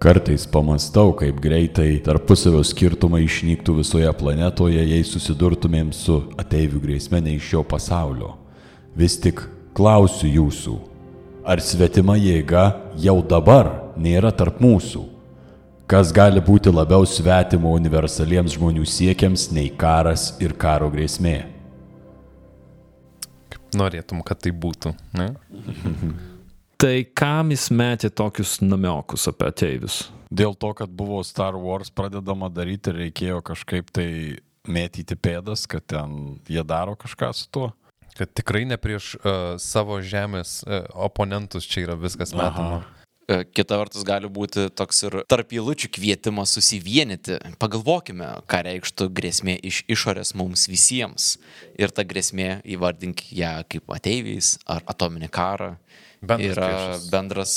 Kartais 0.03 0.49
pamastau, 0.51 1.13
kaip 1.15 1.39
greitai 1.41 2.03
tarpusavio 2.03 2.65
skirtumai 2.67 3.23
išnyktų 3.23 3.77
visoje 3.79 4.11
planetoje, 4.19 4.83
jei 4.83 5.05
susidurtumėm 5.07 5.95
su 5.95 6.27
ateivių 6.43 6.83
grėsme 6.83 7.23
ne 7.23 7.39
iš 7.39 7.47
šio 7.53 7.63
pasaulio. 7.63 8.42
Vis 8.93 9.15
tik 9.17 9.41
klausiu 9.73 10.29
jūsų, 10.29 10.75
ar 11.49 11.63
svetima 11.65 12.13
jėga 12.21 12.65
jau 13.01 13.15
dabar 13.25 13.71
nėra 13.97 14.29
tarp 14.37 14.61
mūsų? 14.61 15.07
Kas 15.89 16.13
gali 16.13 16.41
būti 16.45 16.69
labiau 16.73 17.07
svetimo 17.09 17.73
universaliems 17.77 18.59
žmonių 18.59 18.85
siekiams 18.89 19.49
nei 19.53 19.73
karas 19.81 20.35
ir 20.45 20.53
karo 20.61 20.91
grėsmė? 20.93 21.39
Norėtum, 23.73 24.21
kad 24.21 24.45
tai 24.45 24.53
būtų. 24.53 24.93
Ne? 25.17 25.33
Tai 26.83 26.97
kam 27.15 27.53
jis 27.55 27.69
metė 27.71 28.09
tokius 28.11 28.57
namiokus 28.61 29.29
apie 29.31 29.47
ateivius? 29.53 30.01
Dėl 30.35 30.57
to, 30.59 30.73
kad 30.75 30.91
buvo 30.91 31.21
Star 31.23 31.55
Wars 31.55 31.93
pradedama 31.95 32.49
daryti 32.51 32.91
ir 32.91 32.99
reikėjo 33.05 33.37
kažkaip 33.47 33.93
tai 33.95 34.09
mėtyti 34.67 35.15
pėdas, 35.15 35.63
kad 35.71 35.87
ten 35.87 36.41
jie 36.51 36.65
daro 36.67 36.97
kažką 36.99 37.31
su 37.39 37.47
tuo. 37.55 37.69
Kad 38.19 38.33
tikrai 38.37 38.65
ne 38.69 38.77
prieš 38.77 39.15
uh, 39.17 39.55
savo 39.63 40.01
žemės 40.05 40.61
uh, 40.67 40.85
oponentus 40.93 41.65
čia 41.65 41.87
yra 41.87 41.97
viskas 41.97 42.35
metama. 42.37 42.83
E, 43.31 43.45
Kita 43.49 43.79
vertus 43.79 44.05
gali 44.05 44.29
būti 44.29 44.67
toks 44.75 45.05
ir 45.07 45.17
tarp 45.31 45.55
įlučių 45.55 45.89
kvietimas 45.95 46.53
susivienyti. 46.57 47.39
Pagalvokime, 47.63 48.29
ką 48.51 48.63
reikštų 48.67 49.09
grėsmė 49.15 49.55
iš 49.63 49.83
išorės 49.89 50.35
mums 50.37 50.67
visiems. 50.69 51.37
Ir 51.81 51.95
ta 51.95 52.05
grėsmė, 52.05 52.61
įvardink 52.67 53.25
ją 53.33 53.63
kaip 53.71 53.95
ateiviais 53.95 54.59
ar 54.67 54.85
atominį 54.91 55.31
karą, 55.33 55.77
Bendras 56.21 56.53
yra 56.53 56.69
priešas. 56.69 57.09
bendras 57.15 57.57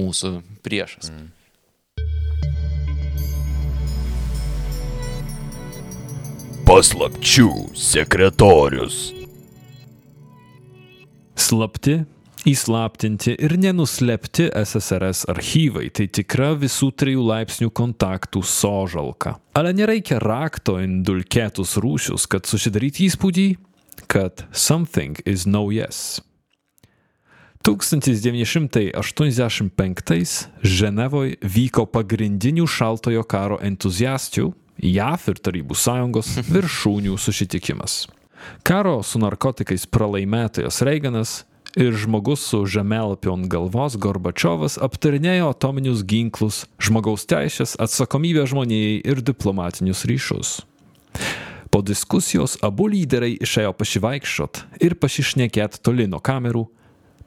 mūsų 0.00 0.34
priešas. 0.64 1.12
Mm. 1.12 1.28
Paslapčių 6.70 7.50
sekretorius. 7.74 9.19
Slapti, 11.40 12.02
įslaptinti 12.48 13.34
ir 13.40 13.54
nenuslėpti 13.56 14.50
SSRS 14.60 15.24
archyvai 15.32 15.86
tai 15.96 16.06
tikra 16.12 16.50
visų 16.60 16.90
trijų 17.00 17.22
laipsnių 17.30 17.70
kontaktų 17.72 18.42
sožalka. 18.44 19.30
Ale 19.56 19.72
nereikia 19.76 20.18
rakto 20.20 20.80
in 20.84 21.02
dulkėtus 21.06 21.76
rūšius, 21.80 22.26
kad 22.28 22.46
susidaryti 22.48 23.06
įspūdį, 23.08 23.56
kad 24.12 24.44
something 24.52 25.16
is 25.24 25.46
no 25.48 25.70
yes. 25.72 26.20
1985 27.64 30.48
Ženevoje 30.64 31.36
vyko 31.56 31.86
pagrindinių 31.88 32.66
šaltojo 32.68 33.24
karo 33.24 33.58
entuziastų 33.64 34.52
JAF 34.80 35.28
ir 35.28 35.36
Tarybų 35.44 35.76
sąjungos 35.76 36.40
viršūnių 36.54 37.18
susitikimas. 37.20 38.08
Karo 38.66 39.00
su 39.02 39.20
narkotikais 39.22 39.86
pralaimėtojas 39.90 40.82
Reiganas 40.86 41.32
ir 41.78 41.94
žmogus 41.94 42.42
su 42.50 42.64
žemėlapiu 42.66 43.34
ant 43.34 43.46
galvos 43.50 43.96
Gorbačiovas 44.00 44.78
aptarinėjo 44.82 45.52
atominius 45.52 46.02
ginklus, 46.06 46.64
žmogaus 46.82 47.26
teisės, 47.30 47.76
atsakomybę 47.78 48.46
žmonijai 48.50 48.98
ir 49.04 49.22
diplomatinius 49.22 50.04
ryšius. 50.08 50.56
Po 51.70 51.82
diskusijos 51.86 52.56
abu 52.66 52.88
lyderiai 52.90 53.36
išėjo 53.38 53.70
pasivaikščiot 53.78 54.64
ir 54.82 54.96
pasišnekėt 54.98 55.78
toli 55.86 56.08
nuo 56.10 56.18
kamerų, 56.18 56.64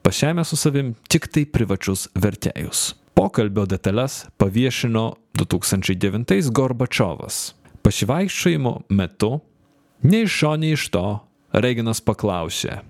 pašėmė 0.03 0.43
su 0.43 0.59
savim 0.59 0.91
tik 1.07 1.29
tai 1.31 1.45
privačius 1.47 2.09
vertėjus. 2.19 2.91
Pokalbio 3.15 3.63
detalės 3.69 4.25
paviešino 4.41 5.05
2009 5.39 6.49
Gorbačiovas. 6.51 7.53
Pasivaikščiojimo 7.85 8.73
metu, 8.89 9.37
nei 10.03 10.23
iš 10.27 10.39
šio, 10.39 10.55
nei 10.59 10.73
iš 10.77 10.89
to, 10.93 11.05
Reiganas 11.53 12.01
paklausė. 12.01 12.81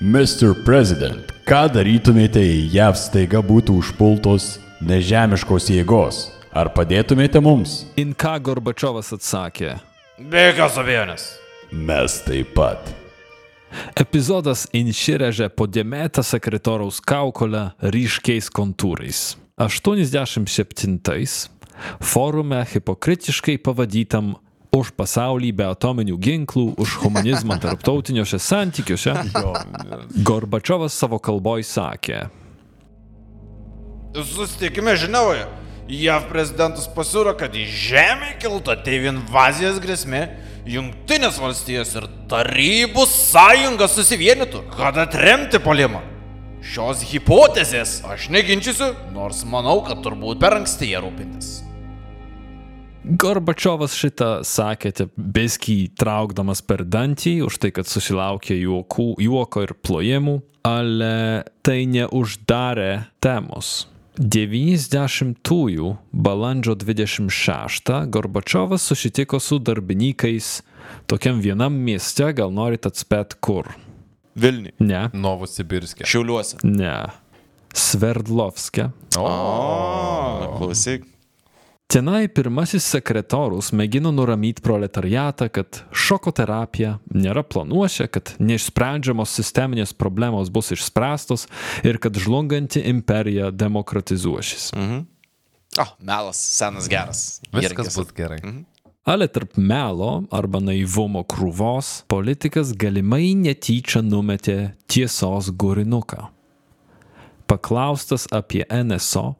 Mr. 0.00 0.54
President, 0.64 1.32
ką 1.48 1.64
darytumėte, 1.74 2.42
jei 2.44 2.68
JAV 2.70 2.94
staiga 2.98 3.40
būtų 3.42 3.80
užpultos 3.82 4.52
nežemiškos 4.86 5.66
jėgos? 5.74 6.20
Ar 6.54 6.70
padėtumėte 6.74 7.42
mums? 7.42 7.84
In 7.98 8.14
ką 8.14 8.36
Gorbačiovas 8.42 9.12
atsakė? 9.14 9.76
Be 10.30 10.48
jokios 10.48 10.78
abejonės. 10.78 11.26
Mes 11.70 12.16
taip 12.26 12.54
pat. 12.56 12.90
Epizodas 13.98 14.64
inširėžė 14.74 15.50
po 15.54 15.68
dėmėtą 15.70 16.24
sekretoriaus 16.26 16.98
kaukolę 17.02 17.70
ryškiais 17.82 18.50
kontūrais. 18.50 19.36
87-ais 19.60 21.34
forume 22.00 22.64
hipokritiškai 22.72 23.58
pavadytam 23.62 24.34
už 24.74 24.92
pasaulį 24.98 25.50
be 25.60 25.66
atominių 25.66 26.16
ginklų, 26.22 26.66
už 26.80 26.98
humanizmą 27.02 27.58
tarptautiniuose 27.62 28.38
santykiuose, 28.42 29.14
Gorbačiovas 30.26 30.96
savo 30.96 31.18
kalboj 31.22 31.66
sakė. 31.66 32.28
Susitikime 34.14 34.96
Ženevoje. 34.98 35.46
JAV 35.90 36.28
prezidentas 36.30 36.86
pasiūlė, 36.94 37.34
kad 37.38 37.54
į 37.58 37.64
žemę 37.66 38.36
kiltų 38.42 38.76
ateivių 38.76 39.10
invazijos 39.16 39.80
grėsmė, 39.82 40.22
Junktinės 40.70 41.38
valstijos 41.40 41.94
ir 41.96 42.04
Tarybų 42.30 43.06
sąjunga 43.08 43.88
susivienytų, 43.90 44.60
kad 44.74 44.98
atremti 45.00 45.58
polimą. 45.64 46.02
Šios 46.60 47.00
hipotezės 47.08 48.02
aš 48.04 48.28
neginčysiu, 48.30 48.92
nors 49.16 49.40
manau, 49.48 49.78
kad 49.86 50.04
turbūt 50.04 50.38
per 50.42 50.58
anksti 50.60 50.92
ją 50.92 51.00
rūpintis. 51.06 51.69
Gorbačiovas 53.10 53.94
šitą 53.98 54.28
sakėte 54.46 55.08
beskį 55.18 55.76
traukdamas 55.98 56.60
per 56.62 56.84
dantį 56.86 57.40
už 57.48 57.56
tai, 57.58 57.72
kad 57.74 57.88
susilaukė 57.90 58.54
juokų, 58.60 59.14
juoko 59.18 59.64
ir 59.66 59.72
plojimų, 59.82 60.36
ale 60.66 61.14
tai 61.66 61.82
neuždarė 61.90 63.08
temos. 63.18 63.88
90-ųjų 64.20 65.90
balandžio 66.12 66.76
26 66.78 67.92
Gorbačiovas 68.14 68.84
susitiko 68.86 69.40
su 69.40 69.58
darbininkais 69.58 70.60
tokiam 71.10 71.40
vienam 71.42 71.74
mieste, 71.82 72.28
gal 72.36 72.52
norit 72.54 72.86
atspėt 72.86 73.38
kur? 73.42 73.72
Vilniui. 74.38 74.76
Ne, 74.78 75.08
Novosibirskė. 75.16 76.06
Šiauliuose. 76.06 76.60
ne. 76.62 76.94
Sverdlovske. 77.74 78.90
O, 79.18 79.26
klausyk. 80.58 81.06
Tenai 81.90 82.28
pirmasis 82.30 82.84
sekretorius 82.86 83.72
mėgino 83.74 84.12
nuramyti 84.14 84.62
proletariatą, 84.62 85.48
kad 85.50 85.80
šoko 85.90 86.30
terapija 86.30 86.92
nėra 87.10 87.42
planuose, 87.42 88.06
kad 88.06 88.30
neišsprendžiamos 88.38 89.32
sisteminės 89.34 89.90
problemos 89.98 90.52
bus 90.54 90.70
išspręstos 90.76 91.48
ir 91.82 91.98
kad 91.98 92.14
žlunganti 92.14 92.84
imperija 92.92 93.50
demokratizuošis. 93.50 94.68
Mhm. 94.78 95.02
O, 95.82 95.88
melas, 95.98 96.38
senas 96.38 96.86
geras. 96.90 97.24
Viskas 97.50 97.98
bus 97.98 98.14
gerai. 98.14 98.38
Ale 99.02 99.26
tarp 99.26 99.58
melo 99.58 100.12
arba 100.30 100.62
naivumo 100.62 101.24
krūvos 101.26 102.04
politikas 102.10 102.70
galimai 102.70 103.32
netyčia 103.34 104.02
numetė 104.06 104.76
tiesos 104.86 105.50
gurinuką. 105.50 106.28
Paklaustas 107.50 108.28
apie 108.30 108.62
NSO, 108.70 109.32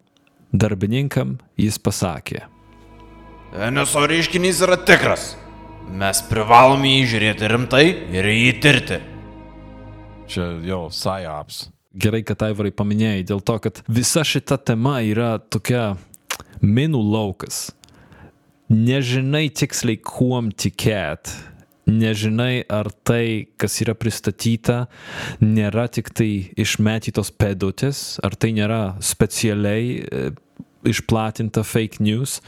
darbininkam 0.52 1.38
jis 1.60 1.78
pasakė. 1.82 2.44
NSO 3.50 4.04
reiškinys 4.06 4.62
yra 4.66 4.78
tikras. 4.86 5.34
Mes 5.90 6.20
privalome 6.30 6.92
jį 6.92 7.06
žiūrėti 7.14 7.50
rimtai 7.50 7.84
ir 8.14 8.28
jį 8.30 8.52
tirti. 8.62 9.00
Čia 10.30 10.52
jau 10.62 10.84
SIOPS. 10.94 11.64
Gerai, 11.90 12.20
kad 12.22 12.44
Aivarai 12.46 12.70
paminėjai, 12.70 13.24
dėl 13.26 13.40
to, 13.42 13.56
kad 13.58 13.80
visa 13.90 14.22
šita 14.22 14.60
tema 14.62 15.00
yra 15.02 15.40
tokia 15.42 15.96
minų 16.62 17.00
laukas. 17.02 17.72
Nežinai 18.70 19.48
tiksliai, 19.50 19.98
kuom 19.98 20.52
tikėt. 20.54 21.32
Nežinai, 21.90 22.62
ar 22.70 22.90
tai, 23.06 23.48
kas 23.58 23.80
yra 23.82 23.96
pristatyta, 23.98 24.84
nėra 25.42 25.88
tik 25.90 26.12
tai 26.14 26.30
išmetytos 26.60 27.32
pedutės, 27.34 28.20
ar 28.22 28.36
tai 28.38 28.52
nėra 28.54 28.80
specialiai 29.02 29.96
e, 29.98 30.22
išplatinta 30.86 31.64
fake 31.66 32.00
news, 32.04 32.38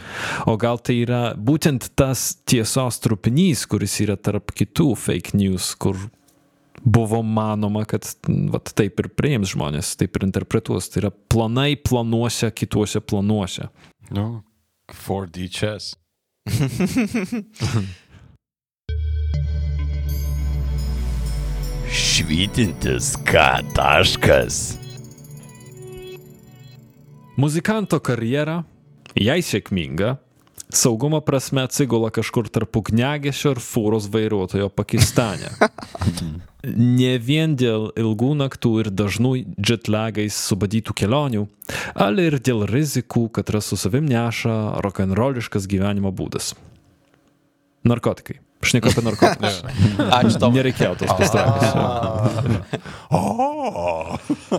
o 0.47 0.57
gal 0.61 0.79
tai 0.79 1.01
yra 1.03 1.23
būtent 1.37 1.91
tas 1.99 2.33
tiesos 2.49 3.01
trupinys, 3.03 3.67
kuris 3.67 3.99
yra 4.05 4.17
tarp 4.17 4.55
kitų 4.57 4.93
fake 4.99 5.35
news, 5.39 5.73
kur 5.75 5.99
buvo 6.85 7.23
manoma, 7.23 7.85
kad 7.89 8.07
n, 8.29 8.49
vat, 8.53 8.73
taip 8.79 9.01
ir 9.03 9.11
priims 9.17 9.55
žmonės, 9.55 9.95
taip 10.01 10.17
ir 10.19 10.27
interpretuos. 10.29 10.91
Tai 10.91 11.05
yra 11.05 11.13
planai 11.33 11.75
planuose, 11.79 12.51
kituose 12.55 13.03
planuose. 13.05 13.69
Nu, 14.11 14.43
4D 14.93 15.49
chess. 15.53 15.97
Švytintis 22.23 23.17
K 23.25 23.39
taškas. 23.75 24.77
Muzikanto 27.37 27.99
karjera 27.99 28.61
Jei 29.19 29.43
sėkminga, 29.43 30.13
saugumo 30.71 31.19
prasme 31.27 31.65
atsigula 31.67 32.13
kažkur 32.15 32.47
tarp 32.47 32.79
ugnegešio 32.79 33.57
ir 33.57 33.61
fūros 33.65 34.07
vairuotojo 34.13 34.71
Pakistane. 34.71 35.51
Ne 36.63 37.17
vien 37.19 37.57
dėl 37.59 37.89
ilgų 37.99 38.31
naktų 38.39 38.71
ir 38.85 38.93
dažnų 38.95 39.33
jetlagais 39.59 40.39
subadytų 40.47 40.95
kelionių, 41.03 41.43
ale 42.07 42.29
ir 42.31 42.39
dėl 42.39 42.63
rizikų, 42.71 43.25
kad 43.35 43.51
su 43.67 43.75
savim 43.75 44.07
neša 44.07 44.79
rock'n'rolliškas 44.87 45.67
gyvenimo 45.67 46.15
būdas. 46.15 46.53
Narkotikai. 47.83 48.39
Šneku 48.63 48.93
apie 48.93 49.03
narkotikus. 49.05 49.63
Ačiū 50.19 50.39
tau. 50.39 50.53
Nereikėjo 50.55 50.95
tos 51.03 51.13
pastraipos. 51.19 51.67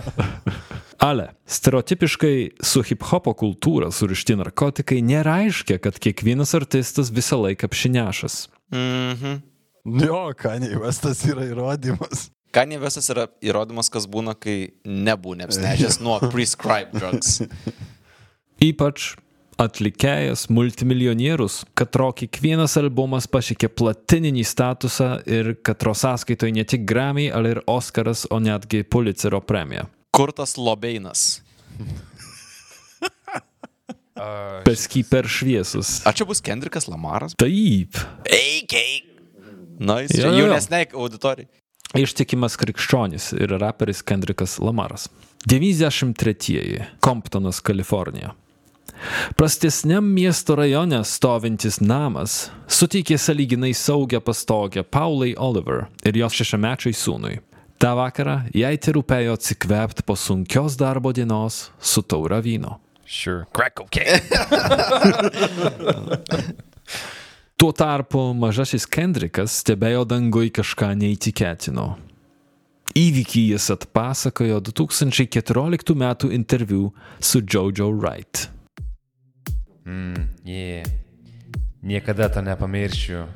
Ale 1.08 1.26
stereotipiškai 1.50 2.36
su 2.64 2.82
hip-hopo 2.86 3.34
kultūra 3.36 3.90
surišti 3.92 4.36
narkotikai 4.40 5.02
nereiškia, 5.04 5.80
kad 5.82 5.98
kiekvienas 6.00 6.54
artistas 6.56 7.10
visą 7.12 7.40
laiką 7.42 7.68
apšinešas. 7.68 8.38
Mhm. 8.72 9.42
Jo, 10.00 10.32
Kanye 10.38 10.78
Westas 10.80 11.20
yra 11.28 11.44
įrodymas. 11.50 12.30
Kanye 12.54 12.78
Westas 12.80 13.10
yra 13.12 13.26
įrodymas, 13.44 13.90
kas 13.92 14.06
būna, 14.08 14.32
kai 14.38 14.72
nebūna 14.86 15.48
apsnežęs 15.48 16.00
nuo 16.04 16.20
prescribed 16.32 16.96
drugs. 16.96 17.42
Ypač 18.64 19.12
atlikėjas, 19.60 20.48
multimilionierius, 20.52 21.62
katro 21.78 22.10
kiekvienas 22.16 22.76
albumas 22.80 23.28
pasiekė 23.30 23.70
platininį 23.70 24.44
statusą 24.46 25.10
ir 25.30 25.54
katro 25.66 25.94
sąskaitoje 25.98 26.54
ne 26.56 26.64
tik 26.68 26.84
Grammy, 26.88 27.30
ale 27.32 27.54
ir 27.56 27.62
Oscaras, 27.70 28.26
o 28.30 28.40
netgi 28.42 28.84
Pulitzerio 28.84 29.40
premija. 29.44 29.86
Kurtas 30.14 30.56
Lobeinas. 30.58 31.42
Pesky 34.64 35.02
per 35.02 35.26
šviesus. 35.26 35.98
Ar 36.06 36.14
čia 36.14 36.26
bus 36.26 36.40
Kendrikas 36.44 36.86
Lamaras? 36.86 37.34
Taip. 37.38 37.98
Eikiai. 38.30 39.02
Na, 39.82 39.98
jis 40.04 40.20
jo. 40.20 40.30
jaunesnei 40.38 40.86
auditorijai. 40.94 41.50
Ištikimas 41.98 42.56
krikščionis 42.58 43.32
ir 43.38 43.56
raperis 43.58 44.02
Kendrikas 44.06 44.56
Lamaras. 44.62 45.08
93. 45.50 46.86
Comptonas, 47.04 47.60
Kalifornija. 47.62 48.32
Prastesniam 49.36 50.04
miesto 50.04 50.56
rajone 50.58 51.04
stovintis 51.04 51.80
namas 51.80 52.50
suteikė 52.68 53.18
saliginai 53.18 53.74
saugią 53.74 54.20
pastogę 54.24 54.84
Paulai 54.84 55.34
Oliver 55.36 55.86
ir 56.04 56.16
jos 56.22 56.32
šešiamečiai 56.38 56.94
sūnui. 56.96 57.38
Ta 57.78 57.94
vakarą 57.98 58.40
jai 58.54 58.76
terūpėjo 58.80 59.32
atsikvėpti 59.36 60.02
po 60.06 60.16
sunkios 60.16 60.76
darbo 60.80 61.12
dienos 61.12 61.70
su 61.80 62.02
taura 62.02 62.40
vyno. 62.40 62.80
Sure. 63.04 63.44
Crack 63.52 63.76
cocaine. 63.76 64.20
Tuo 67.60 67.70
tarpu 67.76 68.32
mažasis 68.34 68.86
Kendrikas 68.90 69.60
stebėjo 69.62 70.02
dangui 70.08 70.50
kažką 70.54 70.94
neįtikėtino. 70.98 71.86
Įvykį 72.98 73.42
jis 73.52 73.68
atpasakojo 73.74 74.60
2014 74.68 75.94
m. 75.94 76.04
interviu 76.34 76.90
su 77.20 77.42
Jojo 77.42 77.90
Wright. 77.90 78.48
Yeah. 79.84 80.84
Niekada 81.82 82.28
to 82.32 82.40
nepamiršiu. 82.42 83.26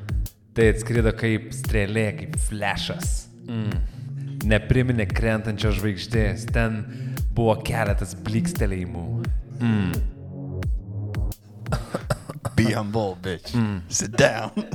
Tai 0.57 0.65
atskrido 0.73 1.13
kaip 1.13 1.51
strėlė, 1.53 2.07
kaip 2.17 2.37
flešas. 2.49 3.29
Mm. 3.45 3.75
Nepriminė 4.49 5.05
krentančios 5.09 5.77
žvaigždės, 5.77 6.47
ten 6.53 6.81
buvo 7.37 7.53
keletas 7.65 8.15
blikstelėjimų. 8.17 9.05
Be 12.57 12.73
humble, 12.73 13.15
bitch. 13.21 13.53
Sit 13.89 14.17
down. 14.17 14.65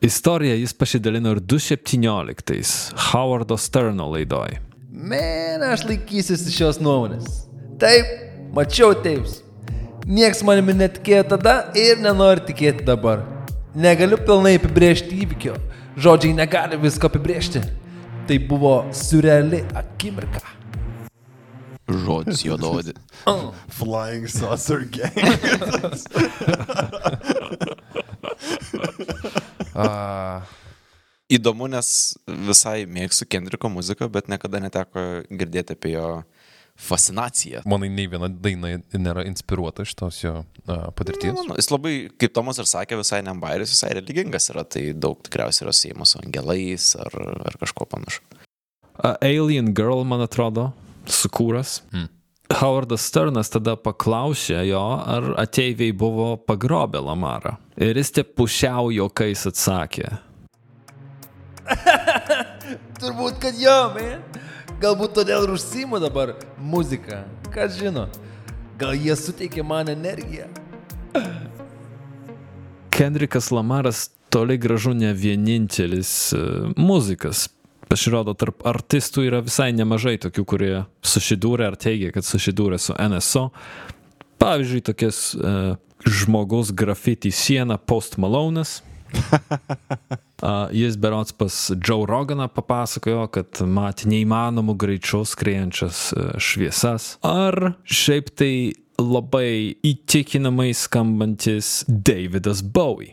Istoriją 0.00 0.54
jis 0.56 0.72
pasidalino 0.74 1.34
ir 1.36 1.40
2017 1.44 2.94
Howardo 3.10 3.56
Sterno 3.60 4.10
laidoj. 4.12 4.56
Men, 4.90 5.62
aš 5.64 5.84
laikysiuosi 5.88 6.52
šios 6.54 6.80
nuomonės. 6.82 7.44
Taip, 7.80 8.08
mačiau 8.56 8.94
teips. 9.04 9.40
Niekas 10.10 10.40
manimi 10.42 10.74
netikėjo 10.74 11.22
tada 11.36 11.52
ir 11.78 12.00
nenori 12.02 12.42
tikėti 12.48 12.82
dabar. 12.82 13.20
Negaliu 13.78 14.16
pilnai 14.18 14.56
apibrėžti 14.58 15.14
įvykio. 15.22 15.54
Žodžiai 16.02 16.34
negali 16.34 16.74
visko 16.82 17.06
apibrėžti. 17.06 17.62
Tai 18.26 18.34
buvo 18.50 18.90
surreali 18.90 19.62
akimirka. 19.78 20.42
Žodis 21.86 22.42
juododi. 22.42 22.90
Flying 23.78 24.26
saucer 24.26 24.82
gang. 24.90 25.14
Įdomu, 31.30 31.70
nes 31.70 32.18
visai 32.50 32.82
mėgstu 32.90 33.30
Kendriko 33.30 33.70
muziką, 33.70 34.10
bet 34.10 34.26
niekada 34.26 34.58
neteko 34.58 35.22
girdėti 35.30 35.78
apie 35.78 35.94
jo 35.94 36.26
fascinaciją. 36.80 37.62
Manai, 37.68 37.90
nei 37.92 38.08
viena 38.10 38.28
daina 38.30 38.74
nėra 38.96 39.24
inspiruota 39.28 39.84
šitos 39.86 40.22
jo 40.22 40.34
uh, 40.42 40.86
patirties. 40.96 41.34
Nu, 41.36 41.56
jis 41.58 41.70
labai, 41.72 41.94
kaip 42.20 42.34
Tomas 42.36 42.60
ir 42.62 42.68
sakė, 42.70 42.98
visai 43.00 43.20
nembairis, 43.26 43.74
visai 43.74 43.92
religingas 43.98 44.50
yra, 44.52 44.64
tai 44.64 44.90
daug 44.96 45.20
tikriausiai 45.26 45.66
yra 45.66 45.74
siejamas 45.76 46.14
su 46.14 46.22
angelais 46.22 46.92
ar, 47.00 47.18
ar 47.50 47.58
kažkuo 47.60 47.88
panašu. 47.90 48.24
A 49.00 49.14
Alien 49.24 49.72
Girl, 49.76 50.04
man 50.08 50.24
atrodo, 50.24 50.70
sukūras. 51.08 51.80
Mm. 51.94 52.08
Howardas 52.50 53.04
Sternas 53.06 53.52
tada 53.52 53.76
paklausė 53.78 54.64
jo, 54.66 54.82
ar 54.82 55.30
ateiviai 55.38 55.94
buvo 55.94 56.32
pagrobę 56.48 56.98
Lamarą. 57.04 57.54
Ir 57.78 58.00
jis 58.00 58.10
te 58.16 58.24
pusiau 58.26 58.90
jokais 58.90 59.46
atsakė. 59.46 60.10
Turbūt, 63.00 63.38
kad 63.42 63.60
jo, 63.60 63.76
man. 63.94 64.49
Galbūt 64.80 65.12
todėl 65.12 65.44
ir 65.44 65.50
užsimu 65.52 65.98
dabar 66.00 66.30
muziką. 66.56 67.18
Kas 67.52 67.74
žino. 67.76 68.06
Gal 68.80 68.94
jie 68.96 69.12
suteikė 69.12 69.60
man 69.60 69.90
energiją. 69.92 70.46
Kendrikas 72.96 73.50
Lamaras 73.52 74.06
toli 74.32 74.56
gražu 74.56 74.94
ne 74.96 75.12
vienintelis 75.12 76.32
uh, 76.32 76.70
muzikas. 76.80 77.50
Pasirodo, 77.92 78.32
tarp 78.38 78.64
artistų 78.64 79.26
yra 79.28 79.42
visai 79.44 79.68
nemažai 79.76 80.14
tokių, 80.22 80.46
kurie 80.48 80.74
susidūrė 81.04 81.68
ar 81.68 81.76
teigia, 81.76 82.08
kad 82.14 82.24
susidūrė 82.24 82.80
su 82.80 82.96
NSO. 82.96 83.50
Pavyzdžiui, 84.40 84.84
tokias 84.88 85.24
uh, 85.36 85.74
žmogus 86.08 86.72
grafiti 86.72 87.28
sieną 87.28 87.76
Post 87.84 88.16
Malonas. 88.16 88.78
Uh, 90.40 90.72
jis 90.72 90.96
berots 90.96 91.32
pas 91.36 91.52
Joe 91.84 92.06
Roganą 92.08 92.46
papasakojo, 92.48 93.26
kad 93.28 93.58
matė 93.68 94.08
neįmanomų 94.08 94.72
greičių 94.80 95.20
skriejančias 95.28 95.98
uh, 96.16 96.30
šviesas. 96.40 97.10
Ar 97.28 97.74
šiaip 97.84 98.30
tai 98.40 98.72
labai 98.96 99.76
įtikinamai 99.84 100.70
skambantis 100.76 101.84
Davidas 101.88 102.62
Bowie. 102.64 103.12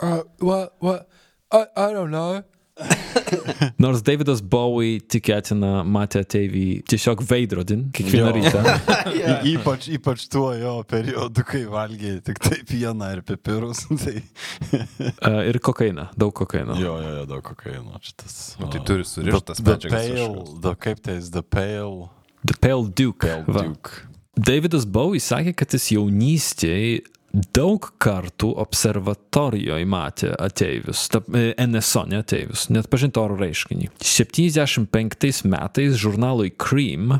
Uh, 0.00 0.22
what, 0.40 0.74
what? 0.78 1.08
I, 1.50 1.66
I 1.76 1.92
don't 1.92 2.10
know. 2.10 2.42
Nors 3.82 4.02
Davidas 4.06 4.40
Bowie 4.42 5.00
tikėtina 5.02 5.82
matė 5.86 6.22
ateivį 6.24 6.64
tiesiog 6.88 7.22
veidrodin 7.28 7.86
kiekvieną 7.94 8.32
rytą. 8.36 8.62
Y- 9.18 9.54
Ypač, 9.54 9.88
ypač 9.96 10.26
tuo 10.30 10.50
jo 10.56 10.76
periodu, 10.88 11.42
kai 11.46 11.64
valgė 11.70 12.16
tik 12.26 12.40
tai 12.44 12.60
pieną 12.68 13.08
ir 13.16 13.22
pipirus. 13.26 13.84
Tai... 13.88 14.14
Uh, 14.70 15.40
ir 15.48 15.58
kokainą, 15.64 16.08
daug 16.18 16.34
kokaino. 16.38 16.76
Jo, 16.78 16.96
jo, 17.02 17.14
jo, 17.20 17.24
daug 17.30 17.42
kokaino. 17.46 17.98
Šitas. 18.04 18.38
Nu, 18.60 18.68
tai 18.72 18.82
o, 18.82 18.86
turi 18.88 19.06
surištas 19.08 19.62
medžiagas 19.64 19.98
pale, 19.98 20.14
kažkokias. 20.18 20.54
the, 20.64 20.74
Kaip 20.86 21.02
tai 21.04 21.18
jis, 21.18 21.32
the 21.34 21.42
pale, 21.42 22.08
The 22.46 22.54
Pale 22.62 22.86
Duke. 22.94 23.26
pale 23.26 23.44
Va. 23.56 23.64
duke. 23.66 24.04
Davidas 24.38 24.84
Bowie 24.86 25.18
sakė, 25.22 25.50
kad 25.58 25.74
jis 25.74 25.88
jaunystėje 25.96 27.00
daug 27.32 27.90
kartų 28.00 28.52
observatorijoje 28.62 29.88
matė 29.88 30.32
ateivius, 30.40 31.06
e, 31.36 31.50
NSO, 31.66 32.06
ne 32.08 32.22
ateivius, 32.22 32.68
net 32.72 32.88
pažinti 32.90 33.20
oro 33.20 33.36
reiškinį. 33.40 33.90
75 34.00 35.44
metais 35.48 35.98
žurnalui 36.00 36.52
Cream, 36.56 37.18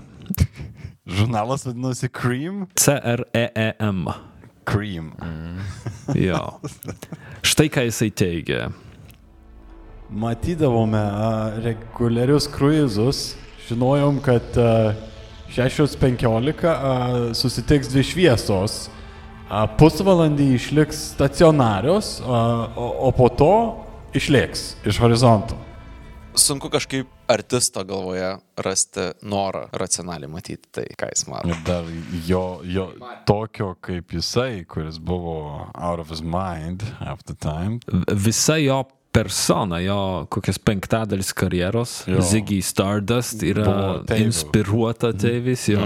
Žurnalas 1.09 1.65
vadinosi 1.67 2.09
Cream. 2.09 2.67
C-R-E-E-M. 2.77 4.07
Cream. 4.65 5.13
Jo. 6.15 6.61
Štai 7.41 7.71
ką 7.73 7.87
jisai 7.89 8.11
teigia. 8.13 8.69
Matydavome 10.09 11.01
a, 11.01 11.31
reguliarius 11.65 12.49
kruizus, 12.53 13.39
žinojom, 13.69 14.21
kad 14.25 14.57
a, 14.61 14.93
6.15 15.57 16.69
a, 16.69 16.93
susitiks 17.37 17.89
dvi 17.93 18.05
šviesos, 18.05 18.77
pusvalandį 19.79 20.51
išliks 20.57 21.01
stacionarios, 21.15 22.19
a, 22.21 22.43
o, 22.77 22.91
o 23.09 23.13
po 23.17 23.29
to 23.33 23.53
išlėks 24.19 24.69
iš 24.89 25.01
horizonto. 25.03 25.57
Sunku 26.39 26.69
kažkaip 26.71 27.09
artisto 27.29 27.83
galvoje 27.85 28.37
rasti 28.63 29.09
norą 29.27 29.65
racionaliai 29.75 30.31
matyti 30.31 30.71
tai, 30.71 30.85
ką 30.95 31.09
jis 31.11 31.25
mato. 31.29 31.51
Ir 31.51 31.65
dar 31.67 31.89
jo, 32.29 32.61
jo 32.63 32.85
tokio 33.27 33.73
kaip 33.85 34.15
jisai, 34.15 34.63
kuris 34.71 35.01
buvo 35.03 35.67
out 35.75 35.99
of 35.99 36.13
his 36.15 36.23
mind 36.23 36.85
half 37.01 37.25
the 37.27 37.35
time. 37.35 37.81
Visa 38.15 38.57
jo 38.63 38.85
persona, 39.13 39.81
jo 39.83 40.27
kokias 40.31 40.61
penktadalis 40.63 41.33
karjeros, 41.35 42.05
Jo. 42.07 42.21
Ziggy 42.23 42.61
Stardust 42.63 43.43
yra 43.43 44.05
inspiruota 44.15 45.11
Teivis, 45.17 45.67
jo. 45.73 45.83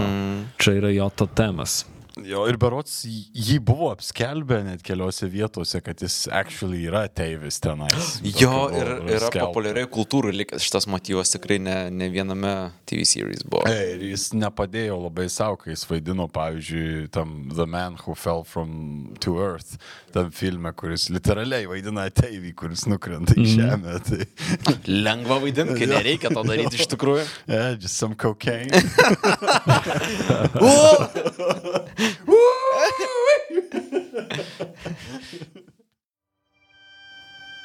Čia 0.60 0.76
yra 0.82 0.92
jo 0.92 1.08
totemas. 1.16 1.84
Jo, 2.20 2.42
ir 2.50 2.58
berots 2.60 3.06
jį 3.06 3.56
buvo 3.64 3.88
apskelbę 3.94 4.58
net 4.66 4.82
keliose 4.84 5.24
vietose, 5.32 5.80
kad 5.84 6.02
jis 6.04 6.26
actually 6.28 6.82
yra 6.84 7.06
teivis 7.08 7.56
tenais. 7.64 8.18
Jo, 8.36 8.66
ir 8.74 8.90
yra 9.00 9.30
skelbta. 9.30 9.46
populiariai 9.48 9.88
kultūrai 9.92 10.32
likęs 10.36 10.62
šitas 10.66 10.86
motyvas 10.92 11.32
tikrai 11.32 11.56
ne, 11.62 11.76
ne 11.94 12.08
viename 12.12 12.52
TV 12.88 13.06
series 13.08 13.42
buvo. 13.46 13.64
Ei, 13.70 13.92
Ir 13.96 14.02
jis 14.10 14.24
nepadėjo 14.36 14.96
labai 15.06 15.26
savo, 15.32 15.56
kai 15.62 15.72
jis 15.74 15.84
vaidino, 15.88 16.26
pavyzdžiui, 16.32 17.08
tam 17.14 17.28
The 17.52 17.66
Man 17.68 17.96
Who 18.02 18.14
Fell 18.18 18.42
From 18.48 18.70
to 19.24 19.30
Earth, 19.42 19.76
tam 20.14 20.30
filme, 20.34 20.72
kuris 20.76 21.08
literaliai 21.12 21.66
vaidina 21.70 22.00
ateivį, 22.10 22.52
kuris 22.58 22.82
nukrenta 22.90 23.32
į 23.38 23.46
žemę. 23.56 23.92
Tai, 24.08 24.20
Lengva 25.06 25.36
vaidinti, 25.42 25.74
kai 25.80 25.88
nereikia 25.92 26.28
to 26.34 26.42
daryti 26.48 26.74
iš 26.80 26.86
tikrųjų. 26.92 27.24
yeah, 27.52 27.68
just 27.78 27.96
some 27.96 28.14
cocaine. 28.18 28.70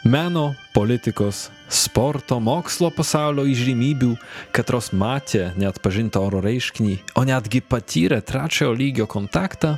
Meno, 0.08 0.56
politikos, 0.74 1.50
sporto, 1.68 2.38
mokslo 2.40 2.88
pasaulio 2.96 3.44
įžymybių, 3.52 4.14
katros 4.56 4.94
matė 4.96 5.50
net 5.60 5.82
pažintą 5.84 6.22
oro 6.30 6.40
reiškinį, 6.46 6.96
o 7.20 7.26
netgi 7.28 7.60
patyrė 7.60 8.22
trečiojo 8.24 8.72
lygio 8.78 9.08
kontaktą, 9.12 9.74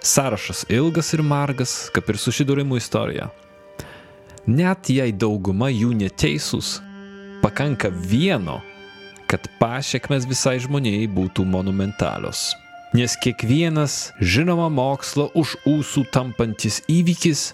sąrašas 0.00 0.64
ilgas 0.72 1.12
ir 1.12 1.20
margas, 1.26 1.76
kaip 1.92 2.08
ir 2.08 2.20
susidūrimų 2.22 2.80
istorija. 2.80 3.28
Net 4.48 4.88
jei 4.88 5.12
dauguma 5.12 5.68
jų 5.68 5.92
neteisūs, 6.00 6.78
pakanka 7.44 7.90
vieno, 7.92 8.62
kad 9.28 9.44
pasiekmes 9.60 10.24
visai 10.30 10.56
žmonijai 10.62 11.04
būtų 11.10 11.44
monumentalios. 11.44 12.54
Nes 12.96 13.12
kiekvienas 13.20 13.94
žinoma 14.24 14.70
mokslo 14.72 15.26
už 15.36 15.56
ūsų 15.68 16.06
tampantis 16.14 16.78
įvykis 16.88 17.50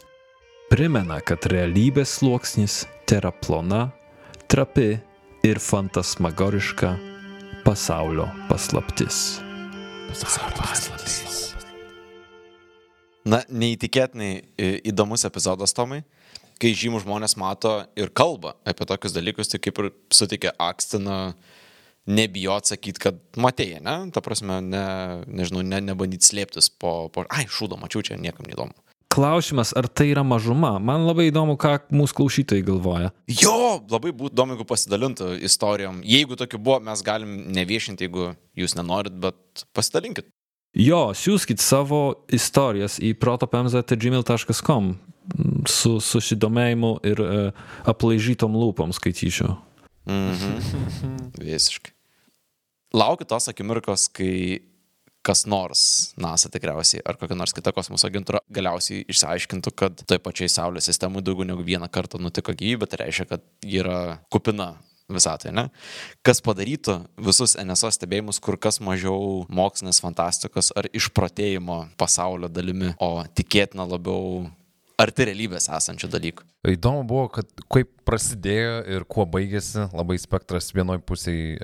primena, 0.71 1.19
kad 1.25 1.49
realybės 1.51 2.13
sluoksnis 2.21 2.83
yra 3.13 3.33
plona, 3.43 3.91
trapi 4.49 5.01
ir 5.45 5.59
fantasmagoriška 5.61 6.95
pasaulio 7.67 8.29
paslaptis. 8.49 9.19
Na, 13.29 13.43
neįtikėtinai 13.51 14.31
į- 14.57 14.79
įdomus 14.93 15.27
epizodas 15.29 15.75
Tomai, 15.77 16.05
kai 16.63 16.73
žymų 16.79 17.03
žmonės 17.03 17.37
mato 17.37 17.75
ir 17.99 18.15
kalba 18.15 18.55
apie 18.65 18.87
tokius 18.89 19.13
dalykus, 19.17 19.51
tai 19.53 19.61
kaip 19.61 19.83
ir 19.83 19.91
sutikė 20.09 20.55
Akstiną 20.59 21.35
nebijot 22.07 22.71
sakyti, 22.71 23.03
kad 23.03 23.19
matėjai, 23.39 23.83
ne? 23.85 23.97
Ta 24.15 24.23
prasme, 24.25 24.61
ne, 24.65 24.87
nežinau, 25.31 25.63
ne, 25.67 25.83
nebandyti 25.93 26.27
slėptis 26.33 26.71
po, 26.73 27.09
po... 27.15 27.27
Ai, 27.31 27.47
šūdo, 27.51 27.79
mačiau 27.81 28.03
čia, 28.07 28.19
niekam 28.21 28.49
neįdomu. 28.49 28.75
Klausimas, 29.13 29.75
ar 29.77 29.91
tai 29.93 30.07
yra 30.09 30.23
mažuma? 30.25 30.79
Man 30.81 31.05
labai 31.05 31.27
įdomu, 31.29 31.59
ką 31.61 31.75
mūsų 31.93 32.17
klausytojai 32.17 32.65
galvoja. 32.65 33.11
Jo, 33.29 33.77
labai 33.93 34.15
būtų 34.17 34.33
įdomu, 34.33 34.57
jeigu 34.57 34.67
pasidalintų 34.71 35.29
istorijom. 35.45 36.01
Jeigu 36.09 36.39
tokių 36.41 36.61
buvo, 36.63 36.79
mes 36.87 37.05
galim 37.05 37.35
neviešinti, 37.53 38.09
jeigu 38.09 38.31
jūs 38.57 38.77
nenorit, 38.79 39.19
bet 39.21 39.67
pasidalinkit. 39.77 40.31
Jo, 40.73 41.11
siūskit 41.13 41.61
savo 41.61 42.25
istorijas 42.33 42.97
į 43.05 43.13
protopemza.gmail.com 43.21 44.95
su 45.69 45.99
susidomėjimu 46.01 46.95
ir 47.07 47.21
e, 47.21 47.43
aplaižytom 47.93 48.57
lūpom 48.57 48.97
skaityčiau. 48.97 49.59
Mhm. 50.09 51.33
Visiškai. 51.39 51.95
Laukiu 52.93 53.27
tos 53.29 53.49
akimirkos, 53.49 54.09
kai 54.13 54.61
kas 55.23 55.45
nors, 55.47 56.13
NASA 56.19 56.51
tikriausiai, 56.53 57.03
ar 57.07 57.17
kokia 57.17 57.37
nors 57.39 57.55
kita 57.55 57.73
kosmoso 57.75 58.09
agentūra 58.09 58.43
galiausiai 58.53 59.05
išsiaiškintų, 59.11 59.73
kad 59.79 60.03
toj 60.11 60.19
pačiai 60.23 60.51
Saulės 60.51 60.89
sistemui 60.91 61.23
daugiau 61.23 61.47
negu 61.47 61.63
vieną 61.67 61.87
kartą 61.95 62.19
nutiko 62.21 62.55
gyvybė, 62.59 62.89
tai 62.91 63.05
reiškia, 63.05 63.29
kad 63.31 63.45
ji 63.63 63.79
yra 63.85 64.01
kupina 64.35 64.75
visatoje, 65.13 65.53
ne? 65.55 65.69
Kas 66.27 66.43
padarytų 66.45 66.99
visus 67.23 67.55
NSO 67.61 67.93
stebėjimus 67.95 68.41
kur 68.43 68.59
kas 68.61 68.81
mažiau 68.83 69.45
mokslinės 69.53 70.03
fantastikos 70.03 70.73
ar 70.79 70.89
išprotėjimo 70.91 71.85
pasaulio 72.01 72.51
dalimi, 72.51 72.93
o 72.99 73.23
tikėtina 73.37 73.87
labiau 73.89 74.49
arti 75.01 75.27
realybės 75.29 75.69
esančių 75.73 76.11
dalykų. 76.13 76.47
Įdomu 76.73 77.07
buvo, 77.09 77.27
kad 77.39 77.49
kaip 77.73 77.91
prasidėjo 78.09 78.77
ir 78.97 79.07
kuo 79.09 79.27
baigėsi, 79.29 79.89
labai 79.93 80.19
spektras 80.21 80.73
vienoj 80.77 81.03
pusėje. 81.07 81.59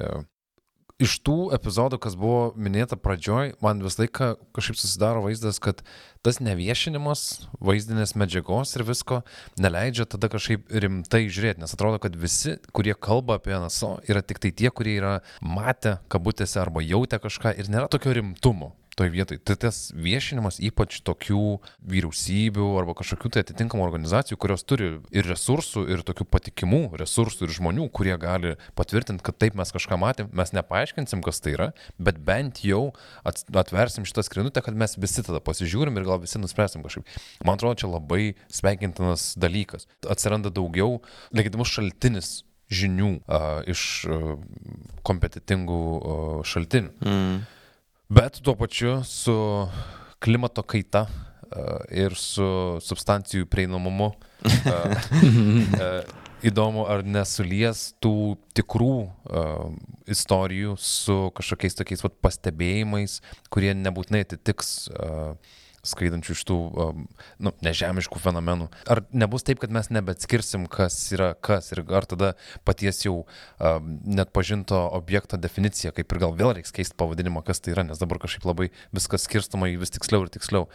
Iš 0.98 1.20
tų 1.22 1.36
epizodų, 1.54 2.00
kas 2.02 2.16
buvo 2.18 2.52
minėta 2.58 2.98
pradžioj, 2.98 3.52
man 3.62 3.84
visą 3.84 4.02
laiką 4.02 4.32
kažkaip 4.56 4.80
susidaro 4.80 5.22
vaizdas, 5.28 5.60
kad 5.62 5.84
tas 6.26 6.40
neviešinimas 6.44 7.24
vaizdinės 7.64 8.14
medžiagos 8.18 8.74
ir 8.76 8.86
visko 8.88 9.20
neleidžia 9.60 10.08
tada 10.10 10.30
kažkaip 10.32 10.66
rimtai 10.70 11.26
žiūrėti, 11.28 11.62
nes 11.62 11.74
atrodo, 11.74 12.00
kad 12.02 12.18
visi, 12.18 12.58
kurie 12.74 12.94
kalba 12.94 13.38
apie 13.38 13.56
NSO, 13.56 13.98
yra 14.10 14.24
tik 14.24 14.42
tai 14.42 14.52
tie, 14.52 14.72
kurie 14.74 14.98
yra 14.98 15.14
matę 15.40 15.98
kabutėse 16.12 16.60
arba 16.62 16.84
jautę 16.84 17.20
kažką 17.22 17.56
ir 17.58 17.72
nėra 17.72 17.90
tokio 17.92 18.16
rimtumo 18.18 18.74
toj 18.98 19.12
vietoj. 19.14 19.38
Tai 19.46 19.54
tas 19.62 19.92
viešinimas 19.94 20.58
ypač 20.64 20.98
tokių 21.06 21.42
vyriausybių 21.86 22.66
arba 22.80 22.96
kažkokių 22.98 23.30
tai 23.34 23.44
atitinkamų 23.44 23.84
organizacijų, 23.86 24.38
kurios 24.42 24.66
turi 24.66 24.90
ir 25.14 25.28
resursų, 25.30 25.84
ir 25.94 26.02
tokių 26.06 26.26
patikimų 26.26 26.82
resursų, 26.98 27.46
ir 27.46 27.54
žmonių, 27.60 27.86
kurie 27.94 28.16
gali 28.20 28.56
patvirtinti, 28.78 29.22
kad 29.26 29.38
taip 29.38 29.58
mes 29.58 29.72
kažką 29.74 30.00
matėm, 30.02 30.32
mes 30.34 30.54
nepaaiškinsim, 30.56 31.22
kas 31.26 31.42
tai 31.44 31.54
yra, 31.54 31.70
bet 32.02 32.18
bent 32.26 32.64
jau 32.66 32.88
atversim 33.24 34.06
šitą 34.08 34.26
skrinutę, 34.26 34.64
kad 34.66 34.78
mes 34.78 34.98
visi 34.98 35.22
tada 35.26 35.42
pasižiūrim 35.44 36.00
ir 36.00 36.07
gal 36.08 36.20
visi 36.22 36.40
nuspręsim 36.40 36.84
kažkaip. 36.84 37.06
Man 37.44 37.58
atrodo, 37.58 37.78
čia 37.82 37.92
labai 37.92 38.34
sveikintinas 38.52 39.30
dalykas. 39.40 39.88
Atsiranda 40.08 40.52
daugiau 40.54 41.00
legitimus 41.36 41.72
šaltinis 41.76 42.38
žinių 42.68 43.12
uh, 43.20 43.62
iš 43.68 43.82
uh, 44.08 44.34
kompetitingų 45.08 45.82
uh, 45.96 46.26
šaltinių. 46.44 46.92
Mm. 47.00 47.38
Bet 48.12 48.40
tuo 48.44 48.54
pačiu 48.56 48.98
su 49.08 49.34
klimato 50.24 50.64
kaita 50.64 51.06
uh, 51.08 51.82
ir 51.92 52.16
su 52.16 52.78
substancijų 52.84 53.48
prieinamumu 53.48 54.10
uh, 54.12 54.18
uh, 55.80 56.16
įdomu, 56.44 56.84
ar 56.88 57.04
nesulies 57.06 57.92
tų 58.02 58.36
tikrų 58.56 58.92
uh, 59.06 59.70
istorijų 60.10 60.76
su 60.80 61.16
kažkokiais 61.36 61.78
tokiais 61.78 62.04
vat, 62.04 62.16
pastebėjimais, 62.24 63.18
kurie 63.52 63.72
nebūtinai 63.76 64.22
atitiks 64.26 64.88
uh, 64.92 65.34
skraidančių 65.86 66.34
iš 66.34 66.42
tų 66.48 66.56
um, 66.68 67.06
nu, 67.42 67.52
nežemiškų 67.64 68.20
fenomenų. 68.22 68.68
Ar 68.90 69.02
nebus 69.12 69.46
taip, 69.46 69.60
kad 69.62 69.72
mes 69.74 69.90
nebeatskirsim, 69.94 70.66
kas 70.72 70.96
yra 71.14 71.32
kas 71.34 71.72
ir 71.74 71.84
ar 71.86 72.08
tada 72.08 72.34
paties 72.68 73.04
jau 73.06 73.22
um, 73.22 73.94
net 74.04 74.32
pažinto 74.34 74.80
objekto 74.98 75.40
definicija, 75.40 75.94
kaip 75.96 76.12
ir 76.12 76.22
gal 76.24 76.36
vėl 76.38 76.56
reiks 76.58 76.74
keisti 76.74 76.98
pavadinimą, 76.98 77.44
kas 77.46 77.62
tai 77.62 77.76
yra, 77.76 77.86
nes 77.88 78.02
dabar 78.02 78.20
kažkaip 78.22 78.48
labai 78.48 78.70
viskas 78.94 79.28
skirstama 79.28 79.70
į 79.72 79.80
vis 79.82 79.94
tiksliau 79.94 80.26
ir 80.26 80.34
tiksliau. 80.34 80.68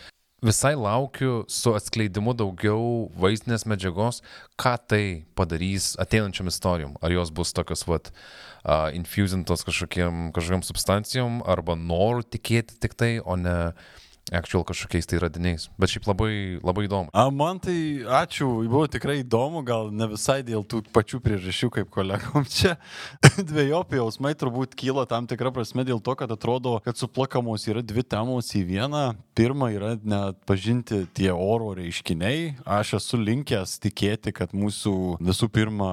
Visai 0.43 0.73
laukiu 0.75 1.45
su 1.47 1.71
atskleidimu 1.71 2.33
daugiau 2.35 3.07
vaizdinės 3.15 3.63
medžiagos, 3.63 4.19
ką 4.59 4.73
tai 4.91 5.03
padarys 5.39 5.93
ateinančiam 6.03 6.51
istorijom. 6.51 6.97
Ar 6.99 7.15
jos 7.15 7.31
bus 7.31 7.53
tokios, 7.55 7.85
vat, 7.87 8.09
uh, 8.11 8.89
infusintos 8.91 9.63
kažkokiam, 9.63 10.33
kažkokiam 10.35 10.65
substancijom, 10.67 11.39
arba 11.47 11.77
noru 11.79 12.27
tikėti 12.27 12.75
tik 12.75 12.97
tai, 12.99 13.13
o 13.23 13.37
ne 13.39 13.55
actual 14.31 14.63
kažkokiais 14.63 15.07
tai 15.07 15.19
radiniais. 15.19 15.67
Bet 15.79 15.91
šiaip 15.91 16.07
labai, 16.07 16.59
labai 16.63 16.85
įdomu. 16.87 17.11
A, 17.11 17.27
man 17.33 17.59
tai 17.59 17.75
ačiū, 18.07 18.47
buvo 18.71 18.85
tikrai 18.87 19.19
įdomu, 19.19 19.63
gal 19.67 19.91
ne 19.91 20.07
visai 20.13 20.39
dėl 20.45 20.63
tų 20.63 20.83
pačių 20.95 21.19
priežasčių 21.23 21.69
kaip 21.79 21.91
kolegom 21.91 22.47
čia. 22.47 22.77
Dviejopi 23.51 23.99
jausmai 23.99 24.33
turbūt 24.39 24.77
kyla 24.79 25.03
tam 25.09 25.27
tikrą 25.27 25.51
prasme 25.55 25.83
dėl 25.87 25.99
to, 26.03 26.15
kad 26.19 26.31
atrodo, 26.31 26.77
kad 26.85 26.99
suplakamos 26.99 27.67
yra 27.67 27.83
dvi 27.83 28.05
temos 28.07 28.53
į 28.55 28.63
vieną. 28.71 29.03
Pirma 29.35 29.71
yra 29.73 29.95
net 29.97 30.39
pažinti 30.47 31.03
tie 31.17 31.31
oro 31.33 31.73
reiškiniai. 31.75 32.53
Aš 32.63 32.95
esu 33.01 33.19
linkęs 33.19 33.75
tikėti, 33.83 34.31
kad 34.35 34.55
mūsų 34.55 34.95
visų 35.19 35.49
pirma 35.51 35.91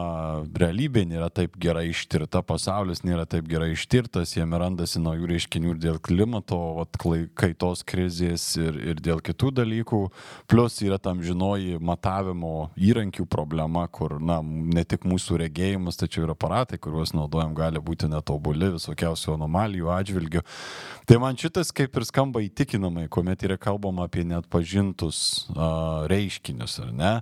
realybė 0.55 1.07
nėra 1.09 1.31
taip 1.35 1.59
gerai 1.61 1.89
ištirta, 1.91 2.45
pasaulis 2.47 3.03
nėra 3.03 3.27
taip 3.27 3.49
gerai 3.51 3.73
ištirtas, 3.75 4.37
jame 4.37 4.61
randasi 4.61 5.03
naujų 5.03 5.33
reiškinių 5.35 5.75
ir 5.75 5.83
dėl 5.83 6.01
klimato 6.05 6.61
vat, 6.79 7.01
kaitos 7.35 7.83
krizės 7.89 8.20
prognozės 8.21 8.57
ir, 8.59 8.77
ir 8.93 9.01
dėl 9.01 9.21
kitų 9.21 9.51
dalykų. 9.53 10.01
Plus 10.49 10.81
yra 10.83 10.99
tam 10.99 11.23
žinoji 11.23 11.79
matavimo 11.81 12.71
įrankių 12.77 13.27
problema, 13.27 13.87
kur, 13.89 14.21
na, 14.21 14.41
ne 14.43 14.85
tik 14.85 15.05
mūsų 15.05 15.41
regėjimas, 15.41 15.97
tačiau 15.97 16.25
ir 16.25 16.35
aparatai, 16.35 16.79
kuriuos 16.79 17.15
naudojam, 17.15 17.55
gali 17.55 17.81
būti 17.81 18.09
netobuli 18.09 18.75
visokiausių 18.77 19.35
anomalijų 19.37 19.91
atžvilgių. 19.91 20.43
Tai 21.07 21.19
man 21.19 21.37
šitas 21.37 21.73
kaip 21.73 21.97
ir 21.97 22.05
skamba 22.05 22.41
įtikinamai, 22.45 23.09
kuomet 23.09 23.43
yra 23.43 23.57
kalbama 23.59 24.07
apie 24.07 24.25
net 24.25 24.47
pažintus 24.51 25.49
uh, 25.51 26.07
reiškinius, 26.11 26.81
ar 26.85 26.93
ne? 26.93 27.15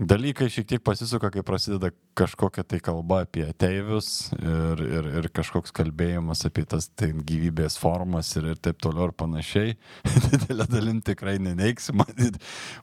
Dalykai 0.00 0.48
šiek 0.52 0.66
tiek 0.68 0.82
pasisuka, 0.84 1.30
kai 1.32 1.42
prasideda 1.46 1.90
kažkokia 2.18 2.64
tai 2.64 2.80
kalba 2.84 3.22
apie 3.24 3.44
ateivius 3.48 4.30
ir, 4.36 4.82
ir, 4.84 5.08
ir 5.20 5.28
kažkoks 5.34 5.72
kalbėjimas 5.76 6.44
apie 6.48 6.64
tas 6.68 6.88
tai 6.96 7.10
gyvybės 7.12 7.76
formas 7.80 8.32
ir, 8.38 8.50
ir 8.54 8.60
taip 8.62 8.80
toliau 8.82 9.10
ir 9.10 9.14
panašiai. 9.16 9.76
Didelė 10.30 10.66
dalim 10.70 11.00
tikrai 11.04 11.36
neneiksi, 11.42 11.94
man 11.96 12.10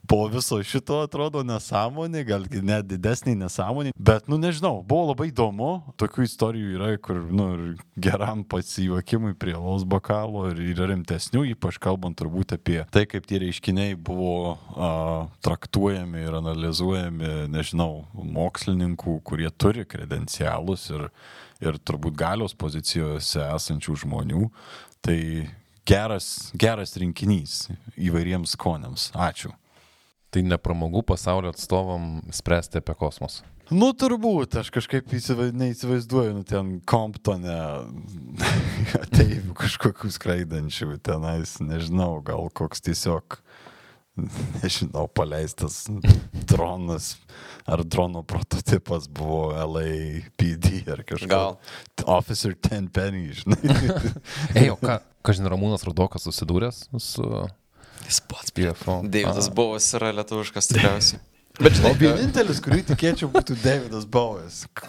po 0.10 0.24
viso 0.32 0.60
šito 0.66 1.02
atrodo 1.06 1.44
nesąmonė, 1.48 2.24
gal 2.28 2.48
net 2.66 2.88
didesnė 2.90 3.36
nesąmonė, 3.40 3.94
bet, 3.98 4.28
nu 4.32 4.40
nežinau, 4.42 4.82
buvo 4.88 5.12
labai 5.12 5.30
įdomu, 5.32 5.72
tokių 6.00 6.26
istorijų 6.28 6.74
yra, 6.78 6.92
kur, 7.02 7.22
nu, 7.34 7.50
geram 7.98 8.44
pasijuokimui 8.48 9.36
prie 9.40 9.56
laus 9.58 9.86
bokalo 9.88 10.48
ir 10.52 10.62
yra 10.74 10.90
rimtesnių, 10.92 11.46
ypač 11.54 11.80
kalbant 11.82 12.18
turbūt 12.20 12.56
apie 12.58 12.80
tai, 12.94 13.06
kaip 13.10 13.28
tie 13.30 13.42
reiškiniai 13.44 13.98
buvo 13.98 14.58
a, 14.76 14.92
traktuojami 15.46 16.26
ir 16.28 16.38
analizuojami, 16.42 17.07
nežinau, 17.52 18.06
mokslininkų, 18.14 19.20
kurie 19.28 19.50
turi 19.54 19.86
kredencialus 19.90 20.90
ir, 20.94 21.08
ir 21.64 21.80
turbūt 21.80 22.18
galios 22.20 22.56
pozicijose 22.58 23.44
esančių 23.56 23.98
žmonių. 24.04 24.48
Tai 25.06 25.20
geras, 25.88 26.52
geras 26.58 26.98
rinkinys 27.00 27.68
įvairiems 27.96 28.58
skoniams. 28.58 29.12
Ačiū. 29.16 29.54
Tai 30.34 30.44
ne 30.44 30.58
pramogų 30.60 31.06
pasaulio 31.08 31.54
atstovam 31.54 32.18
spręsti 32.36 32.82
apie 32.82 32.98
kosmosą. 33.00 33.46
Nu, 33.68 33.90
turbūt, 33.92 34.56
aš 34.62 34.70
kažkaip 34.72 35.12
įsiva, 35.18 35.50
neįsivaizduoju, 35.52 36.38
nu, 36.38 36.44
ten 36.48 36.78
Comptone 36.88 37.56
ateivių 39.04 39.56
kažkokių 39.60 40.12
skraidančių 40.16 40.96
tenais, 41.04 41.58
nežinau, 41.60 42.22
gal 42.24 42.48
koks 42.56 42.86
tiesiog 42.86 43.42
nežinau, 44.62 45.08
paleistas 45.08 45.86
dronas 46.48 47.16
ar 47.68 47.84
drono 47.84 48.24
prototipas 48.24 49.08
buvo 49.12 49.52
LAPD 49.52 50.88
ar 50.92 51.04
kažkas. 51.04 51.30
Gal. 51.30 51.58
Officer 52.06 52.56
10 52.56 52.92
penny, 52.96 53.32
žinai. 53.36 53.62
Ei, 54.58 54.70
o 54.72 54.78
ką, 54.80 55.00
kažin 55.26 55.50
Ramūnas 55.52 55.86
Rudokas 55.88 56.28
susidūręs 56.28 56.88
su 57.04 57.32
Jis 58.08 58.22
pats. 58.24 58.54
PFO? 58.56 59.02
Deividas 59.04 59.50
Bovas 59.52 59.88
yra 59.98 60.14
lietuviškas 60.16 60.70
tikriausiai. 60.72 61.20
Bet 61.58 61.74
žinai, 61.74 61.94
vienintelis, 61.98 62.60
kurį 62.62 62.84
tikėčiau, 62.92 63.32
būtų 63.34 63.56
Davidas 63.64 64.06
Bowie. 64.06 64.46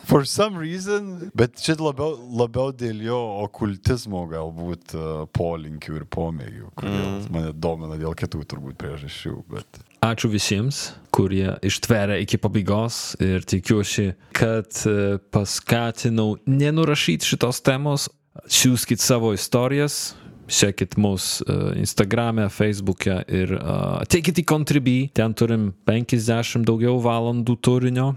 For 0.08 0.26
some 0.28 0.60
reason, 0.60 1.30
bet 1.38 1.56
čia 1.64 1.78
labiau, 1.80 2.18
labiau 2.28 2.74
dėl 2.76 3.00
jo 3.06 3.20
okultizmo 3.46 4.26
galbūt 4.28 4.92
uh, 4.98 5.22
polinkių 5.32 5.96
ir 6.02 6.04
pomėgių, 6.12 6.68
kurie 6.76 7.00
mm. 7.00 7.22
mane 7.32 7.54
domina 7.56 7.96
dėl 8.00 8.12
kitų 8.18 8.44
turbūt 8.52 8.76
priežasčių. 8.82 9.34
Bet... 9.54 9.80
Ačiū 10.04 10.28
visiems, 10.30 10.82
kurie 11.14 11.56
ištveria 11.64 12.20
iki 12.22 12.36
pabaigos 12.38 13.16
ir 13.24 13.42
tikiuosi, 13.48 14.12
kad 14.36 14.68
e, 14.86 15.16
paskatinau 15.34 16.36
nenurašyti 16.46 17.32
šitos 17.32 17.64
temos. 17.66 18.06
Siūskit 18.46 19.02
savo 19.02 19.32
istorijas, 19.34 20.12
sekit 20.49 20.96
mus 21.01 21.38
uh, 21.44 21.72
Instagram'e, 21.78 22.49
Facebook'e 22.53 23.20
ir 23.28 23.55
uh, 23.59 23.99
ateikit 24.03 24.42
į 24.42 24.46
Contribui, 24.49 25.01
ten 25.14 25.34
turim 25.36 25.70
50 25.88 26.66
daugiau 26.68 26.99
valandų 27.05 27.59
turinio. 27.62 28.12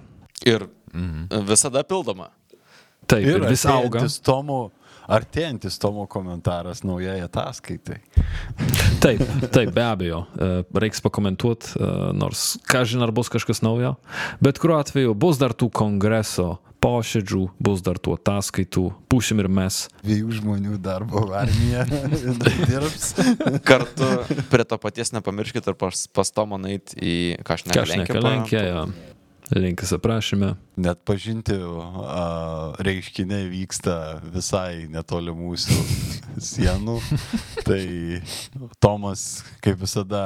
ir 0.48 0.70
visada 1.48 1.84
pildoma. 1.88 2.32
Taip, 3.08 3.26
ir, 3.26 3.42
ir 3.42 3.50
vis 3.50 3.66
auga. 3.66 4.00
artėjantis 4.00 4.22
Tomo, 4.24 4.60
artėjantis 5.12 5.78
Tomo 5.82 6.06
komentaras 6.12 6.84
naujai 6.86 7.20
ataskaitai. 7.26 8.00
Taip, 9.04 9.24
taip, 9.52 9.72
be 9.74 9.84
abejo, 9.84 10.22
e, 10.38 10.50
reiks 10.84 11.02
pakomentuoti, 11.04 11.74
nors 12.16 12.56
ką 12.70 12.84
žin, 12.88 13.04
ar 13.04 13.14
bus 13.16 13.32
kažkas 13.34 13.64
naujo. 13.66 13.96
Bet 14.44 14.62
kuriuo 14.62 14.78
atveju 14.80 15.16
bus 15.18 15.42
dar 15.42 15.56
tų 15.58 15.72
kongreso 15.74 16.54
posėdžių, 16.82 17.44
bus 17.62 17.84
dar 17.86 18.00
tų 18.02 18.16
ataskaitų, 18.18 18.86
pušim 19.12 19.44
ir 19.44 19.50
mes. 19.52 19.84
Dviejų 20.02 20.40
žmonių 20.40 20.80
darbo 20.82 21.28
armija 21.38 21.86
dirbs. 22.70 23.14
Kartu 23.68 24.10
prie 24.52 24.66
to 24.68 24.82
paties 24.82 25.14
nepamirškit 25.16 25.72
ir 25.72 25.78
pas, 25.80 26.08
pas 26.12 26.34
Tomą 26.34 26.60
nait 26.62 26.96
į 26.98 27.16
Kažneką 27.46 27.82
Kažneką 27.84 28.22
Lenkiją. 28.26 28.86
Linkas 29.52 29.92
aprašyme. 29.92 30.54
Net 30.80 31.02
pažinti 31.04 31.58
a, 31.60 32.72
reiškiniai 32.80 33.50
vyksta 33.52 33.96
visai 34.32 34.88
netoli 34.88 35.34
mūsų 35.36 35.76
sienų. 36.40 36.96
Tai 37.68 37.84
Tomas, 38.80 39.44
kaip 39.64 39.82
visada, 39.84 40.24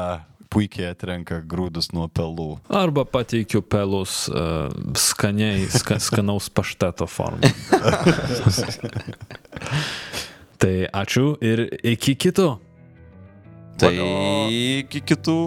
puikiai 0.55 0.93
atrenka 0.93 1.41
grūdus 1.43 1.91
nuo 1.95 2.07
pelų. 2.07 2.61
Arba 2.71 3.03
pateikiu 3.07 3.59
pelus 3.61 4.29
uh, 4.31 4.71
skaniai, 4.95 5.67
ska, 5.73 5.99
skanaus 6.07 6.47
pašteto 6.47 7.07
formą. 7.11 7.51
tai 10.61 10.75
ačiū 10.87 11.35
ir 11.43 11.67
iki 11.83 12.15
kito. 12.15 12.55
Tai 13.79 13.91
iki 13.99 15.03
kitų. 15.03 15.39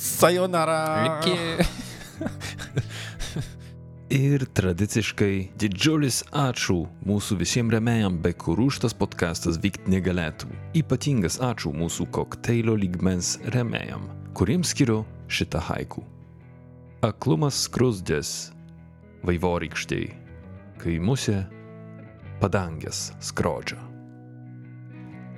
Sayonara. 0.00 1.20
Ir 4.10 4.42
tradiciškai 4.58 5.52
didžiulis 5.60 6.24
ačiū 6.34 6.80
mūsų 7.06 7.36
visiems 7.44 7.70
remėjam, 7.76 8.16
be 8.18 8.32
kurių 8.34 8.66
šitas 8.74 8.96
podcastas 8.98 9.60
vykti 9.62 9.92
negalėtų. 9.92 10.48
Ypatingas 10.80 11.38
ačiū 11.46 11.70
mūsų 11.70 12.08
kokteilio 12.16 12.74
lygmens 12.80 13.36
remėjam, 13.54 14.08
kuriems 14.34 14.72
skiriu 14.74 15.04
šitą 15.30 15.62
haiku. 15.70 16.04
Aklumas 17.06 17.62
skrusdės, 17.66 18.50
vaivorykštėj, 19.24 20.08
kai 20.82 20.98
musė 21.00 21.44
padangės 22.40 23.10
skrodžia. 23.24 23.80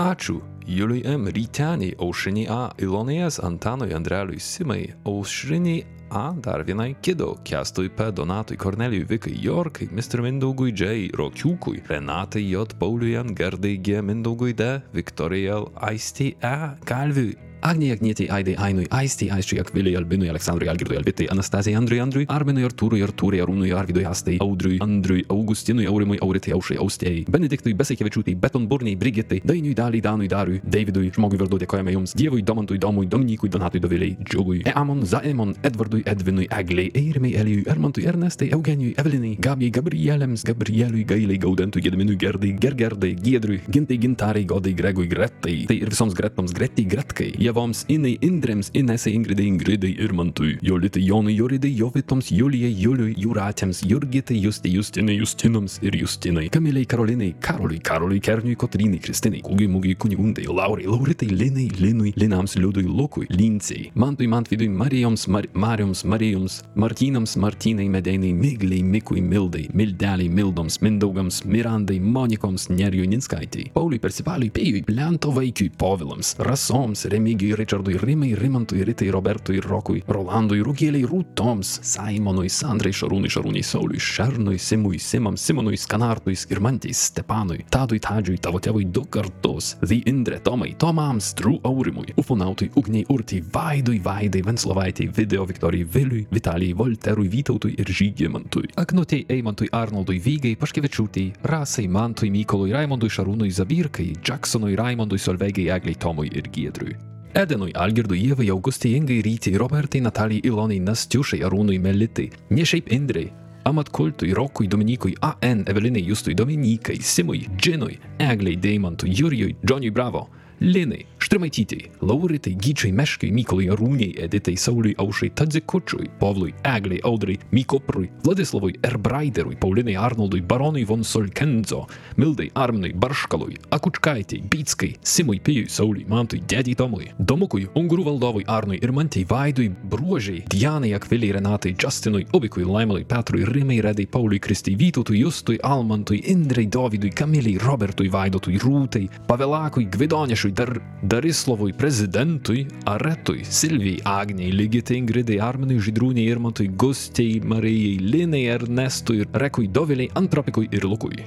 Ačiū 0.02 0.40
Juliui 0.66 1.02
M. 1.06 1.26
Ryteniai, 1.28 1.94
Aušriniai 1.98 2.48
A. 2.50 2.70
Ilonai 2.78 3.18
S. 3.26 3.38
Antanui 3.42 3.92
Andreliui 3.94 4.40
Simai, 4.40 4.94
Aušriniai 5.04 5.84
A. 6.10 6.32
Dar 6.32 6.64
vienai 6.64 6.94
Kido, 7.02 7.36
Kestui 7.44 7.90
P. 7.90 8.10
Donatui 8.12 8.56
Kornelijui 8.56 9.06
Vikai 9.08 9.36
Jorkai, 9.42 9.88
Mr. 9.92 10.22
Mindaugui 10.22 10.72
J. 10.72 11.10
Rokiukui, 11.14 11.82
Renatai 11.88 12.42
J. 12.50 12.74
Pauliui 12.78 13.16
N. 13.22 13.34
Gardai 13.34 13.76
G. 13.78 14.02
Mindaugui 14.02 14.54
D. 14.54 14.80
Viktorijai 14.92 15.56
L. 15.60 15.70
Aistei 15.76 16.36
E. 16.42 16.56
Galviui. 16.84 17.51
Agnijai 17.64 17.94
Agnietei 17.96 18.26
Aidai 18.28 18.54
Ainui 18.58 18.86
Aistei 18.90 19.30
Aisčiai 19.30 19.60
Akviliai 19.60 19.94
Albinui 19.94 20.28
Aleksandrui 20.28 20.68
Algirdui 20.68 20.96
Alvitai 20.96 21.26
Anastazijai 21.30 21.76
Andriui 21.78 22.00
Andriui 22.00 22.26
Arminui 22.28 22.64
Artūrui 22.66 23.02
Artūrai 23.06 23.38
Arūnui 23.44 23.70
Arvidui 23.70 24.02
Astai 24.04 24.38
Audriui 24.42 24.80
Andriui 24.82 25.22
Augustinui 25.30 25.86
Aurimui 25.86 26.18
Auritai 26.26 26.56
Aušai 26.56 26.80
Austėjai 26.82 27.22
Benediktui 27.30 27.76
Besaikevičiūtai 27.78 28.34
Betonburniai 28.42 28.96
Brigitai 28.98 29.38
Dainiui 29.46 29.76
Daliai 29.78 30.02
Danui 30.02 30.30
Dariui 30.32 30.58
Davidui 30.64 31.12
Žmogui 31.14 31.38
vardu 31.38 31.60
dėkojame 31.62 31.94
Jums 31.94 32.16
Dievui 32.18 32.42
Domantui 32.42 32.80
Domui 32.82 33.06
Dominykui 33.06 33.52
Donatui 33.54 33.82
Doviliai 33.84 34.16
Džiugui 34.18 34.64
Eamon 34.72 35.06
Zaemon 35.06 35.54
Edvardui 35.62 36.02
Edvinui 36.02 36.48
Egliai 36.50 36.90
Eirimai 36.98 37.36
Elijui 37.44 37.62
Ermantui 37.70 38.08
Ernestai 38.10 38.50
Eugenijui 38.58 38.96
Evelinai 38.98 39.36
Gabijai 39.38 39.76
Gabrielėms 39.78 40.42
Gabrieliui 40.50 41.06
Gailiai 41.14 41.38
Gaudentui 41.46 41.86
Gediminui 41.86 42.18
Gerdai 42.18 42.56
Gergerdai 42.58 43.14
Giedriui 43.22 43.62
Gintai 43.70 44.02
Gintarai 44.02 44.44
Godai 44.50 44.74
Gregui 44.74 45.06
Gretai 45.06 45.56
Tai 45.70 45.78
ir 45.78 45.94
visoms 45.94 46.18
Gretoms 46.18 46.58
Gretai 46.58 46.90
Gretkai 46.90 47.30
Jevoms 47.52 47.82
Inai 47.92 48.14
Indrėms 48.24 48.70
Inesai 48.72 49.12
Ingridai 49.12 49.44
Ingridai 49.50 49.90
Irmantui 50.00 50.54
Jolitai 50.64 51.02
Jonui 51.04 51.34
Joridai 51.36 51.72
Jovitoms 51.76 52.30
Julijai 52.32 52.70
Juliui 52.72 53.12
Jūratėms 53.20 53.82
Jurgitai 53.90 54.38
Justai 54.40 54.72
Justinai 54.72 55.18
Justinams 55.18 55.74
ir 55.84 55.98
Justinai 56.00 56.46
Kamiliai 56.54 56.86
Karolinai 56.88 57.34
Karoliui 57.44 57.82
Karoliui 57.84 58.22
Kerniui 58.24 58.56
Kotrinai 58.56 59.00
Kristinai 59.04 59.42
Kūgiai 59.44 59.68
Mūgiai 59.68 59.98
Kunigundai 60.00 60.46
Laurai 60.48 60.86
Lauritai 60.88 61.28
Linai 61.28 61.66
Linui 61.76 62.14
Linams 62.16 62.56
Liudui 62.56 62.86
Lukui 62.88 63.28
Lincei 63.28 63.90
Mantui 64.00 64.30
Mantvidui 64.32 64.70
Marijoms 64.72 65.26
Mar 65.28 65.44
Marijoms 65.52 66.06
Marijoms 66.08 66.62
Martynams 66.74 67.36
Martynai 67.36 67.90
Medeinai 67.92 68.32
Migliai 68.32 68.80
Mikui 68.80 69.20
Mildai 69.20 69.66
Mildeliai 69.76 70.30
Mildoms 70.30 70.80
Mindaugams 70.80 71.42
Mirandai 71.44 72.00
Monikoms 72.00 72.70
Nerijui 72.72 73.12
Ninskaitai 73.12 73.68
Pauliui 73.76 74.00
Persivaliui 74.00 74.54
Pėjui 74.56 74.84
Lento 74.88 75.36
vaikiui 75.36 75.68
Povilams 75.76 76.34
Rasoms 76.48 77.04
Remigijui 77.12 77.41
Richardui 77.58 77.98
Rimai 77.98 78.34
Rimantui 78.38 78.84
Ritai 78.86 79.10
Robertui 79.10 79.58
Rokui 79.58 80.04
Rolandui 80.06 80.62
Rūgėliai 80.62 81.08
Rūtoms 81.10 81.80
Simonui 81.82 82.52
Sandrai 82.52 82.94
Šarūnui 82.94 83.32
Šarūnai 83.32 83.64
Sauliui 83.66 83.98
Šernui 83.98 84.62
Simui 84.62 85.02
Simams 85.02 85.42
Simonui 85.42 85.80
Skanartui 85.80 86.38
Skirmantei 86.38 86.94
Stepanui 86.94 87.64
Tadui 87.72 87.98
Tadžiui 88.02 88.38
tavo 88.42 88.62
tėvui 88.62 88.86
du 88.92 89.02
kartus 89.10 89.74
The 89.82 90.02
Indre 90.06 90.38
Tomai, 90.38 90.74
Tomams, 90.78 91.32
True 91.34 91.58
Aurimui, 91.62 92.12
Ufonautui, 92.16 92.70
Ugniai 92.76 93.06
Urtai, 93.08 93.42
Vaidui, 93.52 93.98
Vaidai, 93.98 94.42
Venslovaitei, 94.42 95.08
Video 95.08 95.44
Viktorijai 95.44 95.84
Viliui, 95.84 96.26
Vitalijai 96.30 96.74
Volterui, 96.74 97.28
Vytautui 97.28 97.74
ir 97.78 97.86
Žygimantui. 97.86 98.68
Aknutei 98.76 99.24
Eimantui 99.28 99.68
Arnoldui 99.72 100.20
Vygai, 100.20 100.56
Paškevičiūtei, 100.56 101.32
Rasai, 101.42 101.88
Mantui, 101.88 102.30
Mykolui, 102.30 102.72
Raimondui, 102.72 103.10
Šarūnui 103.10 103.50
Zabirkai, 103.50 104.12
Jacksonui, 104.22 104.76
Raimondui, 104.76 105.18
Solveigai, 105.18 105.70
Egliai, 105.74 105.98
Tomui 105.98 106.30
ir 106.32 106.50
Giedriui. 106.52 106.98
Edenui, 107.34 107.72
Algirdui, 107.72 108.18
Ievai, 108.28 108.50
Augustai, 108.52 108.90
Ingai, 108.98 109.22
Rytį, 109.24 109.54
Robertai, 109.56 110.02
Natalijai, 110.04 110.44
Ilonai, 110.50 110.76
Nastiušai, 110.84 111.40
Arūnui, 111.46 111.78
Melitai, 111.80 112.26
ne 112.52 112.66
šiaip 112.68 112.90
Indrei, 112.92 113.30
Amatkultui, 113.64 114.34
Rokui, 114.36 114.68
Dominikui, 114.68 115.14
AN, 115.24 115.62
Evelinai, 115.66 116.02
Justui, 116.04 116.34
Dominikai, 116.36 116.98
Simui, 117.00 117.46
Džinui, 117.56 117.96
Egliai, 118.20 118.58
Deimantui, 118.60 119.14
Jurijui, 119.16 119.56
Džoniui 119.64 119.94
Bravo, 119.96 120.26
Linai, 120.60 121.06
Štrimaitytei, 121.22 121.90
Lauritai, 122.02 122.56
Gyčiai, 122.58 122.90
Meškai, 122.90 123.30
Mykolai, 123.30 123.68
Arūniai, 123.70 124.16
Editai, 124.24 124.56
Sauliui, 124.58 124.96
Aušai, 124.98 125.28
Tadzikučiui, 125.38 126.08
Povlui, 126.18 126.50
Egliai, 126.66 126.98
Audrai, 127.06 127.36
Mykoprui, 127.54 128.08
Vladislavui, 128.24 128.74
Erbraiderui, 128.82 129.54
Paulinai, 129.54 129.94
Arnoldui, 129.94 130.40
Baronui 130.42 130.82
von 130.84 131.04
Solkenzo, 131.06 131.84
Mildai, 132.18 132.50
Arminui, 132.58 132.90
Barškalui, 132.98 133.54
Akučkaitei, 133.70 134.42
Bytskai, 134.50 134.96
Simui, 135.00 135.38
Pijui, 135.38 135.68
Sauliui, 135.70 136.08
Mantui, 136.10 136.40
Dėdį 136.42 136.74
Tomui, 136.80 137.12
Domukui, 137.22 137.68
Ungurų 137.78 138.08
valdovui 138.10 138.42
Arnui 138.50 138.80
ir 138.82 138.90
Mantei, 138.90 139.22
Vaidui, 139.22 139.68
Bruožiai, 139.70 140.42
Dianai, 140.50 140.90
Akviliai, 140.98 141.36
Renatai, 141.38 141.76
Justinui, 141.78 142.26
Ubikui, 142.34 142.66
Laimalui, 142.66 143.06
Petrui, 143.06 143.46
Rimai, 143.46 143.78
Redai, 143.84 144.08
Pauliui, 144.10 144.42
Kristai, 144.42 144.74
Vytautui, 144.74 145.22
Justui, 145.22 145.62
Almantui, 145.62 146.24
Indrei, 146.34 146.66
Dovydui, 146.66 147.14
Kamiliai, 147.14 147.62
Robertui, 147.62 148.10
Vaidotui, 148.10 148.58
Rūtai, 148.58 149.06
Pavelakui, 149.30 149.86
Gvidonišui, 149.86 150.50
Dar, 150.58 150.74
Darislavui, 151.12 151.74
Prezidentui, 151.74 152.66
Aretui, 152.84 153.44
Silvijai, 153.44 154.00
Agniai, 154.02 154.50
Ligitai, 154.50 154.96
Ingridai, 154.96 155.36
Arminui, 155.44 155.76
Žydrūniai, 155.76 156.24
Irmantui, 156.32 156.70
Gustei, 156.72 157.34
Marijai, 157.44 157.98
Linai, 158.00 158.46
Ernestui, 158.48 159.26
Rekui, 159.28 159.68
Doviliai, 159.68 160.08
Antropikui 160.16 160.70
ir 160.72 160.86
Lukui. 160.88 161.20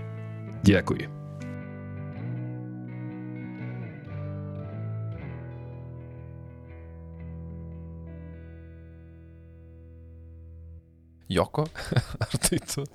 Dėkui. 0.66 1.06
Joko? 11.30 11.70
Ar 12.26 12.38
tai 12.42 12.58
tu? 12.66 12.90